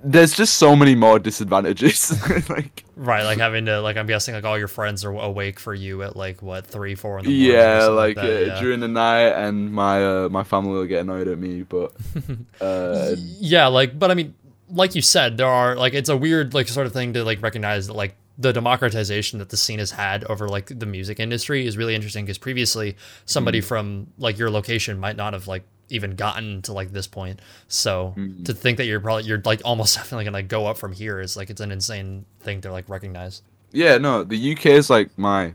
there's 0.02 0.34
just 0.34 0.56
so 0.56 0.74
many 0.74 0.94
more 0.94 1.18
disadvantages. 1.18 2.10
like 2.48 2.84
Right, 2.96 3.24
like 3.24 3.38
having 3.38 3.66
to 3.66 3.80
like 3.80 3.96
I'm 3.96 4.06
guessing 4.06 4.34
like 4.34 4.44
all 4.44 4.58
your 4.58 4.68
friends 4.68 5.04
are 5.04 5.10
awake 5.12 5.58
for 5.60 5.74
you 5.74 6.02
at 6.02 6.16
like 6.16 6.42
what 6.42 6.66
three, 6.66 6.94
four 6.94 7.18
in 7.18 7.24
the 7.24 7.30
morning. 7.30 7.50
yeah, 7.52 7.80
something 7.80 7.96
like 7.96 8.16
that, 8.16 8.24
uh, 8.24 8.46
yeah. 8.54 8.60
during 8.60 8.80
the 8.80 8.88
night, 8.88 9.28
and 9.32 9.72
my 9.72 10.04
uh, 10.04 10.28
my 10.28 10.44
family 10.44 10.72
will 10.72 10.86
get 10.86 11.00
annoyed 11.02 11.28
at 11.28 11.38
me, 11.38 11.62
but 11.62 11.92
uh, 12.60 13.14
yeah, 13.40 13.66
like 13.66 13.98
but 13.98 14.10
I 14.10 14.14
mean, 14.14 14.34
like 14.70 14.94
you 14.94 15.02
said, 15.02 15.36
there 15.36 15.48
are 15.48 15.74
like 15.76 15.92
it's 15.94 16.08
a 16.08 16.16
weird 16.16 16.54
like 16.54 16.68
sort 16.68 16.86
of 16.86 16.92
thing 16.92 17.12
to 17.14 17.24
like 17.24 17.42
recognize 17.42 17.88
that 17.88 17.94
like 17.94 18.14
the 18.38 18.52
democratization 18.52 19.38
that 19.38 19.50
the 19.50 19.56
scene 19.56 19.78
has 19.78 19.92
had 19.92 20.24
over 20.24 20.48
like 20.48 20.66
the 20.76 20.86
music 20.86 21.20
industry 21.20 21.66
is 21.66 21.76
really 21.76 21.94
interesting 21.94 22.24
because 22.24 22.38
previously 22.38 22.96
somebody 23.26 23.60
Mm. 23.60 23.64
from 23.64 24.06
like 24.18 24.38
your 24.38 24.50
location 24.50 24.98
might 24.98 25.16
not 25.16 25.34
have 25.34 25.46
like 25.46 25.62
even 25.90 26.16
gotten 26.16 26.62
to 26.62 26.72
like 26.72 26.92
this 26.92 27.06
point. 27.06 27.40
So 27.68 28.14
Mm. 28.16 28.44
to 28.46 28.54
think 28.54 28.78
that 28.78 28.86
you're 28.86 29.00
probably 29.00 29.24
you're 29.24 29.42
like 29.44 29.60
almost 29.64 29.94
definitely 29.98 30.24
gonna 30.24 30.42
go 30.42 30.66
up 30.66 30.78
from 30.78 30.92
here 30.92 31.20
is 31.20 31.36
like 31.36 31.50
it's 31.50 31.60
an 31.60 31.70
insane 31.72 32.24
thing 32.40 32.60
to 32.62 32.72
like 32.72 32.88
recognize. 32.88 33.42
yeah, 33.72 33.98
no, 33.98 34.22
the 34.24 34.52
UK 34.52 34.66
is 34.66 34.88
like 34.90 35.10
my, 35.18 35.52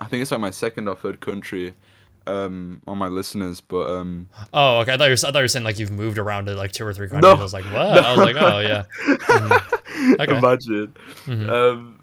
I 0.00 0.06
think 0.06 0.22
it's 0.22 0.30
like 0.30 0.40
my 0.40 0.50
second 0.50 0.88
or 0.88 0.96
third 0.96 1.20
country, 1.20 1.74
um, 2.26 2.80
on 2.88 2.98
my 2.98 3.06
listeners, 3.08 3.60
but 3.60 3.88
um, 3.90 4.28
Oh, 4.52 4.78
okay. 4.80 4.94
I 4.94 4.96
thought 4.96 5.04
you 5.04 5.10
were, 5.10 5.28
I 5.28 5.30
thought 5.30 5.34
you 5.36 5.42
were 5.42 5.48
saying 5.48 5.64
like 5.64 5.78
you've 5.78 5.92
moved 5.92 6.18
around 6.18 6.46
to 6.46 6.54
like 6.54 6.72
two 6.72 6.84
or 6.84 6.92
three 6.92 7.08
countries. 7.08 7.22
No. 7.34 7.38
I 7.38 7.42
was 7.42 7.52
like, 7.52 7.64
what? 7.66 7.74
I 8.04 8.16
was 8.16 8.18
like, 8.18 8.36
oh 8.36 8.58
yeah. 8.60 8.84
Mhm. 9.06 9.72
Okay. 10.20 10.36
imagine. 10.38 10.94
Mhm. 11.26 11.48
Um, 11.48 12.00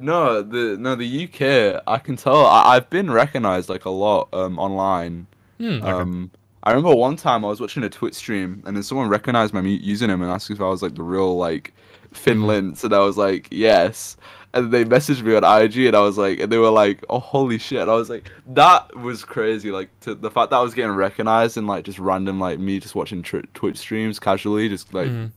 no, 0.00 0.42
the 0.42 0.76
no 0.78 0.94
the 0.96 1.24
UK. 1.24 1.82
I 1.86 1.98
can 1.98 2.16
tell. 2.16 2.44
I, 2.46 2.76
I've 2.76 2.90
been 2.90 3.10
recognized 3.10 3.68
like 3.68 3.84
a 3.84 3.90
lot 3.90 4.28
um 4.32 4.58
online. 4.58 5.26
Hmm, 5.58 5.70
okay. 5.82 5.90
Um, 5.90 6.30
I 6.68 6.72
remember 6.72 6.94
one 6.94 7.16
time 7.16 7.44
I 7.44 7.48
was 7.48 7.60
watching 7.60 7.82
a 7.84 7.88
Twitch 7.88 8.14
stream 8.14 8.62
and 8.66 8.76
then 8.76 8.82
someone 8.82 9.08
recognized 9.08 9.54
my 9.54 9.60
username 9.62 10.22
and 10.22 10.24
asked 10.30 10.50
if 10.50 10.60
I 10.60 10.68
was 10.68 10.82
like 10.82 10.94
the 10.94 11.02
real 11.02 11.36
like 11.36 11.72
Finn 12.12 12.38
Mhm. 12.40 12.72
Lintz, 12.72 12.84
and 12.84 12.94
I 12.94 12.98
was 13.00 13.16
like 13.16 13.48
yes. 13.50 14.16
And 14.54 14.72
they 14.72 14.84
messaged 14.84 15.22
me 15.22 15.34
on 15.36 15.44
IG 15.44 15.86
and 15.86 15.94
I 15.96 16.00
was 16.00 16.16
like, 16.16 16.40
and 16.40 16.50
they 16.50 16.56
were 16.58 16.70
like, 16.70 17.04
oh 17.10 17.18
holy 17.18 17.58
shit! 17.58 17.80
And 17.82 17.90
I 17.90 17.94
was 17.94 18.08
like, 18.10 18.30
that 18.48 18.96
was 18.96 19.24
crazy. 19.24 19.70
Like 19.70 19.88
to, 20.00 20.14
the 20.14 20.30
fact 20.30 20.50
that 20.50 20.56
I 20.56 20.62
was 20.62 20.72
getting 20.74 20.92
recognized 20.92 21.56
and 21.58 21.66
like 21.66 21.84
just 21.84 21.98
random 21.98 22.40
like 22.40 22.58
me 22.58 22.80
just 22.80 22.94
watching 22.94 23.22
tr- 23.22 23.40
Twitch 23.54 23.76
streams 23.78 24.18
casually, 24.18 24.68
just 24.70 24.92
like 24.94 25.08
Mhm. 25.08 25.32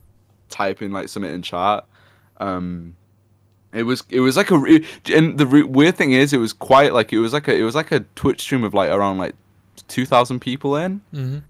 typing 0.49 0.91
like 0.91 1.09
something 1.09 1.33
in 1.33 1.41
chat. 1.41 1.85
Um, 2.39 2.95
it 3.73 3.83
was 3.83 4.03
it 4.09 4.21
was 4.21 4.35
like 4.37 4.49
a 4.51 4.57
re- 4.57 4.85
and 5.13 5.37
the 5.37 5.45
re- 5.45 5.63
weird 5.63 5.95
thing 5.97 6.11
is 6.13 6.33
it 6.33 6.37
was 6.39 6.53
quite 6.53 6.93
like 6.93 7.11
it 7.13 7.19
was 7.19 7.33
like 7.33 7.47
a 7.47 7.55
it 7.55 7.63
was 7.63 7.75
like 7.75 7.91
a 7.91 8.01
Twitch 8.15 8.41
stream 8.41 8.63
of 8.63 8.73
like 8.73 8.89
around 8.89 9.17
like 9.17 9.35
two 9.87 10.05
thousand 10.05 10.39
people 10.39 10.75
in. 10.75 11.01
Mhm. 11.13 11.43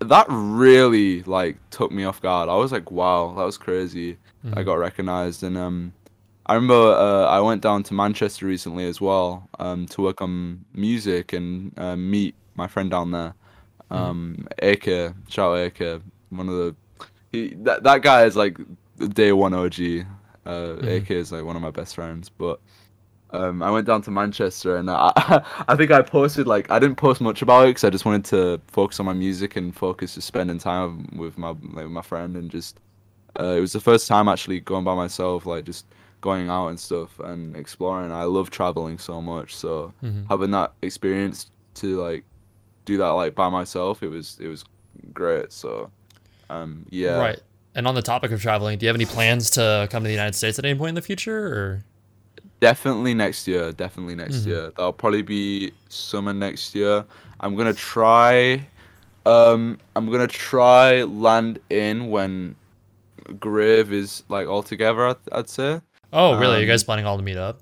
That 0.00 0.26
really 0.28 1.22
like 1.22 1.56
took 1.70 1.92
me 1.92 2.04
off 2.04 2.20
guard. 2.20 2.48
I 2.48 2.56
was 2.56 2.72
like, 2.72 2.90
wow, 2.90 3.34
that 3.36 3.44
was 3.44 3.56
crazy. 3.56 4.18
I 4.44 4.62
Mhm. 4.62 4.64
got 4.64 4.74
recognized 4.74 5.42
and 5.42 5.56
um. 5.56 5.92
I 6.44 6.54
remember 6.54 6.74
uh, 6.74 7.26
I 7.26 7.38
went 7.40 7.62
down 7.62 7.84
to 7.84 7.94
Manchester 7.94 8.46
recently 8.46 8.84
as 8.88 9.00
well 9.00 9.48
um, 9.60 9.86
to 9.86 10.02
work 10.02 10.20
on 10.20 10.64
music 10.74 11.32
and 11.32 11.72
uh, 11.78 11.94
meet 11.94 12.34
my 12.56 12.66
friend 12.66 12.90
down 12.90 13.12
there, 13.12 13.34
um, 13.92 14.48
Ake. 14.60 15.12
Shout 15.28 15.52
out 15.52 15.58
Ake, 15.58 16.02
one 16.30 16.48
of 16.48 16.54
the 16.56 16.74
he, 17.30 17.54
that 17.62 17.84
that 17.84 18.02
guy 18.02 18.24
is 18.24 18.34
like 18.34 18.58
day 19.14 19.30
one 19.32 19.54
OG. 19.54 20.04
Uh, 20.44 20.74
Mhm. 20.82 20.96
AK 20.96 21.10
is 21.12 21.30
like 21.30 21.44
one 21.44 21.54
of 21.54 21.62
my 21.62 21.70
best 21.70 21.94
friends, 21.94 22.28
but 22.28 22.58
um, 23.32 23.62
I 23.62 23.70
went 23.70 23.86
down 23.86 24.02
to 24.02 24.10
Manchester 24.10 24.76
and 24.76 24.90
I, 24.90 25.10
I 25.68 25.74
think 25.76 25.90
I 25.90 26.02
posted 26.02 26.46
like 26.46 26.70
I 26.70 26.78
didn't 26.78 26.96
post 26.96 27.20
much 27.20 27.42
about 27.42 27.64
it 27.64 27.70
because 27.70 27.84
I 27.84 27.90
just 27.90 28.04
wanted 28.04 28.24
to 28.26 28.60
focus 28.68 29.00
on 29.00 29.06
my 29.06 29.12
music 29.12 29.56
and 29.56 29.74
focus 29.74 30.14
just 30.14 30.26
spending 30.26 30.58
time 30.58 31.08
with 31.16 31.38
my 31.38 31.48
like, 31.48 31.84
with 31.84 31.90
my 31.92 32.02
friend 32.02 32.36
and 32.36 32.50
just 32.50 32.78
uh, 33.40 33.54
it 33.56 33.60
was 33.60 33.72
the 33.72 33.80
first 33.80 34.06
time 34.06 34.28
actually 34.28 34.60
going 34.60 34.84
by 34.84 34.94
myself, 34.94 35.46
like 35.46 35.64
just 35.64 35.86
going 36.20 36.50
out 36.50 36.68
and 36.68 36.78
stuff 36.78 37.18
and 37.20 37.56
exploring. 37.56 38.12
I 38.12 38.24
love 38.24 38.50
traveling 38.50 38.98
so 38.98 39.20
much, 39.22 39.56
so 39.56 39.92
Mhm. 40.02 40.28
having 40.28 40.50
that 40.52 40.72
experience 40.82 41.50
to 41.76 42.00
like 42.00 42.24
do 42.84 42.96
that 42.98 43.08
like 43.10 43.34
by 43.34 43.48
myself, 43.48 44.02
it 44.02 44.08
was 44.08 44.36
it 44.40 44.48
was 44.48 44.64
great. 45.14 45.52
So 45.52 45.90
um, 46.50 46.84
yeah, 46.90 47.16
Right. 47.16 47.40
And 47.74 47.86
on 47.88 47.94
the 47.94 48.02
topic 48.02 48.30
of 48.32 48.42
traveling, 48.42 48.76
do 48.78 48.84
you 48.84 48.88
have 48.88 48.96
any 48.96 49.06
plans 49.06 49.48
to 49.50 49.88
come 49.90 50.02
to 50.02 50.06
the 50.06 50.12
United 50.12 50.34
States 50.34 50.58
at 50.58 50.64
any 50.66 50.78
point 50.78 50.90
in 50.90 50.94
the 50.94 51.00
future? 51.00 51.46
Or 51.46 51.84
Definitely 52.62 53.12
next 53.12 53.48
year. 53.48 53.72
Definitely 53.72 54.14
next 54.14 54.36
Mhm. 54.42 54.46
year. 54.46 54.62
That'll 54.76 54.92
probably 54.92 55.22
be 55.22 55.72
summer 55.88 56.32
next 56.32 56.76
year. 56.76 57.04
I'm 57.40 57.56
gonna 57.56 57.74
try. 57.74 58.68
Um, 59.26 59.78
I'm 59.96 60.08
gonna 60.12 60.28
try 60.28 61.02
land 61.02 61.58
in 61.70 62.06
when 62.08 62.54
Grave 63.40 63.92
is 63.92 64.22
like 64.28 64.46
all 64.46 64.62
together. 64.62 65.08
I'd, 65.08 65.16
I'd 65.32 65.48
say. 65.50 65.80
oh, 66.12 66.38
really? 66.38 66.54
Are 66.56 66.58
you 66.60 66.66
Um, 66.66 66.68
guys 66.68 66.84
planning 66.84 67.04
all 67.04 67.16
to 67.16 67.22
meet 67.24 67.36
up? 67.36 67.58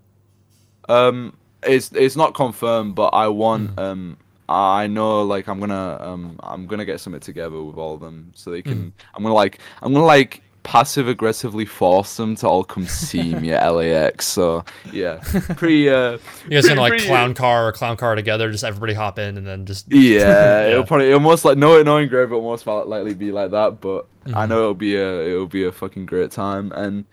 Um, 0.91 1.33
it's 1.63 1.91
it's 1.93 2.17
not 2.17 2.35
confirmed, 2.35 2.95
but 2.95 3.09
I 3.15 3.29
want. 3.29 3.77
Mhm. 3.77 3.79
Um, 3.83 4.17
I 4.51 4.87
know 4.87 5.23
like 5.23 5.49
I'm 5.49 5.61
gonna 5.61 5.97
um 6.03 6.37
I'm 6.43 6.67
gonna 6.67 6.85
get 6.85 7.01
something 7.01 7.21
together 7.21 7.63
with 7.63 7.77
all 7.79 7.95
of 7.95 8.01
them 8.01 8.33
so 8.35 8.51
they 8.51 8.61
can. 8.63 8.93
I'm 9.15 9.23
gonna 9.23 9.35
like 9.35 9.61
I'm 9.81 9.95
gonna 9.95 10.05
like 10.05 10.43
passive 10.63 11.09
aggressively 11.09 11.65
force 11.65 12.17
them 12.17 12.35
to 12.37 12.47
all 12.49 12.65
come 12.65 12.87
see 12.87 13.35
me 13.35 13.53
at 13.53 13.67
LAX. 13.75 14.27
So 14.27 14.65
yeah, 14.93 15.21
pretty 15.57 15.89
uh. 15.89 16.19
You 16.45 16.51
guys 16.51 16.69
gonna 16.69 16.81
like 16.81 16.91
pretty- 16.93 17.07
clown 17.07 17.35
car 17.35 17.69
or 17.69 17.73
clown 17.73 17.97
car 17.97 18.15
together? 18.15 18.51
Just 18.51 18.65
everybody 18.65 18.95
hop 18.95 19.19
in 19.19 19.37
and 19.39 19.47
then 19.47 19.67
just 19.67 19.87
Yeah, 19.93 20.21
Yeah. 20.67 20.67
it'll 20.73 20.85
probably 20.85 21.07
it'll 21.09 21.21
most 21.21 21.45
like 21.45 21.59
no 21.59 21.83
knowing 21.83 22.09
Grave, 22.09 22.29
it'll 22.29 22.43
most 22.43 22.67
likely 22.67 23.15
be 23.15 23.33
like 23.33 23.51
that. 23.53 23.81
But 23.81 24.07
I 24.27 24.45
Mhm. 24.45 24.49
know 24.51 24.59
it'll 24.59 24.75
be 24.75 24.97
a 24.97 25.29
it'll 25.29 25.47
be 25.47 25.65
a 25.65 25.73
fucking 25.73 26.07
great 26.07 26.31
time. 26.31 26.73
And 26.73 27.05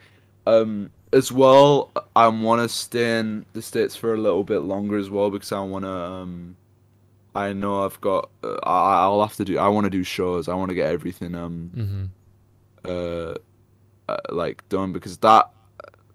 um 0.46 0.92
as 1.14 1.32
well, 1.32 1.90
I 2.18 2.28
want 2.28 2.62
to 2.62 2.68
stay 2.68 3.20
in 3.20 3.46
the 3.54 3.62
states 3.62 3.96
for 3.96 4.14
a 4.14 4.18
little 4.18 4.44
bit 4.44 4.60
longer 4.60 4.98
as 4.98 5.10
well 5.10 5.30
because 5.30 5.52
I 5.52 5.60
want 5.62 5.86
to 5.86 5.90
um. 5.92 6.58
I 7.36 7.54
know 7.54 7.86
I've 7.86 8.02
got. 8.02 8.30
Uh, 8.44 8.56
I 8.64 9.02
I'll 9.04 9.22
have 9.22 9.36
to 9.36 9.46
do. 9.46 9.60
I 9.60 9.68
want 9.68 9.86
to 9.86 9.92
do 9.92 10.04
shows. 10.04 10.48
I 10.50 10.56
want 10.56 10.70
to 10.70 10.76
get 10.76 10.88
everything 10.92 11.36
um 11.36 11.72
Mhm. 11.76 12.10
Uh, 12.88 13.36
uh 14.10 14.17
like 14.30 14.67
done 14.69 14.91
because 14.93 15.17
that 15.19 15.50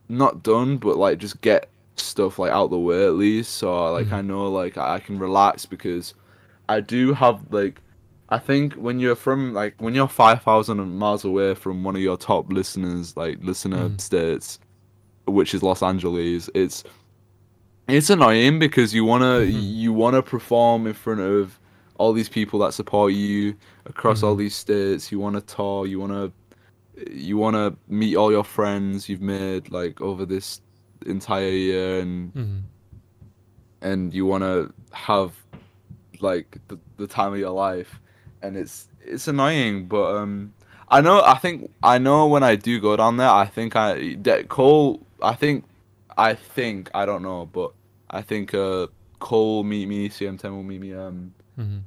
not 0.09 0.43
done 0.43 0.77
but 0.79 0.97
like 0.97 1.19
just 1.19 1.41
get 1.41 1.69
stuff 1.97 2.39
like 2.39 2.51
out 2.53 2.71
the 2.71 2.79
way 2.79 3.05
at 3.07 3.15
least 3.15 3.55
so 3.57 3.93
like 3.93 4.07
Mhm. 4.07 4.13
I 4.13 4.21
know 4.23 4.51
like 4.51 4.77
I 4.79 4.99
can 4.99 5.19
relax 5.19 5.67
because 5.67 6.15
I 6.69 6.81
do 6.81 7.13
have 7.13 7.41
like 7.51 7.81
I 8.31 8.39
think 8.39 8.75
when 8.75 8.99
you're 8.99 9.15
from 9.15 9.53
like 9.53 9.75
when 9.79 9.95
you're 9.95 10.09
5000 10.09 10.97
miles 10.99 11.25
away 11.25 11.55
from 11.55 11.85
one 11.85 11.95
of 11.97 12.03
your 12.03 12.17
top 12.17 12.51
listeners 12.53 13.17
like 13.17 13.39
listener 13.43 13.89
Mhm. 13.91 14.01
states 14.01 14.59
which 15.27 15.55
is 15.55 15.63
Los 15.63 15.83
Angeles 15.83 16.49
it's 16.55 16.83
it's 17.89 18.11
annoying 18.11 18.59
because 18.59 18.95
you 18.95 19.05
want 19.05 19.23
to 19.23 19.47
Mhm. 19.53 19.75
you 19.75 19.93
want 19.93 20.15
to 20.17 20.23
perform 20.23 20.87
in 20.87 20.95
front 20.95 21.21
of 21.21 21.59
all 21.99 22.13
these 22.13 22.29
people 22.29 22.59
that 22.61 22.73
support 22.75 23.13
you 23.13 23.55
across 23.87 24.23
all 24.23 24.35
Mhm. 24.35 24.39
these 24.39 24.55
states 24.55 25.13
you 25.13 25.19
want 25.19 25.35
to 25.37 25.55
tour 25.55 25.87
you 25.87 26.01
want 26.01 26.13
to 26.13 26.33
you 27.11 27.37
want 27.39 27.57
to 27.57 27.77
meet 27.89 28.17
all 28.17 28.31
your 28.31 28.45
friends 28.45 29.09
you've 29.09 29.23
made 29.23 29.71
like 29.71 30.01
over 30.01 30.25
this 30.27 30.61
entire 31.07 31.49
year 31.49 32.01
and 32.01 32.33
Mhm. 32.35 32.61
and 33.81 34.15
you 34.15 34.27
want 34.27 34.43
to 34.45 34.73
have 34.93 35.33
like 36.21 36.59
the, 36.69 36.79
the 36.99 37.07
time 37.07 37.33
of 37.33 37.39
your 37.39 37.51
life 37.51 37.99
and 38.43 38.57
it's 38.57 38.89
it's 39.05 39.27
annoying 39.27 39.87
but 39.87 40.15
um 40.17 40.53
i 40.89 41.01
know 41.01 41.23
i 41.25 41.35
think 41.39 41.71
i 41.83 41.99
know 41.99 42.27
when 42.27 42.43
i 42.43 42.55
do 42.55 42.79
go 42.81 42.95
down 42.97 43.17
there 43.17 43.29
i 43.29 43.47
think 43.47 43.75
i 43.75 44.15
cole 44.49 45.01
i 45.23 45.35
think 45.35 45.65
i 46.17 46.35
think 46.35 46.91
i 46.95 47.05
don't 47.05 47.23
know 47.23 47.47
but 47.47 47.73
i 48.11 48.21
think 48.23 48.55
uh 48.55 48.87
cole 49.19 49.65
meet 49.65 49.87
me 49.89 50.09
cm10 50.09 50.51
will 50.51 50.63
meet 50.63 50.81
me 50.81 50.93
um 50.95 51.33
Mhm. 51.59 51.81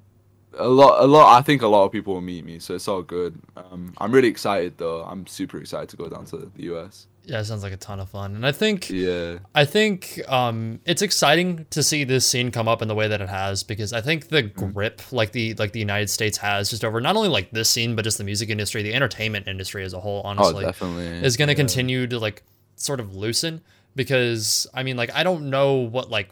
A 0.57 0.67
lot 0.67 1.03
a 1.03 1.07
lot 1.07 1.37
i 1.37 1.41
think 1.41 1.61
a 1.61 1.67
lot 1.67 1.85
of 1.85 1.91
people 1.91 2.13
will 2.13 2.21
meet 2.21 2.45
me 2.45 2.59
so 2.59 2.75
it's 2.75 2.87
all 2.87 3.01
good 3.01 3.39
um 3.57 3.93
i'm 3.97 4.11
really 4.11 4.27
excited 4.27 4.77
though 4.77 5.03
i'm 5.03 5.25
super 5.27 5.57
excited 5.57 5.89
to 5.89 5.97
go 5.97 6.07
down 6.07 6.25
to 6.25 6.51
the 6.55 6.63
us 6.63 7.07
Yeah, 7.27 7.39
it 7.39 7.45
sounds 7.45 7.63
like 7.63 7.73
a 7.73 7.77
ton 7.77 7.99
of 7.99 8.09
fun. 8.09 8.35
And 8.35 8.45
I 8.45 8.51
think 8.51 8.89
yeah 8.89 9.39
I 9.55 9.65
think 9.65 10.21
um, 10.29 10.79
it's 10.85 11.01
exciting 11.01 11.65
to 11.71 11.81
see 11.81 12.03
this 12.05 12.25
scene 12.27 12.51
come 12.51 12.67
up 12.67 12.81
in 12.83 12.87
the 12.87 12.93
way 12.93 13.07
that 13.07 13.19
it 13.19 13.29
has 13.29 13.63
because 13.63 13.91
I 13.93 14.01
think 14.01 14.27
the 14.29 14.43
Mm-hmm. 14.43 14.71
grip 14.73 15.01
like 15.11 15.31
the 15.31 15.55
like 15.55 15.71
the 15.71 15.79
United 15.79 16.09
States 16.11 16.37
has 16.37 16.69
just 16.69 16.85
over 16.85 17.01
not 17.01 17.15
only 17.15 17.29
like 17.29 17.49
this 17.51 17.67
scene 17.69 17.95
but 17.95 18.03
just 18.05 18.19
the 18.19 18.23
music 18.23 18.49
industry, 18.49 18.83
the 18.83 18.93
entertainment 18.93 19.47
industry 19.47 19.83
as 19.83 19.93
a 19.93 19.99
whole, 19.99 20.21
oh 20.23 20.29
honestly, 20.29 20.65
definitely 20.65 21.07
is 21.27 21.35
going 21.35 21.47
to 21.47 21.53
yeah. 21.53 21.65
continue 21.65 22.05
to 22.05 22.19
like 22.19 22.43
sort 22.75 22.99
of 22.99 23.15
loosen 23.15 23.61
because 23.95 24.67
I 24.73 24.83
mean, 24.83 24.95
like, 24.95 25.11
I 25.15 25.23
don't 25.23 25.49
know 25.49 25.73
what 25.77 26.11
like 26.11 26.29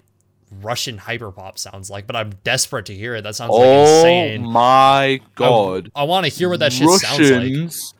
Russian 0.61 0.97
hyperpop 0.97 1.57
sounds 1.57 1.89
like, 1.89 2.07
but 2.07 2.15
I'm 2.15 2.31
desperate 2.43 2.85
to 2.87 2.95
hear 2.95 3.15
it. 3.15 3.23
That 3.23 3.35
sounds 3.35 3.51
like 3.51 3.61
oh 3.65 3.81
insane. 3.97 4.45
my 4.45 5.19
god! 5.35 5.91
I, 5.95 6.03
want 6.03 6.25
to 6.25 6.31
hear 6.31 6.49
what 6.49 6.59
that 6.59 6.73
shit 6.73 6.89
sounds 6.89 7.19
like. 7.19 7.31
Russians, 7.41 7.93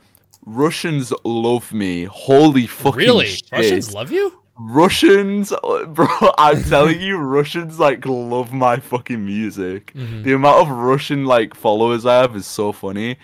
Russians 0.46 1.14
love 1.24 1.72
me. 1.74 2.06
Holy 2.06 2.68
fucking 2.68 2.98
Really, 2.98 3.28
shit! 3.28 3.52
Russians 3.52 3.94
love 3.94 4.12
you? 4.12 4.40
Russians, 4.58 5.52
bro, 5.88 6.08
I'm 6.38 6.64
telling 6.70 7.02
you, 7.02 7.18
Russians 7.18 7.80
like 7.80 8.06
love 8.06 8.54
my 8.54 8.78
fucking 8.78 9.26
music. 9.26 9.94
Mhm. 9.96 10.24
The 10.24 10.34
amount 10.34 10.62
of 10.62 10.70
Russian 10.70 11.26
like 11.26 11.56
followers 11.56 12.06
I 12.06 12.16
have 12.22 12.36
is 12.36 12.46
so 12.46 12.72
funny. 12.72 13.18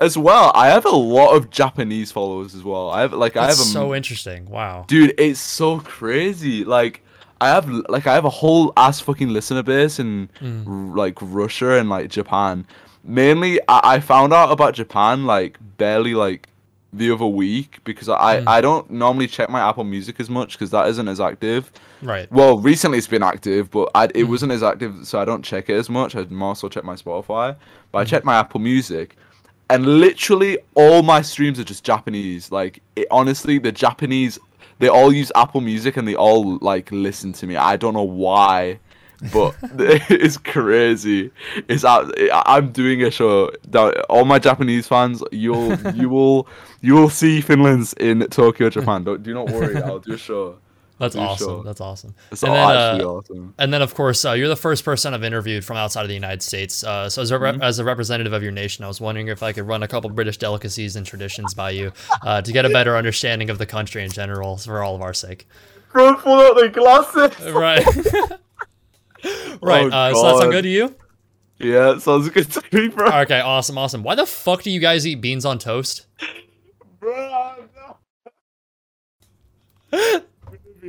As 0.00 0.16
well, 0.18 0.50
I 0.54 0.68
have 0.68 0.84
a 0.84 0.90
lot 0.90 1.36
of 1.36 1.50
Japanese 1.50 2.10
followers 2.10 2.54
as 2.54 2.64
well. 2.64 2.90
I 2.90 3.02
have 3.02 3.12
like 3.12 3.36
I 3.36 3.42
have 3.42 3.50
a 3.50 3.54
so 3.54 3.94
interesting. 3.94 4.46
Wow. 4.46 4.84
dude, 4.88 5.14
it's 5.18 5.38
so 5.40 5.78
crazy. 5.80 6.64
Like 6.64 7.04
I 7.42 7.48
have 7.48 7.68
like 7.94 8.06
I 8.06 8.14
have 8.14 8.24
a 8.24 8.30
whole 8.42 8.72
ass 8.76 9.00
fucking 9.00 9.30
listener 9.30 9.62
base 9.62 9.98
in 9.98 10.28
Mm. 10.40 10.66
r- 10.66 10.96
like 10.96 11.16
Russia 11.20 11.70
and 11.78 11.88
like 11.88 12.08
Japan. 12.18 12.66
Mainly, 13.04 13.60
I, 13.68 13.94
I 13.94 14.00
found 14.00 14.32
out 14.32 14.52
about 14.52 14.74
Japan 14.74 15.26
like 15.26 15.58
barely 15.78 16.14
like 16.14 16.48
the 16.92 17.10
other 17.10 17.26
week 17.26 17.70
because 17.84 18.08
I 18.08 18.32
Mm. 18.40 18.44
I 18.56 18.60
don't 18.60 18.90
normally 18.90 19.26
check 19.26 19.48
my 19.50 19.60
Apple 19.68 19.84
Music 19.84 20.20
as 20.20 20.30
much 20.30 20.50
because 20.52 20.70
that 20.70 20.86
isn't 20.92 21.08
as 21.08 21.20
active. 21.20 21.72
Right. 22.02 22.30
Well, 22.30 22.58
recently 22.58 22.98
it's 22.98 23.06
been 23.16 23.22
active, 23.34 23.70
but 23.70 23.90
I, 23.94 24.04
it 24.04 24.12
Mhm. 24.14 24.28
wasn't 24.28 24.52
as 24.52 24.62
active, 24.62 24.92
so 25.08 25.18
I 25.20 25.24
don't 25.24 25.42
check 25.42 25.64
it 25.70 25.74
as 25.82 25.88
much. 25.98 26.14
I 26.14 26.24
more 26.30 26.54
so 26.54 26.68
check 26.68 26.84
my 26.84 26.94
Spotify, 26.96 27.56
but 27.90 27.98
I 27.98 28.04
Mhm. 28.04 28.08
check 28.12 28.24
my 28.24 28.34
Apple 28.42 28.60
Music, 28.60 29.16
and 29.70 29.80
literally 30.06 30.58
all 30.74 31.02
my 31.02 31.22
streams 31.22 31.58
are 31.60 31.64
just 31.64 31.82
Japanese. 31.92 32.52
Like, 32.52 32.82
it, 32.94 33.06
honestly, 33.10 33.58
the 33.58 33.72
Japanese, 33.72 34.38
they 34.78 34.88
all 34.88 35.12
use 35.12 35.30
Apple 35.34 35.60
Music 35.60 35.96
and 35.96 36.06
they 36.06 36.14
all 36.14 36.58
like 36.58 36.90
listen 36.92 37.32
to 37.34 37.46
me. 37.46 37.56
I 37.56 37.76
don't 37.76 37.94
know 37.94 38.02
why, 38.02 38.80
but 39.32 39.54
it's 39.78 40.36
crazy. 40.38 41.30
It's. 41.68 41.84
I'm 41.84 42.72
doing 42.72 43.02
a 43.02 43.10
show. 43.10 43.50
that- 43.68 44.04
All 44.08 44.24
my 44.24 44.38
Japanese 44.38 44.86
fans, 44.88 45.22
you'll 45.32 45.78
you 45.94 46.08
will 46.16 46.48
you 46.80 46.94
will 46.94 47.10
see 47.10 47.40
finlince 47.40 47.96
in 47.98 48.20
Tokyo, 48.28 48.70
Japan. 48.70 49.04
Don't 49.04 49.22
do 49.22 49.34
not 49.34 49.50
worry. 49.50 49.76
I'll 49.82 49.98
do 50.00 50.14
a 50.14 50.18
show. 50.18 50.58
That's 51.02 51.16
awesome. 51.16 51.46
show. 51.48 51.62
That's 51.64 51.80
awesome. 51.80 52.14
It's 52.30 52.42
And 52.44 52.52
then, 52.54 52.70
actually 52.70 53.04
uh, 53.04 53.08
awesome. 53.08 53.54
And 53.58 53.74
then, 53.74 53.82
of 53.82 53.92
course, 53.94 54.24
uh, 54.24 54.32
you're 54.32 54.48
the 54.48 54.54
first 54.56 54.84
person 54.84 55.12
I've 55.14 55.24
interviewed 55.24 55.64
from 55.64 55.76
outside 55.76 56.02
of 56.02 56.08
the 56.08 56.14
United 56.14 56.42
States. 56.42 56.84
Uh, 56.84 57.10
so, 57.10 57.22
as 57.22 57.30
a, 57.32 57.38
Mhm. 57.38 57.60
as 57.62 57.78
a 57.80 57.84
representative 57.84 58.32
of 58.32 58.42
your 58.42 58.52
nation, 58.52 58.84
I 58.84 58.88
was 58.88 59.00
wondering 59.00 59.26
if 59.28 59.42
I 59.42 59.52
could 59.52 59.66
run 59.66 59.82
a 59.82 59.88
couple 59.88 60.08
British 60.10 60.36
delicacies 60.36 60.94
and 60.94 61.04
traditions 61.04 61.54
by 61.54 61.70
you 61.70 61.92
uh, 62.24 62.40
to 62.42 62.52
get 62.52 62.64
a 62.64 62.70
better 62.70 62.96
understanding 62.96 63.50
of 63.50 63.58
the 63.58 63.66
country 63.66 64.04
in 64.04 64.10
general 64.10 64.56
for 64.58 64.82
all 64.82 64.94
of 64.94 65.02
our 65.02 65.12
sake. 65.12 65.48
Go 65.92 66.14
pull 66.14 66.40
out 66.40 66.56
the 66.56 66.68
glasses. 66.68 67.32
Right. 67.52 67.84
right. 69.60 69.92
Oh, 69.92 69.96
uh, 69.96 70.14
so, 70.14 70.22
that 70.22 70.38
sound 70.38 70.52
good 70.52 70.62
to 70.62 70.68
you? 70.68 70.94
Yeah, 71.58 71.92
it 71.96 72.00
sounds 72.02 72.28
good 72.30 72.50
to 72.52 72.62
me, 72.72 72.88
bro. 72.88 73.08
Okay. 73.22 73.40
Awesome. 73.40 73.76
Awesome. 73.76 74.02
Why 74.02 74.14
the 74.14 74.26
fuck 74.26 74.62
do 74.62 74.70
you 74.70 74.80
guys 74.80 75.06
eat 75.06 75.16
beans 75.20 75.44
on 75.44 75.58
toast? 75.58 76.06
Bro. 77.00 77.68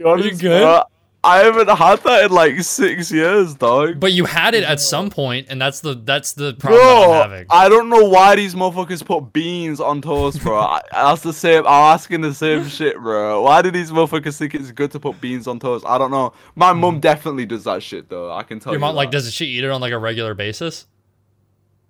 Be 0.04 0.10
honest, 0.10 0.42
good? 0.42 0.62
bro, 0.62 0.84
I 1.26 1.38
haven't 1.40 1.70
had 1.70 2.04
that 2.04 2.26
in 2.26 2.32
like 2.32 2.60
six 2.64 3.10
years, 3.12 3.56
dog. 3.56 4.00
But 4.00 4.12
you 4.12 4.26
had 4.26 4.54
it 4.56 4.64
at 4.66 4.82
some 4.82 5.10
point, 5.10 5.48
and 5.50 5.62
that's 5.62 5.80
the 5.80 5.94
that's 5.96 6.34
the 6.34 6.54
problem 6.56 6.82
that 6.82 7.22
I'm 7.24 7.30
having. 7.32 7.48
I 7.50 7.70
don't 7.70 7.88
know 7.90 8.04
why 8.10 8.36
these 8.36 8.56
motherfuckers 8.56 9.06
put 9.06 9.32
beans 9.32 9.80
on 9.80 10.02
toast, 10.02 10.42
bro. 10.42 10.60
I, 10.60 10.82
that's 10.92 11.22
the 11.22 11.32
same. 11.32 11.60
I'm 11.66 11.94
asking 11.94 12.22
the 12.22 12.34
same 12.34 12.68
shit, 12.68 12.98
bro. 12.98 13.42
Why 13.44 13.62
do 13.62 13.72
these 13.72 13.92
motherfuckers 13.92 14.38
think 14.38 14.54
it's 14.54 14.72
good 14.72 14.92
to 14.92 15.00
put 15.00 15.22
beans 15.22 15.48
on 15.48 15.60
toast? 15.60 15.86
I 15.88 15.98
don't 15.98 16.12
know. 16.12 16.34
My 16.56 16.74
mom 16.74 17.00
definitely 17.00 17.46
does 17.46 17.64
that 17.64 17.82
shit, 17.82 18.10
though. 18.10 18.32
I 18.32 18.44
can 18.44 18.60
tell 18.60 18.74
Your 18.74 18.80
you. 18.80 18.82
mom 18.82 18.96
like 18.96 19.10
does 19.12 19.32
she 19.34 19.46
eat 19.46 19.64
it 19.64 19.70
on 19.72 19.80
like 19.80 19.94
a 19.94 19.98
regular 19.98 20.34
basis? 20.34 20.88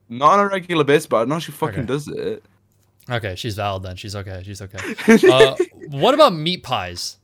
Not 0.09 0.38
on 0.38 0.45
a 0.45 0.49
regular 0.49 0.84
basis, 0.84 1.07
but 1.07 1.22
I 1.22 1.26
know 1.26 1.39
she 1.39 1.51
fucking 1.51 1.80
Okay. 1.80 1.88
does 1.88 2.07
it. 2.07 2.43
Okay, 3.09 3.36
she's 3.36 3.55
valid 3.55 3.82
then. 3.84 3.95
She's 3.95 4.16
okay. 4.16 4.43
She's 4.45 4.61
okay. 4.61 4.78
Uh, 5.28 5.55
what 5.89 6.14
about 6.14 6.34
meat 6.36 6.61
pies? 6.61 7.18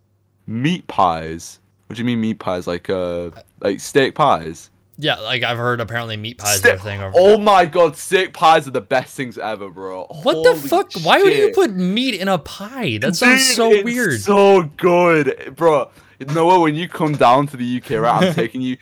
Meat 0.50 0.88
pies. 0.88 1.60
What 1.86 1.96
do 1.96 2.02
you 2.02 2.06
mean 2.06 2.22
meat 2.22 2.40
pies? 2.40 2.66
Like 2.66 2.90
uh, 2.90 3.30
like 3.62 3.80
steak 3.80 4.16
pies? 4.16 4.72
Yeah, 4.98 5.16
like 5.20 5.44
I've 5.44 5.60
heard 5.60 5.80
apparently 5.80 6.18
meat 6.18 6.40
pies 6.40 6.66
are 6.66 6.72
a 6.74 6.78
thing 6.80 7.02
over 7.02 7.14
oh 7.16 7.38
my 7.38 7.66
god, 7.66 7.96
steak 7.96 8.34
pies 8.34 8.68
are 8.68 8.72
the 8.72 8.82
best 8.82 9.16
things 9.16 9.38
ever, 9.38 9.70
bro. 9.70 10.08
What 10.24 10.44
the 10.44 10.56
Holy 10.56 10.68
fuck? 10.68 10.92
Why 11.04 11.22
would 11.22 11.34
you 11.38 11.52
put 11.54 11.72
meat 11.76 12.16
in 12.16 12.28
a 12.28 12.40
pie? 12.40 12.98
That 12.98 13.16
sounds 13.16 13.48
Dude, 13.48 13.56
so 13.56 13.72
it's 13.72 13.84
weird. 13.86 14.20
So 14.22 14.64
good, 14.76 15.54
bro. 15.56 15.92
Noah, 16.34 16.60
when 16.62 16.74
you 16.74 16.90
come 16.90 17.14
down 17.14 17.46
to 17.48 17.56
the 17.58 17.78
UK, 17.78 17.92
right? 18.02 18.24
I'm 18.24 18.34
taking 18.44 18.62
you. 18.62 18.78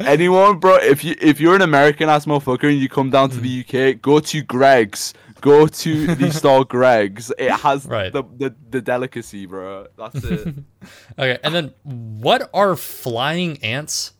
Anyone, 0.00 0.60
bro? 0.60 0.76
If 0.76 1.02
you 1.02 1.16
if 1.20 1.40
you're 1.40 1.56
an 1.56 1.62
American 1.62 2.08
ass 2.08 2.26
motherfucker 2.26 2.70
and 2.70 2.78
you 2.78 2.88
come 2.88 3.10
down 3.10 3.30
to 3.30 3.36
the 3.40 3.64
Mm. 3.64 3.94
UK, 3.94 4.00
go 4.00 4.20
to 4.20 4.42
Greggs. 4.42 5.14
Go 5.40 5.66
to 5.66 6.14
the 6.14 6.30
store 6.32 6.64
Greggs. 6.64 7.32
It 7.38 7.50
has 7.50 7.86
Right. 7.86 8.12
the, 8.12 8.24
the 8.36 8.54
the 8.70 8.80
delicacy, 8.80 9.46
bro. 9.46 9.86
That's 9.96 10.24
it. 10.24 10.54
okay, 11.18 11.38
and 11.42 11.54
then 11.54 11.74
what 11.84 12.50
are 12.52 12.74
flying 12.76 13.62
ants? 13.62 14.14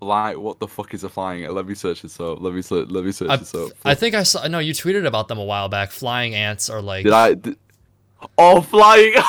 Like, 0.00 0.38
what 0.38 0.60
the 0.60 0.68
fuck 0.68 0.94
is 0.94 1.02
a 1.04 1.08
flying? 1.08 1.48
Let 1.52 1.66
me 1.66 1.74
search 1.74 2.02
this 2.02 2.20
up. 2.20 2.40
Let 2.40 2.54
me 2.54 2.62
search. 2.62 2.88
Let 2.88 3.04
me 3.04 3.12
search 3.12 3.30
I, 3.30 3.36
this 3.36 3.54
up. 3.54 3.70
I 3.84 3.94
think 3.94 4.14
I 4.14 4.22
saw. 4.22 4.46
No, 4.46 4.58
you 4.60 4.72
tweeted 4.72 5.04
about 5.06 5.28
them 5.28 5.38
a 5.38 5.44
while 5.44 5.68
back. 5.68 5.90
Flying 5.90 6.34
ants 6.34 6.70
are 6.70 6.80
like. 6.80 7.04
Did 7.04 7.12
I? 7.12 7.34
Did... 7.34 7.56
Oh, 8.36 8.60
flying! 8.60 9.14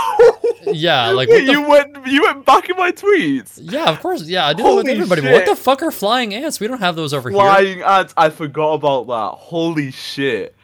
Yeah, 0.72 1.10
like, 1.12 1.30
the 1.30 1.42
you 1.42 1.68
went, 1.68 2.06
you 2.06 2.22
went 2.22 2.46
back 2.46 2.70
in 2.70 2.76
my 2.76 2.92
tweets. 2.92 3.58
Yeah, 3.60 3.90
of 3.90 4.02
course. 4.02 4.24
Yeah, 4.24 4.46
I 4.46 4.54
do 4.54 4.62
that 4.64 4.76
with 4.76 4.88
everybody. 4.88 5.22
But 5.22 5.32
what 5.32 5.46
the 5.46 5.56
fuck 5.56 5.82
are 5.82 5.90
flying 5.90 6.34
ants? 6.34 6.60
We 6.60 6.68
don't 6.68 6.82
have 6.82 6.96
those 6.96 7.14
over 7.14 7.30
here. 7.30 7.40
Flying 7.40 7.82
ants. 7.82 8.14
I 8.18 8.30
forgot 8.30 8.74
about 8.74 9.08
that. 9.08 9.38
Holy 9.38 9.90
shit! 9.90 10.56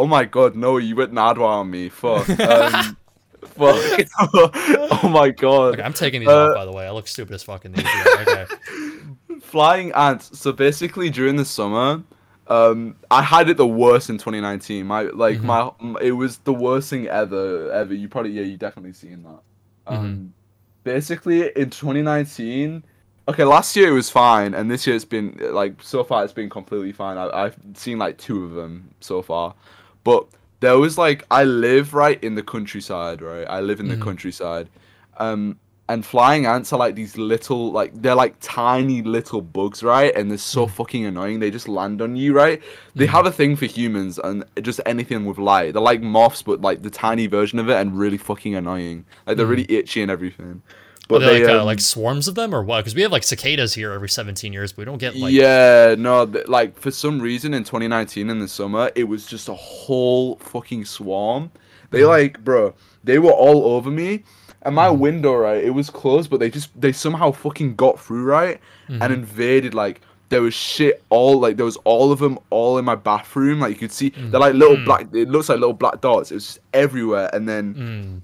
Oh 0.00 0.06
my 0.06 0.24
god, 0.24 0.54
no, 0.56 0.76
you 0.78 0.94
went 0.96 1.12
Nadwa 1.12 1.46
on 1.60 1.70
me. 1.70 1.88
Fuck. 1.88 2.28
Um, 2.38 2.96
fuck. 3.42 4.06
oh 5.02 5.08
my 5.12 5.30
god. 5.30 5.74
Okay, 5.74 5.82
I'm 5.82 5.92
taking 5.92 6.20
these 6.20 6.28
Uh, 6.28 6.48
off 6.48 6.54
by 6.54 6.64
the 6.64 6.72
way. 6.72 6.86
I 6.86 6.90
look 6.90 7.08
stupid 7.08 7.34
as 7.34 7.42
fuck 7.42 7.64
in 7.64 7.72
these. 7.72 7.86
Okay. 8.20 8.46
Flying 9.40 9.92
ants. 9.92 10.38
So 10.38 10.52
basically, 10.52 11.10
during 11.10 11.36
the 11.36 11.44
summer, 11.44 12.02
um, 12.48 12.96
I 13.10 13.22
had 13.22 13.48
it 13.48 13.56
the 13.56 13.66
worst 13.66 14.10
in 14.10 14.18
2019. 14.18 14.86
My 14.86 15.02
like 15.02 15.38
Mhm. 15.38 15.42
my, 15.44 15.70
m- 15.80 15.96
it 16.00 16.12
was 16.12 16.38
the 16.38 16.52
worst 16.52 16.90
thing 16.90 17.06
ever. 17.08 17.70
Ever. 17.72 17.94
You 17.94 18.08
probably 18.08 18.32
yeah, 18.32 18.42
you 18.42 18.56
definitely 18.56 18.92
seen 18.92 19.22
that. 19.24 19.40
Um, 19.92 20.32
basically 20.84 21.50
in 21.56 21.70
2019. 21.70 22.84
Okay, 23.28 23.44
last 23.44 23.76
year 23.76 23.88
it 23.88 23.92
was 23.92 24.08
fine, 24.10 24.54
and 24.54 24.70
this 24.70 24.86
year 24.86 24.96
it's 24.96 25.04
been 25.04 25.38
like 25.52 25.82
so 25.82 26.02
far 26.02 26.24
it's 26.24 26.32
been 26.32 26.48
completely 26.48 26.92
fine. 26.92 27.16
I, 27.18 27.28
I've 27.44 27.56
seen 27.74 27.98
like 27.98 28.16
two 28.18 28.44
of 28.44 28.52
them 28.52 28.90
so 29.00 29.20
far, 29.22 29.54
but 30.08 30.22
there 30.60 30.78
was 30.78 30.96
like 31.06 31.20
I 31.30 31.42
live 31.44 31.86
right 32.04 32.18
in 32.28 32.34
the 32.34 32.42
countryside, 32.54 33.18
right? 33.32 33.46
I 33.58 33.60
live 33.60 33.78
in 33.82 33.86
Mhm. 33.86 33.94
the 33.98 34.04
countryside, 34.08 34.66
um, 35.26 35.42
and 35.90 36.04
flying 36.04 36.44
ants 36.46 36.72
are 36.72 36.78
like 36.84 36.94
these 37.02 37.14
little 37.32 37.64
like 37.78 37.90
they're 38.02 38.20
like 38.24 38.34
tiny 38.40 39.00
little 39.16 39.42
bugs, 39.56 39.82
right? 39.82 40.12
And 40.16 40.30
they're 40.30 40.46
so 40.56 40.66
Mhm. 40.66 40.70
fucking 40.78 41.04
annoying. 41.10 41.36
They 41.40 41.50
just 41.50 41.68
land 41.68 42.00
on 42.06 42.16
you, 42.22 42.30
right? 42.42 42.58
They 42.94 43.06
Mhm. 43.06 43.16
have 43.16 43.26
a 43.26 43.30
thing 43.40 43.52
for 43.60 43.66
humans 43.78 44.18
and 44.28 44.44
just 44.68 44.80
anything 44.86 45.22
with 45.28 45.38
light. 45.52 45.68
They're 45.72 45.90
like 45.92 46.02
moths, 46.02 46.42
but 46.42 46.60
like 46.68 46.82
the 46.82 46.90
tiny 47.06 47.26
version 47.26 47.58
of 47.58 47.68
it, 47.70 47.76
and 47.80 47.98
really 48.04 48.18
fucking 48.18 48.54
annoying. 48.54 49.04
Like 49.26 49.36
they're 49.36 49.46
Mhm. 49.46 49.56
really 49.56 49.70
itchy 49.78 50.00
and 50.02 50.10
everything. 50.10 50.62
But 51.08 51.20
they 51.20 51.40
like, 51.40 51.48
uh, 51.54 51.60
um, 51.60 51.66
like 51.66 51.80
swarms 51.80 52.28
of 52.28 52.34
them 52.34 52.54
or 52.54 52.62
what? 52.62 52.80
Because 52.80 52.94
we 52.94 53.00
have 53.02 53.10
like 53.12 53.22
cicadas 53.24 53.72
here 53.74 53.92
every 53.92 54.10
17 54.10 54.52
years, 54.52 54.72
but 54.72 54.78
we 54.80 54.84
don't 54.84 54.98
get 54.98 55.16
like. 55.16 55.32
yeah, 55.32 55.94
no, 55.98 56.26
th- 56.26 56.46
like 56.48 56.78
for 56.78 56.90
some 56.90 57.18
reason 57.20 57.54
in 57.54 57.64
2019 57.64 58.28
in 58.28 58.38
the 58.38 58.46
summer, 58.48 58.90
it 58.94 59.04
was 59.04 59.26
just 59.26 59.48
a 59.48 59.54
whole 59.54 60.36
fucking 60.36 60.84
swarm. 60.84 61.50
They 61.90 62.00
Mhm. 62.00 62.08
like, 62.08 62.44
bro, 62.44 62.74
they 63.04 63.18
were 63.18 63.30
all 63.32 63.64
over 63.74 63.90
me, 63.90 64.24
and 64.62 64.74
my 64.74 64.88
Mhm. 64.88 64.98
window, 64.98 65.34
right, 65.34 65.64
it 65.64 65.70
was 65.70 65.88
closed, 65.88 66.28
but 66.28 66.40
they 66.40 66.50
just 66.50 66.68
they 66.78 66.92
somehow 66.92 67.32
fucking 67.32 67.76
got 67.76 67.98
through, 67.98 68.24
right, 68.24 68.60
Mhm. 68.90 68.98
and 69.00 69.12
invaded. 69.14 69.72
Like 69.72 70.02
there 70.28 70.42
was 70.42 70.52
shit 70.52 71.02
all 71.08 71.40
like 71.40 71.56
there 71.56 71.64
was 71.64 71.78
all 71.84 72.12
of 72.12 72.18
them 72.18 72.38
all 72.50 72.76
in 72.76 72.84
my 72.84 72.96
bathroom. 72.96 73.60
Like 73.60 73.70
you 73.70 73.76
could 73.78 73.92
see, 73.92 74.10
they're 74.10 74.38
like 74.38 74.52
little 74.52 74.76
Mhm. 74.76 74.84
black. 74.84 75.06
It 75.14 75.30
looks 75.30 75.48
like 75.48 75.58
little 75.58 75.72
black 75.72 76.02
dots. 76.02 76.30
It 76.30 76.34
was 76.34 76.44
just 76.48 76.58
everywhere, 76.74 77.30
and 77.32 77.48
then 77.48 77.74
Mm. 77.74 78.20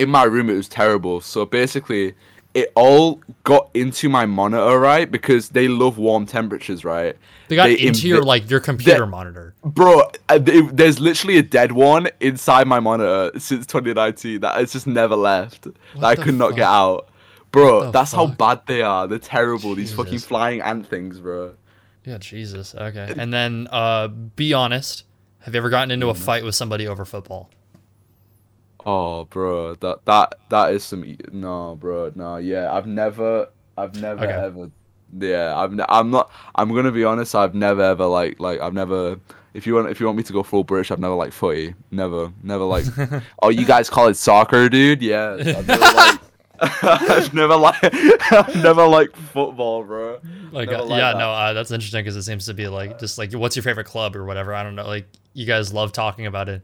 In 0.00 0.08
my 0.08 0.24
room 0.24 0.48
it 0.50 0.54
was 0.54 0.68
terrible 0.68 1.20
so 1.20 1.44
basically 1.44 2.14
it 2.54 2.72
all 2.74 3.20
got 3.44 3.70
into 3.74 4.08
my 4.08 4.26
monitor 4.26 4.78
right 4.80 5.08
because 5.10 5.50
they 5.50 5.68
love 5.68 5.98
warm 5.98 6.26
temperatures 6.26 6.84
right 6.84 7.14
They 7.48 7.56
got 7.56 7.66
they 7.66 7.78
into 7.78 8.08
your 8.08 8.22
like 8.22 8.50
your 8.50 8.60
computer 8.60 9.06
monitor. 9.06 9.54
bro 9.64 10.02
uh, 10.28 10.38
they- 10.38 10.62
there's 10.62 10.98
literally 10.98 11.36
a 11.38 11.42
dead 11.42 11.72
one 11.72 12.08
inside 12.20 12.66
my 12.66 12.80
monitor 12.80 13.38
since 13.38 13.66
2019 13.66 14.40
that 14.40 14.56
has 14.56 14.72
just 14.72 14.86
never 14.86 15.14
left 15.16 15.62
that 15.62 15.74
i 16.02 16.16
could 16.16 16.34
not 16.34 16.50
get 16.56 16.66
out 16.82 17.08
bro 17.52 17.90
that's 17.92 18.12
how 18.12 18.26
bad 18.26 18.60
they 18.66 18.82
are 18.82 19.06
they're 19.06 19.18
terrible 19.36 19.74
these 19.74 19.92
fucking 19.92 20.18
flying 20.18 20.60
ant 20.62 20.86
things 20.88 21.20
bro 21.20 21.54
Yeah, 22.04 22.16
Jesus. 22.16 22.74
Okay. 22.74 23.12
And 23.22 23.28
then, 23.30 23.68
uh, 23.70 24.08
be 24.08 24.54
honest. 24.54 25.04
Have 25.44 25.52
you 25.54 25.58
ever 25.60 25.68
gotten 25.68 25.90
into 25.90 26.08
a 26.08 26.14
Mhm. 26.14 26.24
fight 26.28 26.44
with 26.44 26.54
somebody 26.54 26.88
over 26.88 27.04
football? 27.04 27.50
Oh, 28.86 29.24
bro, 29.26 29.74
that 29.76 30.04
that 30.04 30.34
that 30.48 30.72
is 30.72 30.84
some 30.84 31.16
no, 31.32 31.76
bro, 31.76 32.12
no, 32.14 32.36
yeah. 32.36 32.72
I've 32.72 32.86
never, 32.86 33.48
I've 33.76 34.00
never 34.00 34.24
Okay. 34.24 34.32
ever, 34.32 34.70
yeah. 35.18 35.56
I've 35.56 35.72
ne- 35.72 35.84
I'm 35.88 36.10
not. 36.10 36.30
I'm 36.54 36.74
gonna 36.74 36.92
be 36.92 37.04
honest. 37.04 37.34
I've 37.34 37.54
never 37.54 37.82
ever 37.82 38.06
like 38.06 38.40
like 38.40 38.60
I've 38.60 38.74
never. 38.74 39.18
If 39.52 39.66
you 39.66 39.74
want 39.74 39.90
if 39.90 39.98
you 39.98 40.06
want 40.06 40.16
me 40.18 40.22
to 40.24 40.32
go 40.32 40.42
full 40.42 40.62
British, 40.64 40.90
I've 40.90 41.00
never 41.00 41.14
like 41.14 41.32
footy. 41.32 41.74
Never, 41.90 42.32
never 42.42 42.64
like. 42.64 42.84
oh, 43.42 43.48
you 43.48 43.64
guys 43.64 43.90
call 43.90 44.08
it 44.08 44.14
soccer, 44.14 44.68
dude? 44.68 45.02
Yeah. 45.02 45.32
I've 45.38 45.66
never 45.66 45.80
like. 45.94 46.20
I've 46.82 47.32
never 47.32 47.56
like. 47.56 47.82
I've 48.32 48.62
never 48.62 48.86
liked 48.86 49.16
football, 49.16 49.82
bro. 49.82 50.20
Like, 50.52 50.68
uh, 50.68 50.84
yeah, 50.88 51.12
that. 51.12 51.18
no, 51.18 51.30
uh, 51.30 51.52
that's 51.54 51.70
interesting 51.70 52.04
because 52.04 52.16
it 52.16 52.22
seems 52.22 52.44
to 52.46 52.54
be 52.54 52.68
like 52.68 52.98
just 52.98 53.16
like 53.16 53.32
what's 53.32 53.56
your 53.56 53.62
favorite 53.62 53.86
club 53.86 54.14
or 54.14 54.24
whatever. 54.26 54.54
I 54.54 54.62
don't 54.62 54.74
know. 54.74 54.86
Like 54.86 55.06
you 55.32 55.46
guys 55.46 55.72
love 55.72 55.92
talking 55.92 56.26
about 56.26 56.48
it. 56.50 56.62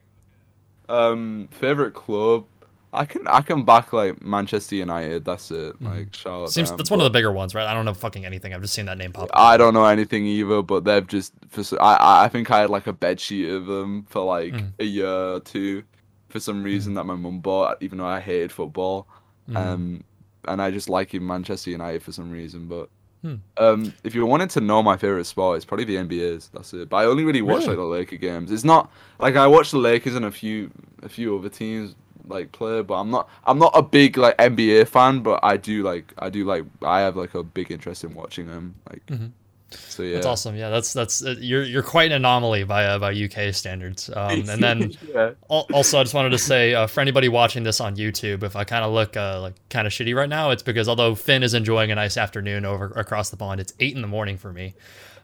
Um, 0.89 1.49
favorite 1.51 1.95
club. 1.95 2.45
I 2.93 3.05
can 3.05 3.26
I 3.26 3.43
can 3.43 3.64
back 3.64 3.93
like 3.93 4.22
Manchester 4.22 4.76
United. 4.76 5.24
That's 5.24 5.51
it. 5.51 5.80
Like 5.82 6.14
shout 6.14 6.32
out 6.32 6.39
Mm-hmm. 6.45 6.51
Seems 6.51 6.72
that's 6.72 6.91
one 6.91 7.01
of 7.01 7.05
the 7.05 7.11
bigger 7.11 7.30
ones, 7.30 7.55
right? 7.55 7.66
I 7.66 7.74
don't 7.74 7.84
know 7.84 7.93
fucking 7.93 8.24
anything. 8.24 8.55
I've 8.55 8.62
just 8.62 8.72
seen 8.72 8.87
that 8.87 8.97
name 8.97 9.12
pop. 9.12 9.24
up. 9.24 9.30
I 9.34 9.57
don't 9.59 9.74
know 9.74 9.84
anything 9.84 10.24
either, 10.24 10.62
but 10.62 10.84
they've 10.84 11.07
just 11.07 11.34
for 11.51 11.62
I 11.82 12.24
I 12.24 12.28
think 12.28 12.51
I 12.51 12.61
had 12.61 12.70
like 12.70 12.87
a 12.87 12.93
bed 12.95 13.20
sheet 13.20 13.51
of 13.51 13.66
them 13.66 14.07
for 14.09 14.24
like 14.24 14.55
Mm. 14.55 14.72
a 14.78 14.84
year 14.84 15.09
or 15.09 15.41
two, 15.41 15.82
for 16.28 16.41
some 16.41 16.62
reason 16.62 16.95
that 16.95 17.05
my 17.05 17.16
mum 17.16 17.41
bought, 17.41 17.82
even 17.82 17.99
though 17.99 18.07
I 18.07 18.20
hated 18.20 18.51
football. 18.53 19.07
Mhm. 19.51 19.57
Um, 19.57 20.05
and 20.49 20.62
I 20.62 20.70
just 20.70 20.89
like 20.89 21.12
in 21.12 21.26
Manchester 21.26 21.70
United 21.70 22.03
for 22.03 22.12
some 22.12 22.30
reason. 22.30 22.66
But 22.66 22.89
Hmm. 23.23 23.35
um, 23.57 23.93
if 24.05 24.14
you 24.14 24.25
wanted 24.27 24.51
to 24.51 24.61
know 24.61 24.83
my 24.83 24.97
favorite 24.97 25.25
sport, 25.25 25.57
it's 25.57 25.64
probably 25.64 25.85
the 25.85 25.97
NBA's. 25.97 26.51
That's 26.53 26.73
it. 26.75 26.89
But 26.89 26.97
I 26.99 27.05
only 27.07 27.25
really 27.25 27.43
watch 27.43 27.61
Really? 27.62 27.69
like 27.69 27.77
the 27.79 27.85
Laker 27.85 28.17
games. 28.17 28.51
It's 28.53 28.64
not 28.64 28.91
like 29.19 29.37
I 29.37 29.47
watch 29.47 29.71
the 29.73 29.79
Lakers 29.79 30.14
and 30.14 30.25
a 30.25 30.31
few 30.31 30.71
a 31.03 31.09
few 31.09 31.37
other 31.39 31.49
teams 31.49 31.95
like 32.29 32.53
play, 32.53 32.83
but 32.83 32.95
I'm 32.95 33.11
not 33.11 33.29
I'm 33.45 33.59
not 33.59 33.73
a 33.75 33.83
big 33.83 34.17
like 34.19 34.37
NBA 34.39 34.87
fan. 34.89 35.21
But 35.21 35.41
I 35.43 35.57
do 35.57 35.83
like 35.83 36.12
I 36.19 36.29
do 36.29 36.45
like 36.45 36.64
I 36.83 37.01
have 37.01 37.17
like 37.17 37.35
a 37.35 37.43
big 37.43 37.71
interest 37.71 38.05
in 38.05 38.14
watching 38.14 38.47
them. 38.47 38.75
Like 38.91 39.05
Mhm. 39.07 39.31
So 39.71 40.03
yeah. 40.03 40.14
That's 40.14 40.27
awesome. 40.27 40.57
Yeah, 40.57 40.71
that's 40.71 40.93
that's 40.93 41.25
uh, 41.25 41.35
you're 41.39 41.64
you're 41.64 41.83
quite 41.83 42.07
an 42.12 42.17
anomaly 42.19 42.64
by 42.64 42.87
uh, 42.87 42.99
by 42.99 43.12
UK 43.12 43.53
standards. 43.55 44.09
Um, 44.14 44.49
and 44.49 44.62
then 44.62 44.93
yeah. 45.14 45.33
al- 45.51 45.67
also, 45.73 45.99
I 45.99 46.03
just 46.05 46.14
wanted 46.14 46.31
to 46.31 46.39
say 46.39 46.75
uh, 46.75 46.87
for 46.87 47.01
anybody 47.01 47.29
watching 47.29 47.64
this 47.64 47.81
on 47.81 47.97
YouTube, 47.97 48.43
if 48.45 48.55
I 48.57 48.64
kind 48.64 48.85
of 48.85 48.93
look 48.93 49.17
uh, 49.17 49.41
like 49.41 49.55
kind 49.69 49.87
of 49.87 49.93
shitty 49.93 50.14
right 50.14 50.29
now, 50.29 50.51
it's 50.51 50.62
because 50.62 50.89
although 50.89 51.14
Finn 51.14 51.43
is 51.43 51.53
enjoying 51.55 51.91
a 51.91 51.95
nice 51.97 52.17
afternoon 52.17 52.64
over 52.64 52.87
across 52.97 53.31
the 53.31 53.37
pond, 53.37 53.61
it's 53.61 53.73
eight 53.81 53.95
in 53.97 54.03
the 54.03 54.09
morning 54.09 54.37
for 54.39 54.53
me. 54.53 54.75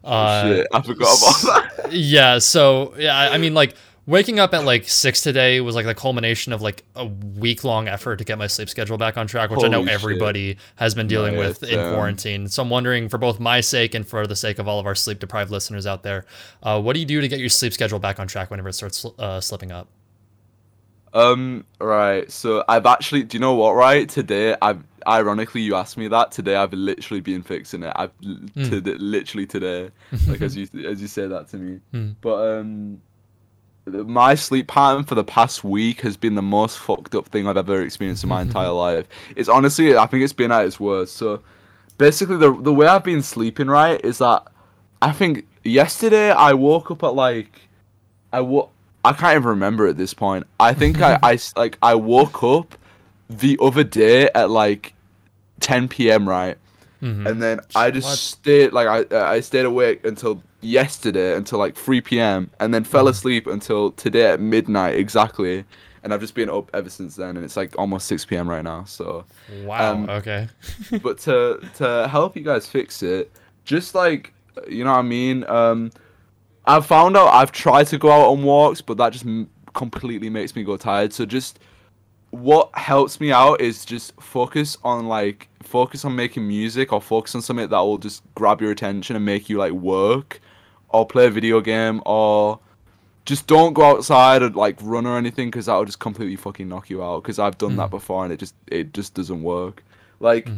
Uh, 0.05 0.43
Shit, 0.49 0.67
I 0.73 0.83
forgot 0.83 1.17
about 1.19 1.75
that. 1.77 1.93
yeah 1.93 2.39
so 2.41 2.93
yeah 2.99 3.17
I- 3.17 3.35
i 3.35 3.39
mean 3.39 3.55
like 3.55 3.77
waking 4.07 4.41
up 4.41 4.53
at 4.53 4.65
like 4.65 4.89
six 4.89 5.21
today 5.21 5.61
was 5.61 5.75
like 5.77 5.87
the 5.87 5.95
culmination 5.95 6.53
of 6.53 6.61
like 6.61 6.85
a 6.97 7.07
week 7.07 7.63
long 7.63 7.87
effort 7.87 8.17
to 8.17 8.25
get 8.25 8.37
my 8.37 8.47
sleep 8.49 8.69
schedule 8.69 8.99
back 8.99 9.17
on 9.17 9.27
track 9.29 9.49
which 9.51 9.63
i 9.65 9.69
know 9.69 9.79
Holy 9.79 9.87
shit. 9.89 9.95
everybody 9.95 10.57
has 10.77 10.95
been 10.95 11.07
dealing 11.07 11.35
Yeah, 11.35 11.39
with 11.41 11.63
in 11.63 11.79
um, 11.79 11.95
quarantine 11.95 12.49
so 12.49 12.63
i'm 12.63 12.71
wondering 12.71 13.09
for 13.09 13.19
both 13.19 13.39
my 13.39 13.61
sake 13.61 13.95
and 13.95 14.07
for 14.07 14.27
the 14.27 14.35
sake 14.37 14.59
of 14.59 14.67
all 14.67 14.81
of 14.81 14.87
our 14.87 14.95
sleep 14.97 15.21
deprived 15.21 15.51
listeners 15.53 15.87
out 15.87 16.03
there 16.03 16.25
uh, 16.65 16.81
what 16.81 16.95
do 16.95 17.01
you 17.01 17.07
do 17.07 17.21
to 17.21 17.29
get 17.29 17.39
your 17.39 17.49
sleep 17.49 17.73
schedule 17.73 17.99
back 18.01 18.19
on 18.19 18.27
track 18.27 18.51
whenever 18.51 18.69
it 18.69 18.73
starts 18.75 19.05
uh, 19.19 19.41
slipping 19.41 19.71
up 19.71 19.87
Um, 21.15 21.67
right. 21.79 22.31
So 22.33 22.65
I've 22.67 22.87
actually, 22.87 23.25
do 23.25 23.37
you 23.37 23.41
know 23.41 23.53
what? 23.55 23.73
Right 23.75 24.09
today, 24.09 24.57
I've 24.63 24.83
ironically 25.07 25.61
you 25.61 25.75
asked 25.75 25.99
me 25.99 26.09
that 26.09 26.33
today. 26.33 26.57
I've 26.57 26.73
literally 26.73 27.21
been 27.21 27.43
fixing 27.43 27.83
it. 27.83 27.93
I've 27.95 28.13
Hmm. 28.23 28.47
to 28.71 28.81
literally 28.99 29.47
today, 29.47 29.91
like 30.27 30.41
as 30.41 30.57
you 30.57 30.67
as 30.89 31.03
you 31.03 31.09
say 31.09 31.27
that 31.29 31.49
to 31.49 31.57
me. 31.59 31.81
Hmm. 31.93 32.13
But 32.23 32.37
um, 32.59 33.03
my 33.87 34.35
sleep 34.37 34.69
pattern 34.69 35.05
for 35.05 35.15
the 35.15 35.25
past 35.25 35.65
week 35.65 36.03
has 36.03 36.17
been 36.17 36.35
the 36.37 36.43
most 36.43 36.79
fucked 36.79 37.15
up 37.15 37.27
thing 37.27 37.49
I've 37.49 37.57
ever 37.57 37.83
experienced 37.83 38.23
in 38.23 38.29
my 38.29 38.43
entire 38.43 38.71
life. 38.71 39.07
It's 39.35 39.49
honestly, 39.49 39.97
I 39.97 40.07
think 40.07 40.23
it's 40.23 40.33
been 40.33 40.53
at 40.53 40.65
its 40.67 40.79
worst. 40.79 41.17
So 41.17 41.41
basically, 41.99 42.37
the 42.37 42.53
the 42.53 42.73
way 42.73 42.87
I've 42.87 43.05
been 43.05 43.23
sleeping 43.23 43.67
right 43.69 44.01
is 44.05 44.19
that 44.19 44.45
I 45.01 45.11
think 45.13 45.47
yesterday 45.65 46.31
I 46.31 46.53
woke 46.53 46.91
up 46.93 47.03
at 47.03 47.15
like 47.15 47.61
I 48.33 48.41
wo- 48.41 48.71
I 49.05 49.13
can't 49.15 49.35
even 49.37 49.49
remember 49.49 49.89
at 49.89 49.97
this 49.97 50.15
point. 50.15 50.47
I 50.61 50.75
think 50.75 51.01
I, 51.01 51.19
I 51.23 51.39
like 51.57 51.77
I 51.83 51.97
woke 51.97 52.43
up 52.45 52.77
the 53.29 53.59
other 53.61 53.83
day 53.83 54.29
at 54.35 54.49
like 54.49 54.95
10 55.59 55.89
p.m. 55.89 56.29
right, 56.29 56.57
Mhm. 57.03 57.27
and 57.29 57.43
then 57.43 57.61
I 57.75 57.91
just 57.91 58.07
What? 58.07 58.19
stayed 58.19 58.73
like 58.73 58.87
I 59.13 59.33
I 59.35 59.41
stayed 59.41 59.65
awake 59.65 60.05
until 60.07 60.41
yesterday 60.63 61.37
until 61.37 61.59
like 61.59 61.77
3 61.77 62.01
p.m. 62.01 62.51
and 62.61 62.73
then 62.73 62.85
fell 62.85 63.09
asleep 63.09 63.47
until 63.47 63.93
today 63.93 64.31
at 64.31 64.41
midnight 64.41 64.95
exactly. 64.95 65.65
And 66.05 66.13
I've 66.13 66.21
just 66.21 66.35
been 66.35 66.51
up 66.51 66.69
ever 66.75 66.91
since 66.91 67.15
then, 67.15 67.37
and 67.37 67.45
it's 67.45 67.57
like 67.57 67.79
almost 67.79 68.09
6 68.09 68.25
p.m. 68.25 68.49
right 68.49 68.65
now. 68.65 68.85
So, 68.85 69.25
wow 69.65 69.93
um, 69.93 70.11
okay 70.11 70.49
but 71.03 71.19
to 71.19 71.61
to 71.77 72.09
help 72.09 72.37
you 72.37 72.43
guys 72.43 72.67
fix 72.67 73.03
it, 73.03 73.31
just 73.65 73.95
like 73.95 74.33
you 74.69 74.85
know 74.85 74.93
what 74.93 74.99
I 74.99 75.03
mean. 75.03 75.45
Um, 75.49 75.91
I've 76.65 76.87
found 76.87 77.17
out 77.17 77.29
I've 77.29 77.53
tried 77.53 77.89
to 77.89 77.99
go 77.99 78.11
out 78.11 78.31
on 78.31 78.43
walks, 78.43 78.81
but 78.81 78.97
that 78.99 79.13
just 79.13 79.27
m- 79.27 79.51
completely 79.75 80.31
makes 80.31 80.55
me 80.55 80.63
go 80.63 80.77
tired. 80.77 81.13
So 81.13 81.27
just 81.27 81.59
what 82.31 82.71
helps 82.79 83.21
me 83.21 83.31
out 83.31 83.61
is 83.61 83.85
just 83.85 84.19
focus 84.21 84.79
on 84.83 85.07
like 85.07 85.49
focus 85.63 86.05
on 86.05 86.17
making 86.17 86.47
music 86.47 86.93
or 86.93 87.01
focus 87.01 87.35
on 87.35 87.43
something 87.43 87.69
that 87.69 87.79
will 87.79 87.99
just 87.99 88.23
grab 88.35 88.61
your 88.61 88.71
attention 88.71 89.17
and 89.17 89.25
make 89.25 89.49
you 89.49 89.59
like 89.59 89.73
work 89.73 90.41
or 90.93 91.07
play 91.07 91.27
a 91.27 91.31
video 91.31 91.61
game 91.61 92.03
or 92.07 92.59
just 93.25 93.47
don't 93.47 93.73
go 93.73 93.85
outside 93.85 94.43
and 94.43 94.55
like 94.57 94.77
run 94.83 95.07
or 95.07 95.17
anything 95.17 95.49
because 95.49 95.67
that'll 95.67 95.85
just 95.85 96.01
completely 96.01 96.37
fucking 96.37 96.69
knock 96.69 96.91
you 96.91 97.03
out 97.05 97.23
because 97.23 97.39
i've 97.39 97.57
done 97.57 97.77
that 97.77 97.89
before 97.91 98.25
and 98.25 98.33
it 98.33 98.39
just 98.39 98.55
it 98.67 98.93
just 98.93 99.15
doesn't 99.15 99.43
work. 99.43 99.83
Like 100.21 100.49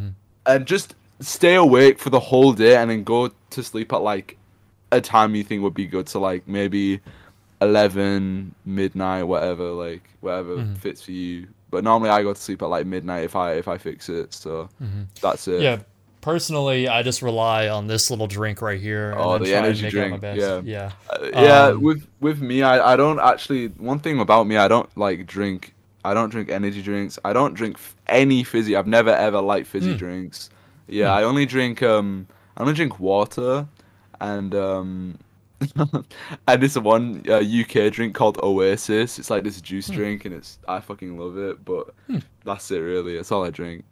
and 0.46 0.66
just 0.66 0.94
stay 1.20 1.54
awake 1.54 1.98
for 1.98 2.10
the 2.10 2.20
whole 2.20 2.52
day 2.52 2.76
and 2.76 2.90
then 2.90 3.04
go 3.04 3.30
to 3.50 3.62
sleep 3.62 3.92
at 3.92 4.02
like 4.02 4.36
a 4.92 5.00
time 5.00 5.34
you 5.34 5.44
think 5.44 5.62
would 5.62 5.74
be 5.74 5.86
good 5.86 6.08
so 6.08 6.20
like 6.20 6.46
maybe 6.48 7.00
11 7.60 8.54
midnight 8.64 9.24
whatever 9.26 9.70
like 9.70 10.02
whatever 10.20 10.56
Mm-hmm. 10.56 10.74
fits 10.74 11.02
for 11.02 11.12
you. 11.12 11.46
But 11.70 11.82
normally 11.84 12.10
i 12.10 12.22
go 12.22 12.32
to 12.34 12.40
sleep 12.40 12.62
at 12.62 12.66
like 12.66 12.86
midnight 12.86 13.24
if 13.24 13.34
i 13.36 13.54
if 13.54 13.66
i 13.68 13.76
fix 13.78 14.08
it 14.08 14.32
so 14.32 14.68
that's 15.20 15.48
it. 15.48 15.52
Mm-hmm. 15.52 15.62
yeah 15.62 15.78
personally 16.24 16.88
i 16.88 17.02
just 17.02 17.20
rely 17.22 17.68
on 17.68 17.86
this 17.86 18.10
little 18.10 18.26
drink 18.26 18.62
right 18.62 18.80
here 18.80 19.14
Oh, 19.16 19.38
the 19.38 19.54
energy 19.54 19.88
drink, 19.90 20.20
best. 20.20 20.40
yeah. 20.40 20.60
yeah 20.64 20.92
Uh, 21.10 21.28
yeah, 21.32 21.64
Um, 21.66 21.82
with 21.82 22.00
with 22.20 22.40
me, 22.40 22.62
I, 22.62 22.92
I 22.92 22.96
don't 22.96 23.20
actually. 23.20 23.68
One 23.92 23.98
thing 24.04 24.18
about 24.20 24.46
me, 24.46 24.56
I 24.56 24.68
don't 24.68 24.88
like 24.96 25.26
drink. 25.26 25.74
I 26.04 26.12
don't 26.14 26.30
drink 26.30 26.48
energy 26.50 26.82
drinks. 26.82 27.18
I 27.24 27.32
don't 27.32 27.54
drink 27.54 27.76
f- 27.76 27.94
any 28.08 28.42
fizzy. 28.44 28.74
I've 28.76 28.86
never 28.98 29.10
ever 29.26 29.40
liked 29.40 29.66
fizzy 29.68 29.92
Hmm. 29.92 29.98
drinks. 30.04 30.50
Yeah, 30.88 31.10
I 31.18 31.22
only 31.24 31.46
drink 31.46 31.82
um. 31.82 32.26
I 32.56 32.62
only 32.62 32.74
drink 32.74 32.98
water, 32.98 33.66
and 34.20 34.54
um. 34.54 35.18
and 36.48 36.62
this 36.62 36.76
one 36.76 37.22
uh, 37.28 37.40
UK 37.40 37.92
drink 37.92 38.14
called 38.14 38.38
Oasis. 38.42 39.18
It's 39.18 39.30
like 39.30 39.44
this 39.44 39.60
juice 39.60 39.88
Hmm. 39.88 39.94
drink, 39.98 40.24
and 40.26 40.34
it's 40.34 40.58
I 40.68 40.80
fucking 40.80 41.16
love 41.18 41.36
it. 41.38 41.64
But 41.64 41.84
that's 42.44 42.70
it, 42.70 42.78
really. 42.80 43.16
That's 43.16 43.32
all 43.32 43.44
I 43.44 43.50
drink. 43.50 43.84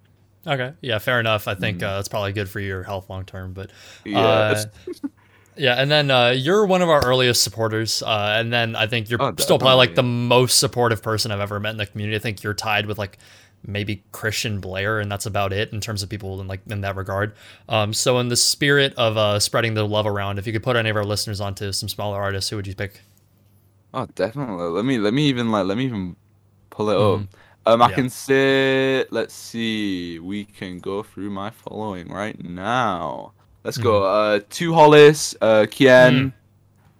Okay. 0.46 0.72
Yeah, 0.80 0.98
fair 0.98 1.20
enough. 1.20 1.46
I 1.48 1.54
Mm. 1.54 1.58
think 1.60 1.82
uh, 1.82 1.96
that's 1.96 2.08
probably 2.08 2.32
good 2.32 2.48
for 2.48 2.60
your 2.60 2.82
health 2.82 3.08
long 3.08 3.24
term. 3.24 3.52
But 3.52 3.70
Yeah. 4.04 4.18
uh, 4.18 4.64
yeah, 5.56 5.74
and 5.80 5.90
then 5.90 6.10
uh, 6.10 6.30
you're 6.30 6.66
one 6.66 6.82
of 6.82 6.88
our 6.88 7.04
earliest 7.04 7.42
supporters, 7.44 8.02
uh, 8.02 8.36
and 8.38 8.52
then 8.52 8.74
I 8.74 8.86
think 8.86 9.10
you're 9.10 9.20
Oh, 9.20 9.32
still 9.38 9.58
probably 9.58 9.76
like 9.76 9.94
the 9.94 10.02
most 10.02 10.58
supportive 10.58 11.02
person 11.02 11.30
I've 11.30 11.40
ever 11.40 11.60
met 11.60 11.70
in 11.70 11.76
the 11.76 11.86
community. 11.86 12.16
I 12.16 12.20
think 12.20 12.42
you're 12.42 12.54
tied 12.54 12.86
with 12.86 12.98
like 12.98 13.18
maybe 13.64 14.02
Christian 14.10 14.60
Blair, 14.60 14.98
and 14.98 15.10
that's 15.12 15.26
about 15.26 15.52
it 15.52 15.72
in 15.72 15.80
terms 15.80 16.02
of 16.02 16.08
people 16.08 16.40
in 16.40 16.48
like 16.48 16.60
in 16.68 16.80
that 16.80 16.96
regard. 16.96 17.34
Um, 17.68 17.92
so 17.92 18.18
in 18.18 18.28
the 18.28 18.36
spirit 18.36 18.94
of 18.96 19.16
uh, 19.16 19.38
spreading 19.38 19.74
the 19.74 19.86
love 19.86 20.06
around, 20.06 20.38
if 20.40 20.46
you 20.46 20.52
could 20.52 20.64
put 20.64 20.74
any 20.74 20.90
of 20.90 20.96
our 20.96 21.04
listeners 21.04 21.40
onto 21.40 21.70
some 21.70 21.88
smaller 21.88 22.20
artists, 22.20 22.50
who 22.50 22.56
would 22.56 22.66
you 22.66 22.74
pick? 22.74 23.00
Oh, 23.94 24.06
definitely. 24.14 24.64
Let 24.68 24.84
me 24.84 24.98
let 24.98 25.12
me 25.14 25.26
even 25.28 25.50
like 25.50 25.66
let 25.66 25.76
me 25.76 25.84
even 25.84 26.16
pull 26.70 26.88
it 26.90 26.96
up. 26.96 27.26
Um, 27.64 27.80
I 27.80 27.88
Yeah. 27.90 27.94
can 27.94 28.10
say, 28.10 29.04
let's 29.10 29.34
see, 29.34 30.18
we 30.18 30.44
can 30.44 30.78
go 30.80 31.02
through 31.02 31.30
my 31.30 31.50
following 31.50 32.08
right 32.08 32.42
now. 32.42 33.32
Let's 33.64 33.78
go. 33.78 34.02
Uh, 34.02 34.40
2hollis, 34.50 35.36
uh, 35.40 35.66
Kien, 35.70 36.32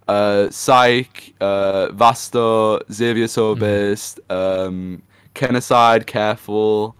uh, 0.07 0.49
Psych, 0.49 1.33
uh, 1.41 1.87
Vasto, 1.89 2.81
xaviersobased, 2.89 4.19
um, 4.31 5.03
Kenocide, 5.33 6.07
Careful. 6.07 6.95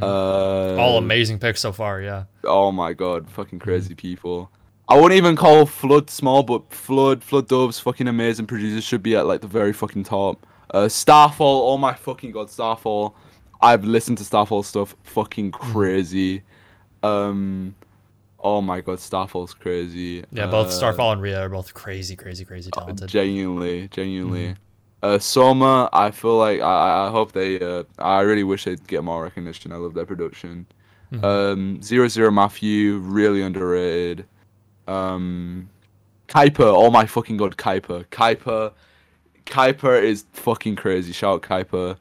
Uh, 0.00 0.76
All 0.76 0.96
amazing 0.96 1.38
picks 1.38 1.60
so 1.60 1.70
far. 1.72 2.00
Yeah. 2.00 2.24
Oh 2.44 2.72
my 2.72 2.94
god, 2.94 3.28
fucking 3.28 3.58
crazy 3.58 3.94
people. 3.94 4.50
I 4.88 4.94
wouldn't 4.96 5.18
even 5.18 5.36
call 5.36 5.66
Flood 5.66 6.08
small, 6.08 6.42
but 6.42 6.70
Flood, 6.72 7.22
Flood 7.22 7.48
Dove's 7.48 7.80
fucking 7.80 8.08
amazing 8.08 8.46
producers 8.46 8.84
should 8.84 9.02
be 9.02 9.14
at 9.16 9.26
like 9.26 9.42
the 9.42 9.46
very 9.46 9.72
fucking 9.74 10.04
top. 10.04 10.46
Uh, 10.74 10.88
Starfall, 10.88 11.70
oh 11.70 11.78
my 11.78 11.94
fucking 11.94 12.32
god, 12.32 12.50
Starfall. 12.50 13.14
I've 13.62 13.84
listened 13.84 14.18
to 14.18 14.24
Starfall 14.24 14.64
stuff, 14.64 14.96
fucking 15.04 15.52
crazy. 15.52 16.42
Um, 17.04 17.76
oh 18.40 18.60
my 18.60 18.80
god, 18.80 18.98
Starfall's 18.98 19.54
crazy. 19.54 20.24
Yeah, 20.32 20.48
both 20.48 20.66
Uh, 20.66 20.70
Starfall 20.70 21.12
and 21.12 21.22
Rhea 21.22 21.40
are 21.40 21.48
both 21.48 21.72
crazy, 21.74 22.16
crazy, 22.16 22.44
crazy 22.44 22.70
talented. 22.72 23.08
Genuinely, 23.08 23.86
genuinely. 23.88 24.56
Uh, 25.00 25.18
Soma, 25.20 25.88
I 25.92 26.10
feel 26.10 26.38
like 26.38 26.60
I, 26.60 27.06
I 27.06 27.10
hope 27.10 27.30
they. 27.32 27.60
Uh, 27.60 27.84
I 27.98 28.22
really 28.22 28.42
wish 28.42 28.64
they'd 28.64 28.84
get 28.88 29.04
more 29.04 29.22
recognition. 29.22 29.70
I 29.70 29.76
love 29.76 29.94
their 29.94 30.06
production. 30.06 30.66
Mhm. 31.12 31.22
Um, 31.22 31.82
Zero 31.82 32.08
Zero 32.08 32.32
Matthew, 32.32 32.98
really 32.98 33.42
underrated. 33.42 34.26
Um, 34.88 35.68
Kuiper, 36.26 36.72
oh 36.74 36.90
my 36.90 37.06
fucking 37.06 37.36
god, 37.36 37.56
Kuiper, 37.56 38.06
Kuiper, 38.06 38.72
Kuiper 39.46 40.02
is 40.02 40.24
fucking 40.32 40.76
crazy. 40.76 41.12
Shout 41.12 41.34
out 41.36 41.42
Kuiper. 41.42 41.96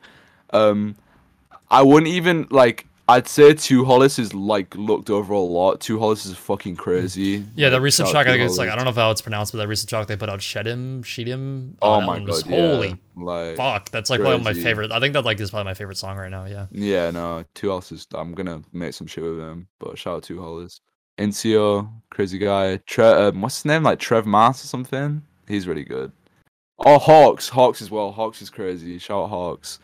Um, 0.51 0.95
I 1.69 1.81
wouldn't 1.81 2.11
even 2.11 2.47
like. 2.51 2.87
I'd 3.09 3.27
say 3.27 3.53
2hollis 3.53 4.17
is 4.17 4.33
like 4.33 4.73
looked 4.77 5.09
over 5.09 5.33
a 5.33 5.39
lot. 5.39 5.81
2hollis 5.81 6.25
is 6.25 6.37
fucking 6.37 6.77
crazy. 6.77 7.43
Yeah, 7.53 7.67
the 7.67 7.75
Like, 7.75 7.83
recent 7.83 8.07
shout 8.07 8.13
track, 8.13 8.27
I 8.27 8.31
think 8.37 8.43
it's 8.49 8.57
like, 8.57 8.69
I 8.69 8.75
don't 8.75 8.85
know 8.85 8.91
if 8.91 8.95
how 8.95 9.11
it's 9.11 9.21
pronounced, 9.21 9.51
but 9.51 9.57
that 9.57 9.67
recent 9.67 9.89
track 9.89 10.07
they 10.07 10.15
put 10.15 10.29
out, 10.29 10.41
shed 10.41 10.65
him, 10.67 11.03
Shedim, 11.03 11.25
Shedim. 11.25 11.73
Oh 11.81 11.99
that 11.99 12.05
my 12.07 12.13
one 12.13 12.23
was- 12.23 12.43
god, 12.43 12.51
yeah. 12.51 12.57
Holy 12.61 12.95
like, 13.17 13.57
fuck. 13.57 13.89
That's 13.91 14.09
like 14.09 14.21
one 14.21 14.33
of 14.35 14.41
my 14.41 14.51
crazy. 14.53 14.63
favorite. 14.63 14.93
I 14.93 15.01
think 15.01 15.11
that 15.15 15.25
like 15.25 15.37
is 15.41 15.49
probably 15.51 15.65
my 15.65 15.73
favorite 15.73 15.97
song 15.97 16.15
right 16.15 16.31
now. 16.31 16.45
Yeah. 16.45 16.67
Yeah, 16.71 17.11
no, 17.11 17.43
2hollis 17.55 17.91
is. 17.91 18.07
I'm 18.13 18.33
gonna 18.33 18.61
make 18.71 18.93
some 18.93 19.05
shit 19.05 19.21
with 19.25 19.37
him. 19.37 19.67
But 19.79 19.97
shout 19.97 20.15
out 20.15 20.23
2hollis. 20.23 20.79
Incio, 21.17 21.91
crazy 22.09 22.37
guy. 22.37 22.77
Tre- 22.87 23.05
um, 23.27 23.41
what's 23.41 23.57
his 23.57 23.65
name? 23.65 23.83
Like 23.83 23.99
Trev 23.99 24.25
Mass 24.25 24.63
or 24.63 24.67
something. 24.67 25.21
He's 25.45 25.67
really 25.67 25.83
good. 25.83 26.13
Oh, 26.79 26.97
Hawks, 26.99 27.49
Hawks 27.49 27.81
as 27.81 27.89
well. 27.91 28.11
Hawks 28.11 28.41
is 28.41 28.49
crazy. 28.49 28.97
Shout 28.99 29.29
Hawks. 29.29 29.79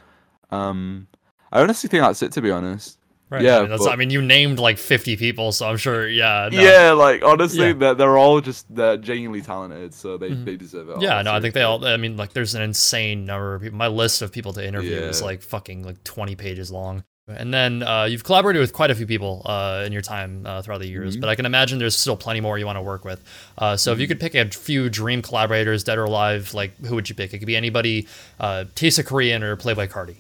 Um, 0.51 1.07
I 1.51 1.61
honestly 1.61 1.87
think 1.87 2.03
that's 2.03 2.21
it 2.23 2.31
to 2.33 2.41
be 2.41 2.51
honest. 2.51 2.97
Right. 3.31 3.43
Yeah, 3.43 3.59
I 3.59 3.67
mean, 3.67 3.77
but- 3.77 3.91
I 3.91 3.95
mean, 3.95 4.09
you 4.09 4.23
named 4.23 4.57
like 4.57 4.79
50 4.79 5.15
people, 5.15 5.51
so 5.51 5.69
I'm 5.69 5.77
sure. 5.77 6.07
Yeah. 6.09 6.49
no. 6.51 6.59
Yeah, 6.59 6.93
like 6.93 7.23
honestly, 7.23 7.67
Yeah. 7.67 7.73
they're, 7.73 7.93
they're 7.93 8.17
all 8.17 8.41
just 8.41 8.65
they're 8.73 8.97
genuinely 8.97 9.41
talented, 9.43 9.93
so 9.93 10.17
they, 10.17 10.31
Mhm. 10.31 10.45
they 10.45 10.57
deserve 10.57 10.89
it. 10.89 11.01
Yeah, 11.01 11.21
no, 11.21 11.33
I 11.33 11.39
think 11.39 11.53
they 11.53 11.61
all. 11.61 11.85
I 11.85 11.97
mean, 11.97 12.17
like, 12.17 12.33
there's 12.33 12.55
an 12.55 12.63
insane 12.63 13.25
number 13.25 13.53
of 13.53 13.61
people. 13.61 13.77
My 13.77 13.87
list 13.87 14.23
of 14.23 14.31
people 14.31 14.53
to 14.53 14.67
interview 14.67 14.95
is 14.95 15.21
like 15.21 15.43
fucking 15.43 15.83
like 15.83 16.03
20 16.03 16.35
pages 16.35 16.71
long. 16.71 17.03
And 17.30 17.53
then 17.53 17.84
uh, 17.84 18.05
you've 18.05 18.23
collaborated 18.23 18.59
with 18.59 18.73
quite 18.73 18.91
a 18.91 18.95
few 18.95 19.05
people 19.05 19.41
uh, 19.45 19.84
in 19.86 19.91
your 19.93 20.01
time 20.01 20.45
uh, 20.45 20.61
throughout 20.61 20.80
the 20.82 20.88
years, 20.88 21.15
Mhm. 21.15 21.21
but 21.21 21.30
I 21.30 21.36
can 21.36 21.45
imagine 21.45 21.77
there's 21.80 21.95
still 21.95 22.17
plenty 22.17 22.41
more 22.41 22.57
you 22.57 22.65
want 22.65 22.77
to 22.77 22.82
work 22.82 23.05
with. 23.05 23.23
Uh, 23.57 23.77
so 23.77 23.91
if 23.91 23.99
you 23.99 24.05
Mm-hmm. 24.05 24.11
could 24.11 24.19
pick 24.19 24.36
a 24.36 24.49
few 24.49 24.89
dream 24.89 25.21
collaborators, 25.21 25.84
dead 25.84 25.97
or 25.97 26.05
alive, 26.05 26.53
like 26.53 26.75
who 26.86 26.95
would 26.95 27.07
you 27.09 27.15
pick? 27.15 27.34
It 27.34 27.38
could 27.39 27.45
be 27.47 27.55
anybody, 27.55 28.07
uh, 28.39 28.65
Tisakorean 28.75 29.41
or 29.43 29.55
Playboi 29.57 29.88
Carti, 29.89 30.15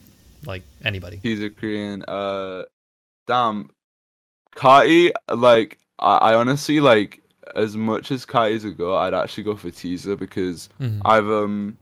like 0.45 0.63
anybody. 0.85 1.19
He's 1.23 1.41
a 1.41 1.49
Korean. 1.49 2.03
Uh, 2.03 2.63
damn, 3.27 3.69
Carti. 4.55 5.11
Like, 5.33 5.77
I, 5.99 6.17
I 6.17 6.33
honestly 6.35 6.79
like 6.79 7.21
as 7.55 7.75
much 7.75 8.11
as 8.11 8.25
Carti's 8.25 8.63
a 8.65 8.69
go, 8.71 8.95
I'd 8.95 9.13
actually 9.13 9.43
go 9.43 9.55
for 9.55 9.71
Teaser 9.71 10.15
because 10.15 10.69
Mhm. 10.79 11.01
I've 11.05 11.27
um, 11.27 11.77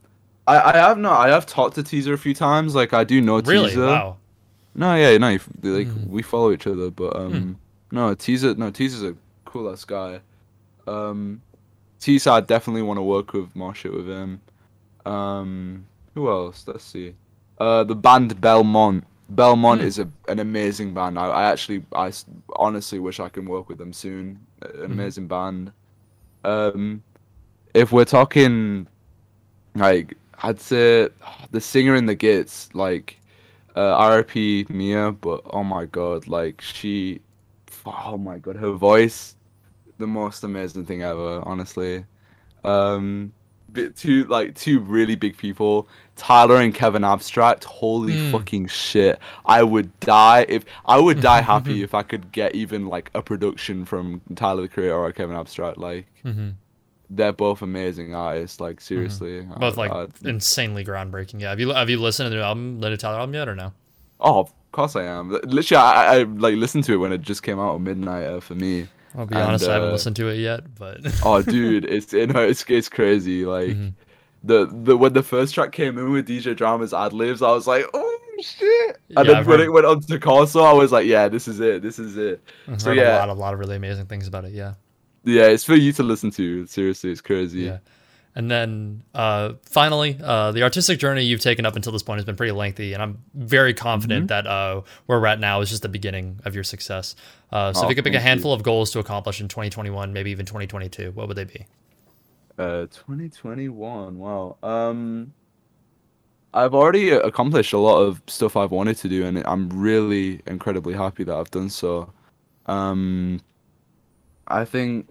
I 0.47 0.73
I 0.73 0.78
have 0.78 0.97
not 0.97 1.19
I 1.19 1.30
have 1.30 1.45
talked 1.45 1.75
to 1.75 1.84
Teaser 1.84 2.13
a 2.13 2.17
few 2.17 2.34
times. 2.34 2.73
Like, 2.75 2.93
I 2.93 3.03
do 3.03 3.19
know 3.19 3.39
Really? 3.41 3.69
Teaser. 3.69 3.86
Wow. 3.88 4.17
No, 4.78 4.93
yeah, 4.95 5.17
no, 5.17 5.30
you 5.30 5.39
like 5.63 5.88
Mhm. 5.88 6.07
we 6.07 6.21
follow 6.21 6.51
each 6.51 6.67
other, 6.67 6.91
but 6.91 7.15
um, 7.15 7.32
Hmm. 7.34 7.95
no, 7.95 8.13
Teaser, 8.13 8.53
no, 8.55 8.69
Teaser's 8.71 9.03
a 9.03 9.15
cool 9.45 9.69
ass 9.71 9.84
guy. 9.86 10.21
Um, 10.86 11.41
Teaser, 11.99 12.30
I 12.30 12.41
definitely 12.41 12.84
want 12.84 12.99
to 12.99 13.01
work 13.01 13.34
with 13.34 13.53
more 13.55 13.73
shit 13.73 13.91
with 13.91 14.07
him. 14.07 14.39
Um, 15.05 15.86
who 16.13 16.30
else? 16.30 16.63
Let's 16.67 16.84
see. 16.84 17.15
Uh, 17.59 17.84
the 17.84 17.95
band 17.95 18.39
Belmont. 18.39 19.03
Belmont 19.30 19.82
Hmm. 19.82 19.88
is 19.88 19.99
a, 19.99 20.07
an 20.30 20.39
amazing 20.39 20.93
band. 20.93 21.17
I, 21.19 21.25
I 21.28 21.43
actually, 21.51 21.84
I 21.93 22.13
honestly 22.55 22.99
wish 22.99 23.19
I 23.19 23.30
can 23.30 23.45
work 23.45 23.67
with 23.69 23.78
them 23.80 23.91
soon. 23.93 24.39
An 24.61 24.69
Mhm. 24.71 24.86
amazing 24.91 25.28
band. 25.28 25.71
Um, 26.45 27.01
if 27.73 27.91
we're 27.91 28.05
talking, 28.05 28.88
like, 29.75 30.15
I'd 30.43 30.61
say 30.61 31.09
the 31.51 31.59
singer 31.59 31.95
in 31.95 32.05
the 32.05 32.15
Gits, 32.15 32.69
like, 32.75 33.19
uh, 33.78 34.23
RIP 34.25 34.69
Mia, 34.69 35.11
but 35.11 35.41
oh 35.51 35.63
my 35.63 35.86
god, 35.86 36.28
like 36.28 36.61
she, 36.61 37.21
oh 37.86 38.17
my 38.17 38.38
god, 38.39 38.57
her 38.57 38.71
voice, 38.71 39.36
the 39.99 40.07
most 40.07 40.43
amazing 40.43 40.86
thing 40.86 41.03
ever, 41.03 41.41
honestly. 41.45 42.05
Um, 42.63 43.34
bit 43.71 43.95
two 43.95 44.25
like 44.25 44.55
two 44.55 44.80
really 44.80 45.15
big 45.15 45.38
people, 45.38 45.88
Tyler 46.15 46.57
and 46.57 46.73
Kevin 46.73 47.03
Abstract. 47.03 47.65
Holy 47.65 48.15
Mm. 48.15 48.17
fucking 48.17 48.67
shit! 48.67 49.19
I 49.45 49.63
would 49.63 49.97
die 50.01 50.45
if 50.49 50.65
I 50.86 50.99
would 50.99 51.19
die 51.19 51.41
happy 51.41 51.84
if 51.84 51.93
I 51.93 52.03
could 52.03 52.32
get 52.32 52.55
even 52.55 52.88
like 52.88 53.11
a 53.15 53.21
production 53.21 53.86
from 53.86 54.21
Tyler 54.36 54.63
the 54.63 54.67
Creator 54.69 54.95
or 54.95 55.11
Kevin 55.13 55.36
Abstract. 55.38 55.78
Like 55.78 56.07
hmm 56.23 56.49
they're 57.10 57.32
both 57.34 57.62
amazing 57.62 58.14
artists. 58.16 58.60
Like 58.60 58.82
seriously, 58.82 59.39
I- 59.53 59.60
Both 59.60 59.78
like 59.78 59.91
I- 59.91 60.08
insanely 60.26 60.84
groundbreaking. 60.84 61.39
Yeah. 61.41 61.49
Have 61.49 61.60
you 61.60 61.70
have 61.72 61.89
you 61.89 61.99
listened 61.99 62.26
to 62.28 62.30
the 62.32 62.36
new 62.38 62.41
album, 62.41 62.80
the 62.80 62.89
new 62.89 62.97
Tyler 62.97 63.20
album 63.20 63.34
yet, 63.36 63.47
or 63.47 63.55
no? 63.55 63.74
Oh, 64.20 64.39
of 64.41 64.53
course 64.72 64.95
I 64.95 65.03
am. 65.03 65.30
Literally, 65.30 65.78
I, 65.82 66.20
I, 66.20 66.24
like 66.24 66.55
listened 66.55 66.84
to 66.86 66.93
it 66.93 66.97
when 66.97 67.12
it 67.14 67.22
just 67.22 67.43
came 67.43 67.60
out 67.60 67.76
at 67.76 67.82
midnight 67.82 68.26
uh, 68.26 68.39
for 68.39 68.55
me. 68.55 68.88
I'll 69.16 69.26
be 69.26 69.36
And, 69.36 69.43
honest, 69.45 69.68
I 69.68 69.74
haven't 69.74 69.89
uh, 69.89 69.91
listened 69.93 70.16
to 70.18 70.28
it 70.28 70.36
yet, 70.38 70.62
but 70.76 70.99
Oh, 71.26 71.41
dude, 71.41 71.86
it's 71.86 72.12
you 72.14 72.28
know, 72.28 72.41
it's 72.41 72.66
it's 72.68 72.89
crazy. 72.89 73.45
Like 73.45 73.70
Mhm. 73.70 73.93
the 74.43 74.66
the 74.66 74.97
when 74.97 75.14
the 75.14 75.24
first 75.24 75.53
track 75.55 75.72
came 75.72 75.97
in 75.97 76.12
with 76.12 76.28
DJ 76.28 76.55
Drama's 76.55 76.93
ad 76.93 77.14
libs, 77.14 77.41
I 77.41 77.51
was 77.51 77.68
like, 77.68 77.86
oh 77.93 78.20
shit. 78.41 78.97
Yeah, 79.08 79.20
And 79.22 79.30
then 79.30 79.36
I've 79.38 79.47
when 79.47 79.60
heard- 79.60 79.66
it 79.68 79.70
went 79.72 79.86
on 79.86 80.01
to 80.01 80.20
Corso, 80.20 80.62
I 80.62 80.74
was 80.74 80.91
like, 80.91 81.08
yeah, 81.08 81.28
this 81.30 81.47
is 81.47 81.60
it. 81.60 81.82
This 81.82 81.97
is 81.97 82.18
it. 82.18 82.41
I've 82.68 82.82
So, 82.82 82.89
heard 82.89 82.97
yeah. 82.97 83.18
a 83.18 83.20
lot, 83.20 83.30
a 83.30 83.34
lot 83.34 83.53
of 83.53 83.60
really 83.60 83.76
amazing 83.78 84.05
things 84.08 84.28
about 84.28 84.45
it. 84.45 84.51
Yeah. 84.51 84.74
Yeah, 85.28 85.47
it's 85.47 85.63
for 85.63 85.75
you 85.75 85.91
to 85.93 86.03
listen 86.03 86.32
to. 86.32 86.65
Seriously, 86.67 87.11
it's 87.11 87.21
crazy. 87.21 87.61
Yeah. 87.61 87.80
And 88.34 88.51
then 88.51 89.03
uh, 89.15 89.53
finally, 89.63 90.17
uh, 90.23 90.51
the 90.51 90.61
artistic 90.61 90.99
journey 90.99 91.23
you've 91.23 91.41
taken 91.41 91.65
up 91.65 91.75
until 91.75 91.91
this 91.91 92.03
point 92.03 92.19
has 92.19 92.25
been 92.25 92.36
pretty 92.36 92.51
lengthy, 92.51 92.93
and 92.93 93.01
I'm 93.03 93.17
very 93.34 93.73
confident 93.73 94.28
Mm-hmm. 94.30 94.45
that 94.45 94.47
uh, 94.47 94.82
where 95.07 95.19
we're 95.19 95.25
at 95.28 95.39
now 95.39 95.59
is 95.61 95.69
just 95.69 95.82
the 95.82 95.89
beginning 95.89 96.39
of 96.45 96.53
your 96.55 96.63
success. 96.63 97.15
Uh, 97.51 97.73
so 97.73 97.80
if 97.82 97.86
Oh, 97.86 97.89
you 97.89 97.95
could 97.95 98.03
pick 98.05 98.13
a 98.13 98.17
thank 98.17 98.23
you. 98.23 98.30
handful 98.30 98.53
of 98.53 98.61
goals 98.63 98.91
to 98.91 98.99
accomplish 98.99 99.41
in 99.41 99.47
2021, 99.47 100.13
maybe 100.13 100.30
even 100.32 100.45
2022, 100.45 101.11
what 101.11 101.28
would 101.28 101.36
they 101.36 101.45
be? 101.45 101.65
Uh, 102.59 102.86
2021. 102.91 104.17
Wow. 104.19 104.57
Um, 104.63 105.34
I've 106.53 106.73
already 106.75 107.09
accomplished 107.09 107.73
a 107.73 107.78
lot 107.80 107.99
of 108.01 108.21
stuff 108.28 108.55
I've 108.55 108.71
wanted 108.71 108.97
to 108.97 109.09
do, 109.09 109.25
and 109.25 109.43
I'm 109.47 109.67
really 109.69 110.41
incredibly 110.45 110.93
happy 110.93 111.23
that 111.23 111.36
I've 111.36 111.51
done 111.51 111.69
so. 111.69 112.13
Um, 112.67 113.41
I 114.47 114.63
think 114.63 115.09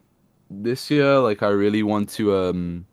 this 0.51 0.91
year, 0.91 1.19
like, 1.19 1.43
I 1.43 1.49
really 1.49 1.83
want 1.83 2.09
to, 2.11 2.37
um, 2.37 2.87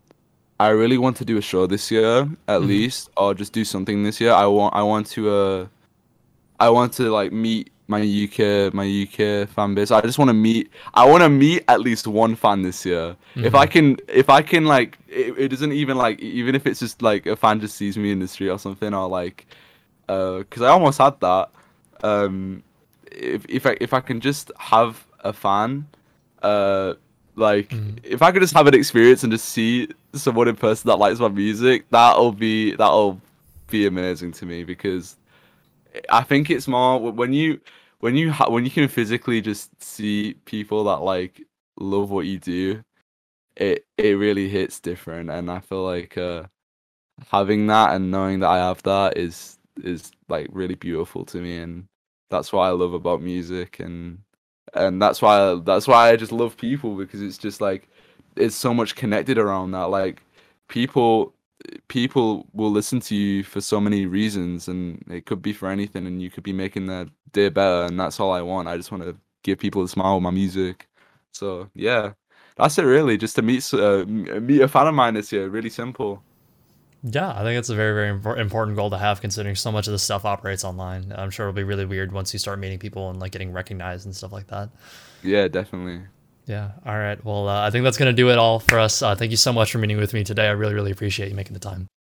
I 0.59 0.69
really 0.69 0.97
want 0.97 1.17
to 1.17 1.25
do 1.25 1.37
a 1.37 1.41
show 1.41 1.67
this 1.67 1.91
year 1.91 2.29
at 2.47 2.61
Mhm. 2.61 2.67
least, 2.67 3.09
or 3.17 3.33
just 3.33 3.53
do 3.53 3.63
something 3.65 4.03
this 4.03 4.21
year. 4.21 4.31
I 4.31 4.45
want, 4.45 4.75
I 4.75 4.83
want 4.83 5.07
to, 5.07 5.29
uh, 5.29 5.67
I 6.59 6.69
want 6.69 6.93
to 6.93 7.11
like 7.11 7.31
meet 7.33 7.71
my 7.87 7.99
UK, 8.01 8.73
my 8.73 8.85
UK 8.85 9.45
fan 9.45 9.75
base. 9.75 9.91
I 9.91 10.01
just 10.01 10.17
want 10.17 10.29
to 10.29 10.33
meet. 10.33 10.71
I 10.93 11.05
want 11.05 11.21
to 11.23 11.29
meet 11.29 11.63
at 11.67 11.81
least 11.81 12.07
one 12.07 12.35
fan 12.35 12.61
this 12.61 12.85
year. 12.85 13.15
If 13.35 13.55
I 13.55 13.65
can, 13.65 13.97
if 14.07 14.29
I 14.29 14.41
can, 14.41 14.65
like, 14.65 14.97
it, 15.09 15.37
it 15.37 15.47
doesn't 15.49 15.73
even 15.73 15.97
like, 15.97 16.19
even 16.21 16.55
if 16.55 16.65
it's 16.65 16.79
just 16.79 17.01
like 17.01 17.25
a 17.25 17.35
fan 17.35 17.59
just 17.59 17.75
sees 17.75 17.97
me 17.97 18.11
in 18.11 18.19
the 18.19 18.27
street 18.27 18.49
or 18.49 18.59
something, 18.59 18.93
or 18.93 19.09
like, 19.09 19.45
uh, 20.07 20.37
because 20.39 20.61
I 20.61 20.69
almost 20.69 20.99
had 20.99 21.19
that. 21.19 21.49
Um, 22.03 22.63
if 23.11 23.45
if 23.49 23.65
I 23.65 23.77
if 23.81 23.93
I 23.93 23.99
can 23.99 24.21
just 24.21 24.51
have 24.57 25.05
a 25.21 25.33
fan, 25.33 25.87
uh, 26.41 26.93
like 27.35 27.69
Mhm. 27.69 27.99
if 28.03 28.21
I 28.21 28.31
could 28.31 28.41
just 28.41 28.53
have 28.53 28.67
an 28.67 28.75
experience 28.75 29.23
and 29.23 29.31
just 29.31 29.45
see 29.49 29.89
someone 30.13 30.47
in 30.47 30.55
person 30.55 30.87
that 30.89 30.97
likes 30.97 31.19
my 31.19 31.29
music, 31.29 31.85
that'll 31.89 32.31
be 32.33 32.75
that'll 32.75 33.21
be 33.69 33.85
amazing 33.87 34.31
to 34.33 34.45
me 34.45 34.63
because 34.63 35.17
I 36.09 36.23
think 36.23 36.49
it's 36.49 36.67
more 36.67 36.99
when 36.99 37.33
you 37.33 37.59
when 37.99 38.15
you 38.15 38.31
ha- 38.31 38.49
when 38.49 38.65
you 38.65 38.71
can 38.71 38.87
physically 38.87 39.41
just 39.41 39.69
see 39.81 40.35
people 40.45 40.83
that 40.85 41.01
like 41.03 41.41
love 41.79 42.09
what 42.11 42.25
you 42.25 42.39
do, 42.39 42.83
it 43.57 43.85
it 43.97 44.17
really 44.17 44.49
hits 44.49 44.79
different, 44.79 45.29
and 45.29 45.51
I 45.51 45.59
feel 45.61 45.83
like 45.83 46.17
uh, 46.17 46.45
having 47.31 47.67
that 47.67 47.95
and 47.95 48.11
knowing 48.11 48.39
that 48.41 48.49
I 48.49 48.57
have 48.57 48.83
that 48.83 49.17
is 49.17 49.57
is 49.83 50.11
like 50.29 50.47
really 50.51 50.75
beautiful 50.75 51.25
to 51.25 51.39
me, 51.41 51.57
and 51.57 51.85
that's 52.29 52.53
what 52.53 52.63
I 52.63 52.69
love 52.71 52.93
about 52.93 53.21
music, 53.21 53.79
and 53.79 54.19
and 54.73 55.01
that's 55.01 55.21
why 55.21 55.55
that's 55.63 55.87
why 55.87 56.09
I 56.09 56.15
just 56.15 56.31
love 56.31 56.57
people 56.57 56.95
because 56.95 57.21
it's 57.21 57.37
just 57.37 57.61
like 57.61 57.87
it's 58.35 58.55
so 58.55 58.73
much 58.73 58.95
connected 58.95 59.37
around 59.37 59.71
that 59.71 59.89
like 59.89 60.23
people 60.67 61.33
people 61.87 62.47
will 62.53 62.71
listen 62.71 62.99
to 62.99 63.15
you 63.15 63.43
for 63.43 63.61
so 63.61 63.79
many 63.79 64.05
reasons 64.05 64.67
and 64.67 65.03
it 65.09 65.25
could 65.25 65.41
be 65.41 65.53
for 65.53 65.69
anything 65.69 66.07
and 66.07 66.21
you 66.21 66.29
could 66.29 66.43
be 66.43 66.53
making 66.53 66.87
their 66.87 67.05
day 67.31 67.49
better 67.49 67.85
and 67.85 67.99
that's 67.99 68.19
all 68.19 68.31
I 68.31 68.41
want. 68.41 68.67
I 68.67 68.77
just 68.77 68.91
want 68.91 69.03
to 69.03 69.15
give 69.43 69.59
people 69.59 69.83
a 69.83 69.87
smile 69.87 70.15
with 70.15 70.23
my 70.23 70.31
music. 70.31 70.87
So 71.31 71.69
yeah, 71.73 72.13
that's 72.57 72.77
it 72.77 72.83
really. 72.83 73.17
Just 73.17 73.35
to 73.37 73.41
meet 73.41 73.73
uh, 73.73 74.05
meet 74.05 74.61
a 74.61 74.67
fan 74.67 74.87
of 74.87 74.95
mine 74.95 75.13
this 75.13 75.31
year. 75.31 75.47
Really 75.49 75.69
simple. 75.69 76.23
Yeah, 77.03 77.31
I 77.31 77.43
think 77.43 77.59
it's 77.59 77.69
a 77.69 77.75
very, 77.75 78.17
very 78.17 78.39
important 78.41 78.77
goal 78.77 78.89
to 78.89 78.97
have, 78.97 79.19
considering 79.19 79.55
so 79.55 79.71
much 79.71 79.87
of 79.87 79.91
the 79.91 79.99
stuff 79.99 80.23
operates 80.23 80.63
online. 80.63 81.13
I'm 81.15 81.29
sure 81.29 81.47
it'll 81.47 81.55
be 81.55 81.63
really 81.63 81.85
weird 81.85 82.13
once 82.13 82.31
you 82.31 82.39
start 82.39 82.59
meeting 82.59 82.79
people 82.79 83.09
and 83.09 83.19
like 83.19 83.33
getting 83.33 83.51
recognized 83.51 84.05
and 84.05 84.15
stuff 84.15 84.31
like 84.31 84.47
that. 84.47 84.69
Yeah, 85.21 85.49
definitely. 85.49 86.01
Yeah. 86.45 86.71
All 86.85 86.97
right. 86.97 87.23
Well, 87.23 87.49
uh, 87.49 87.65
I 87.65 87.71
think 87.71 87.83
that's 87.83 87.97
gonna 87.97 88.13
do 88.13 88.29
it 88.29 88.37
all 88.37 88.59
for 88.59 88.79
us. 88.79 89.01
Uh, 89.01 89.15
thank 89.15 89.31
you 89.31 89.37
so 89.37 89.51
much 89.51 89.71
for 89.71 89.79
meeting 89.79 89.97
with 89.97 90.13
me 90.13 90.23
today. 90.23 90.47
I 90.47 90.51
really, 90.51 90.73
really 90.73 90.91
appreciate 90.91 91.29
you 91.29 91.35
making 91.35 91.53
the 91.53 91.59
time. 91.59 91.89